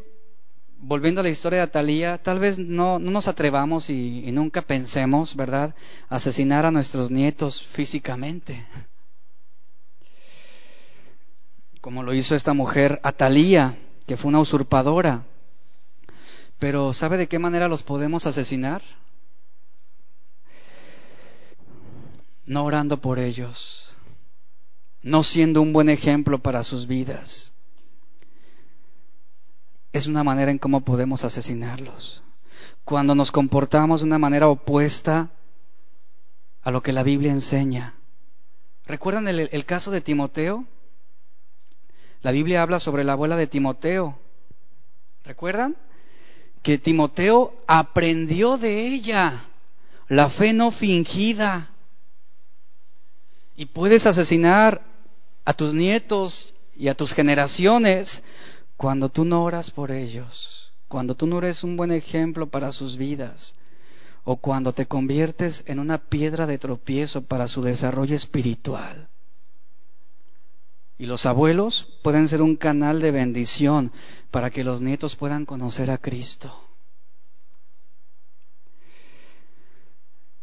volviendo 0.77 1.21
a 1.21 1.23
la 1.23 1.29
historia 1.29 1.59
de 1.59 1.63
Atalía, 1.63 2.21
tal 2.21 2.39
vez 2.39 2.59
no, 2.59 2.99
nos 2.99 3.27
atrevamos 3.27 3.89
y, 3.89 4.23
y, 4.25 4.31
nunca 4.31 4.61
pensemos, 4.61 5.35
¿verdad?, 5.35 5.73
asesinar 6.09 6.65
a 6.65 6.71
nuestros 6.71 7.09
nietos 7.09 7.61
físicamente. 7.61 8.65
Como 11.79 12.03
lo 12.03 12.13
hizo 12.13 12.35
esta 12.35 12.53
mujer 12.53 12.99
Atalía, 13.03 13.77
que 14.05 14.17
fue 14.17 14.29
una 14.29 14.39
usurpadora. 14.39 15.23
Pero 16.59 16.93
¿sabe 16.93 17.17
de 17.17 17.27
qué 17.27 17.39
manera 17.39 17.67
los 17.67 17.83
podemos 17.83 18.25
asesinar? 18.25 18.81
No 22.45 22.65
orando 22.65 23.01
por 23.01 23.19
ellos, 23.19 23.97
no 25.01 25.23
siendo 25.23 25.61
un 25.61 25.73
buen 25.73 25.89
ejemplo 25.89 26.39
para 26.39 26.63
sus 26.63 26.87
vidas. 26.87 27.53
Es 29.91 30.07
una 30.07 30.23
manera 30.23 30.51
en 30.51 30.57
cómo 30.57 30.81
podemos 30.81 31.23
asesinarlos. 31.23 32.23
Cuando 32.83 33.15
nos 33.15 33.31
comportamos 33.31 34.01
de 34.01 34.07
una 34.07 34.19
manera 34.19 34.47
opuesta 34.47 35.29
a 36.61 36.71
lo 36.71 36.81
que 36.81 36.93
la 36.93 37.03
Biblia 37.03 37.31
enseña. 37.31 37.93
¿Recuerdan 38.85 39.27
el, 39.27 39.49
el 39.51 39.65
caso 39.65 39.91
de 39.91 40.01
Timoteo? 40.01 40.65
La 42.21 42.31
Biblia 42.31 42.61
habla 42.61 42.79
sobre 42.79 43.03
la 43.03 43.13
abuela 43.13 43.37
de 43.37 43.47
Timoteo. 43.47 44.17
¿Recuerdan? 45.23 45.75
Que 46.61 46.77
Timoteo 46.77 47.53
aprendió 47.67 48.57
de 48.57 48.87
ella 48.87 49.43
la 50.07 50.29
fe 50.29 50.53
no 50.53 50.71
fingida 50.71 51.72
y 53.55 53.65
puedes 53.65 54.05
asesinar 54.05 54.81
a 55.45 55.53
tus 55.53 55.73
nietos 55.73 56.55
y 56.75 56.87
a 56.87 56.95
tus 56.95 57.13
generaciones 57.13 58.23
cuando 58.77 59.09
tú 59.09 59.25
no 59.25 59.43
oras 59.43 59.71
por 59.71 59.91
ellos, 59.91 60.73
cuando 60.87 61.15
tú 61.15 61.27
no 61.27 61.37
eres 61.37 61.63
un 61.63 61.77
buen 61.77 61.91
ejemplo 61.91 62.47
para 62.47 62.71
sus 62.71 62.97
vidas, 62.97 63.55
o 64.23 64.37
cuando 64.37 64.73
te 64.73 64.85
conviertes 64.85 65.63
en 65.67 65.79
una 65.79 65.97
piedra 65.97 66.47
de 66.47 66.57
tropiezo 66.57 67.23
para 67.23 67.47
su 67.47 67.61
desarrollo 67.61 68.15
espiritual. 68.15 69.09
Y 70.97 71.05
los 71.05 71.25
abuelos 71.25 71.87
pueden 72.01 72.27
ser 72.27 72.41
un 72.41 72.55
canal 72.55 73.01
de 73.01 73.11
bendición 73.11 73.91
para 74.31 74.49
que 74.49 74.63
los 74.63 74.81
nietos 74.81 75.15
puedan 75.15 75.45
conocer 75.45 75.91
a 75.91 75.97
Cristo. 75.97 76.53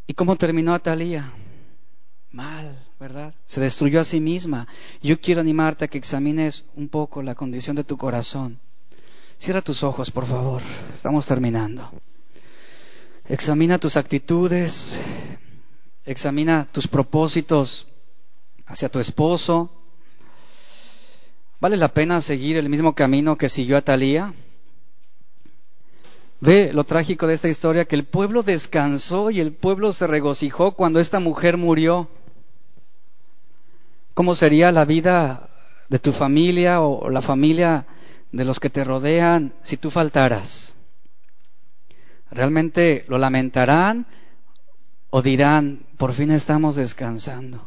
¿Y 0.07 0.15
cómo 0.15 0.37
terminó 0.37 0.75
Atalía? 0.75 1.33
Mal, 2.33 2.90
¿verdad? 3.01 3.33
Se 3.47 3.63
destruyó 3.63 3.99
a 4.03 4.05
sí 4.05 4.21
misma. 4.21 4.69
Yo 5.03 5.19
quiero 5.19 5.41
animarte 5.41 5.87
a 5.87 5.89
que 5.89 5.97
examines 5.97 6.65
un 6.77 6.91
poco 6.91 7.23
la 7.23 7.35
condición 7.35 7.75
de 7.75 7.83
tu 7.83 7.97
corazón. 7.97 8.61
Cierra 9.39 9.63
tus 9.63 9.83
ojos, 9.83 10.11
por 10.11 10.27
favor. 10.27 10.61
Estamos 10.95 11.25
terminando. 11.25 11.91
Examina 13.27 13.79
tus 13.79 13.97
actitudes, 13.97 15.01
examina 16.05 16.69
tus 16.71 16.89
propósitos 16.89 17.87
hacia 18.67 18.91
tu 18.91 18.99
esposo. 18.99 19.71
¿Vale 21.59 21.79
la 21.79 21.95
pena 21.95 22.21
seguir 22.21 22.59
el 22.59 22.69
mismo 22.69 22.95
camino 22.95 23.39
que 23.39 23.49
siguió 23.49 23.79
Atalía? 23.79 24.35
Ve 26.41 26.71
lo 26.75 26.85
trágico 26.85 27.27
de 27.27 27.35
esta 27.35 27.49
historia, 27.49 27.87
que 27.87 27.97
el 27.97 28.05
pueblo 28.05 28.43
descansó 28.43 29.31
y 29.31 29.41
el 29.41 29.55
pueblo 29.55 29.95
se 29.95 30.07
regocijó 30.07 30.73
cuando 30.73 31.01
esta 31.01 31.19
mujer 31.19 31.57
murió. 31.57 32.11
¿Cómo 34.21 34.35
sería 34.35 34.71
la 34.71 34.85
vida 34.85 35.49
de 35.89 35.99
tu 35.99 36.13
familia 36.13 36.83
o 36.83 37.09
la 37.09 37.23
familia 37.23 37.87
de 38.31 38.45
los 38.45 38.61
que 38.61 38.69
te 38.69 38.85
rodean 38.85 39.55
si 39.63 39.79
tú 39.79 39.91
faltaras? 39.91 40.75
¿Realmente 42.31 43.07
lo 43.09 43.17
lamentarán 43.17 44.05
o 45.09 45.23
dirán, 45.23 45.87
por 45.97 46.13
fin 46.13 46.33
estamos 46.33 46.77
descansando? 46.77 47.67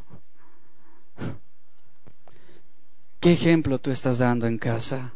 ¿Qué 3.20 3.34
ejemplo 3.34 3.80
tú 3.80 3.90
estás 3.90 4.20
dando 4.20 4.46
en 4.46 4.60
casa? 4.60 5.12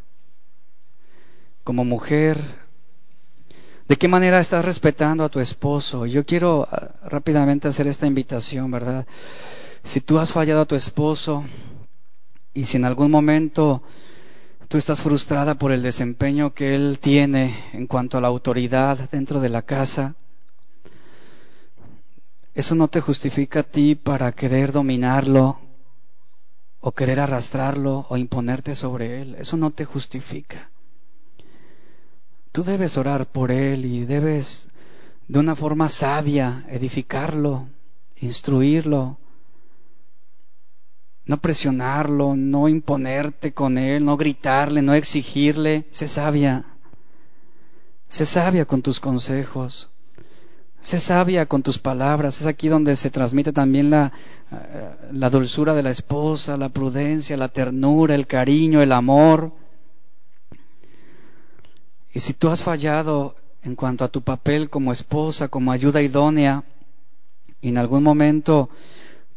Como 1.63 1.85
mujer, 1.85 2.39
¿De 3.87 3.95
qué 3.95 4.07
manera 4.09 4.39
estás 4.39 4.65
respetando 4.65 5.23
a 5.23 5.29
tu 5.29 5.39
esposo? 5.39 6.05
Yo 6.07 6.25
quiero 6.25 6.67
ah, 6.69 6.89
rápidamente 7.05 7.69
hacer 7.69 7.87
esta 7.87 8.05
invitación, 8.05 8.69
¿verdad? 8.69 9.05
Si 9.83 10.01
tú 10.01 10.19
has 10.19 10.31
fallado 10.31 10.61
a 10.61 10.65
tu 10.65 10.75
esposo 10.75 11.45
y 12.53 12.65
si 12.65 12.77
en 12.77 12.85
algún 12.85 13.11
momento 13.11 13.83
tú 14.67 14.77
estás 14.77 15.01
frustrada 15.01 15.55
por 15.55 15.71
el 15.71 15.81
desempeño 15.81 16.53
que 16.53 16.75
él 16.75 16.99
tiene 16.99 17.69
en 17.73 17.87
cuanto 17.87 18.17
a 18.17 18.21
la 18.21 18.27
autoridad 18.27 19.09
dentro 19.11 19.39
de 19.39 19.49
la 19.49 19.61
casa, 19.61 20.15
eso 22.53 22.73
no 22.73 22.87
te 22.87 23.01
justifica 23.01 23.59
a 23.59 23.63
ti 23.63 23.95
para 23.95 24.31
querer 24.31 24.71
dominarlo 24.71 25.59
o 26.79 26.91
querer 26.91 27.19
arrastrarlo 27.19 28.07
o 28.09 28.17
imponerte 28.17 28.73
sobre 28.73 29.21
él. 29.21 29.35
Eso 29.35 29.57
no 29.57 29.71
te 29.71 29.85
justifica. 29.85 30.69
Tú 32.51 32.63
debes 32.63 32.97
orar 32.97 33.27
por 33.27 33.51
él 33.51 33.85
y 33.85 34.05
debes 34.05 34.69
de 35.27 35.37
una 35.37 35.55
forma 35.55 35.89
sabia 35.89 36.65
edificarlo, 36.69 37.67
instruirlo, 38.15 39.19
no 41.27 41.37
presionarlo, 41.37 42.35
no 42.35 42.69
imponerte 42.69 43.53
con 43.53 43.77
él, 43.77 44.03
no 44.03 44.15
gritarle, 44.15 44.81
no 44.81 44.93
exigirle. 44.93 45.85
Sé 45.91 46.07
sabia. 46.07 46.63
Sé 48.07 48.25
sabia 48.25 48.65
con 48.65 48.81
tus 48.81 49.01
consejos. 49.01 49.89
Sé 50.79 50.99
sabia 50.99 51.45
con 51.45 51.63
tus 51.63 51.77
palabras. 51.77 52.39
Es 52.39 52.47
aquí 52.47 52.69
donde 52.69 52.95
se 52.95 53.11
transmite 53.11 53.51
también 53.51 53.89
la, 53.89 54.13
eh, 54.51 54.95
la 55.11 55.29
dulzura 55.29 55.73
de 55.73 55.83
la 55.83 55.89
esposa, 55.89 56.55
la 56.55 56.69
prudencia, 56.69 57.35
la 57.35 57.49
ternura, 57.49 58.15
el 58.15 58.25
cariño, 58.25 58.81
el 58.81 58.93
amor. 58.93 59.51
Y 62.13 62.21
si 62.21 62.33
tú 62.33 62.47
has 62.47 62.63
fallado 62.63 63.35
en 63.63 63.75
cuanto 63.75 64.05
a 64.05 64.07
tu 64.07 64.21
papel 64.21 64.69
como 64.69 64.93
esposa, 64.93 65.49
como 65.49 65.73
ayuda 65.73 66.01
idónea, 66.01 66.63
y 67.59 67.69
en 67.69 67.77
algún 67.77 68.03
momento 68.03 68.69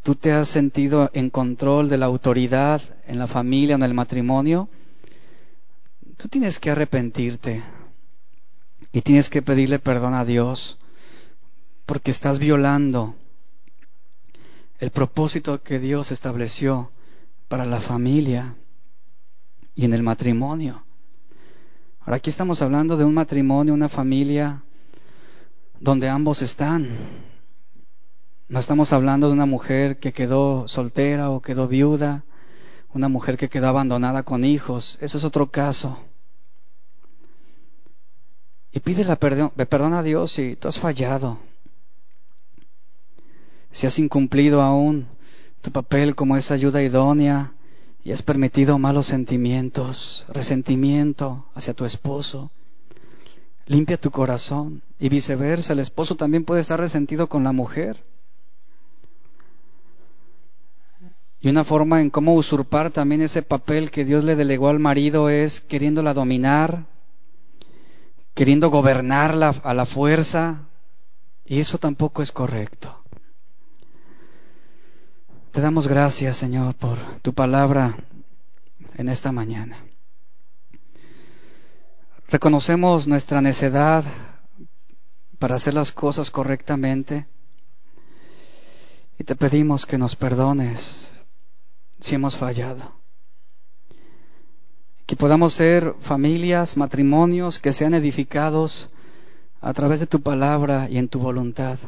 tú 0.02 0.14
te 0.14 0.32
has 0.32 0.48
sentido 0.48 1.10
en 1.12 1.30
control 1.30 1.88
de 1.88 1.98
la 1.98 2.06
autoridad 2.06 2.82
en 3.06 3.18
la 3.18 3.26
familia 3.26 3.74
o 3.74 3.78
en 3.78 3.84
el 3.84 3.94
matrimonio, 3.94 4.68
tú 6.16 6.28
tienes 6.28 6.58
que 6.58 6.70
arrepentirte 6.70 7.62
y 8.92 9.02
tienes 9.02 9.30
que 9.30 9.42
pedirle 9.42 9.78
perdón 9.78 10.14
a 10.14 10.24
Dios 10.24 10.78
porque 11.86 12.10
estás 12.10 12.38
violando 12.38 13.14
el 14.78 14.90
propósito 14.90 15.62
que 15.62 15.78
Dios 15.78 16.10
estableció 16.10 16.90
para 17.48 17.66
la 17.66 17.80
familia 17.80 18.54
y 19.74 19.84
en 19.84 19.92
el 19.92 20.02
matrimonio. 20.02 20.84
Ahora 22.00 22.16
aquí 22.16 22.30
estamos 22.30 22.62
hablando 22.62 22.96
de 22.96 23.04
un 23.04 23.12
matrimonio, 23.12 23.74
una 23.74 23.88
familia 23.88 24.62
donde 25.80 26.08
ambos 26.08 26.42
están. 26.42 26.88
No 28.50 28.58
estamos 28.58 28.92
hablando 28.92 29.28
de 29.28 29.34
una 29.34 29.46
mujer 29.46 30.00
que 30.00 30.12
quedó 30.12 30.66
soltera 30.66 31.30
o 31.30 31.40
quedó 31.40 31.68
viuda, 31.68 32.24
una 32.92 33.08
mujer 33.08 33.36
que 33.36 33.48
quedó 33.48 33.68
abandonada 33.68 34.24
con 34.24 34.44
hijos. 34.44 34.98
Eso 35.00 35.18
es 35.18 35.24
otro 35.24 35.52
caso. 35.52 35.96
Y 38.72 38.80
pídele 38.80 39.14
perdón, 39.14 39.52
perdón 39.54 39.94
a 39.94 40.02
Dios 40.02 40.32
si 40.32 40.56
tú 40.56 40.66
has 40.66 40.80
fallado, 40.80 41.38
si 43.70 43.86
has 43.86 44.00
incumplido 44.00 44.62
aún 44.62 45.06
tu 45.60 45.70
papel 45.70 46.16
como 46.16 46.36
esa 46.36 46.54
ayuda 46.54 46.82
idónea, 46.82 47.52
y 48.02 48.10
has 48.10 48.22
permitido 48.22 48.80
malos 48.80 49.06
sentimientos, 49.06 50.26
resentimiento 50.28 51.46
hacia 51.54 51.74
tu 51.74 51.84
esposo, 51.84 52.50
limpia 53.66 53.96
tu 53.96 54.10
corazón 54.10 54.82
y 54.98 55.08
viceversa, 55.08 55.72
el 55.72 55.78
esposo 55.78 56.16
también 56.16 56.44
puede 56.44 56.62
estar 56.62 56.80
resentido 56.80 57.28
con 57.28 57.44
la 57.44 57.52
mujer. 57.52 58.09
Y 61.40 61.48
una 61.48 61.64
forma 61.64 62.02
en 62.02 62.10
cómo 62.10 62.34
usurpar 62.34 62.90
también 62.90 63.22
ese 63.22 63.42
papel 63.42 63.90
que 63.90 64.04
Dios 64.04 64.24
le 64.24 64.36
delegó 64.36 64.68
al 64.68 64.78
marido 64.78 65.30
es 65.30 65.62
queriéndola 65.62 66.12
dominar, 66.12 66.84
queriendo 68.34 68.68
gobernarla 68.68 69.54
a 69.64 69.72
la 69.72 69.86
fuerza, 69.86 70.66
y 71.46 71.60
eso 71.60 71.78
tampoco 71.78 72.22
es 72.22 72.30
correcto. 72.30 73.02
Te 75.50 75.60
damos 75.60 75.88
gracias, 75.88 76.36
Señor, 76.36 76.74
por 76.74 76.98
tu 77.22 77.32
palabra 77.32 77.96
en 78.96 79.08
esta 79.08 79.32
mañana. 79.32 79.78
Reconocemos 82.28 83.08
nuestra 83.08 83.40
necedad 83.40 84.04
para 85.38 85.56
hacer 85.56 85.74
las 85.74 85.90
cosas 85.90 86.30
correctamente 86.30 87.26
y 89.18 89.24
te 89.24 89.34
pedimos 89.34 89.86
que 89.86 89.98
nos 89.98 90.14
perdones 90.14 91.19
si 92.00 92.14
hemos 92.14 92.36
fallado. 92.36 92.92
Que 95.06 95.16
podamos 95.16 95.52
ser 95.52 95.94
familias, 96.00 96.76
matrimonios 96.76 97.58
que 97.58 97.72
sean 97.72 97.94
edificados 97.94 98.90
a 99.60 99.72
través 99.72 100.00
de 100.00 100.06
tu 100.06 100.20
palabra 100.20 100.88
y 100.90 100.98
en 100.98 101.08
tu 101.08 101.18
voluntad 101.18 101.78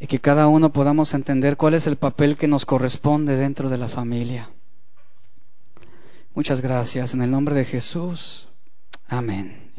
y 0.00 0.06
que 0.06 0.20
cada 0.20 0.48
uno 0.48 0.72
podamos 0.72 1.12
entender 1.14 1.56
cuál 1.56 1.74
es 1.74 1.86
el 1.86 1.96
papel 1.96 2.36
que 2.36 2.48
nos 2.48 2.64
corresponde 2.64 3.36
dentro 3.36 3.68
de 3.68 3.78
la 3.78 3.88
familia. 3.88 4.50
Muchas 6.34 6.60
gracias. 6.60 7.14
En 7.14 7.22
el 7.22 7.30
nombre 7.30 7.54
de 7.54 7.64
Jesús. 7.64 8.48
Amén. 9.08 9.72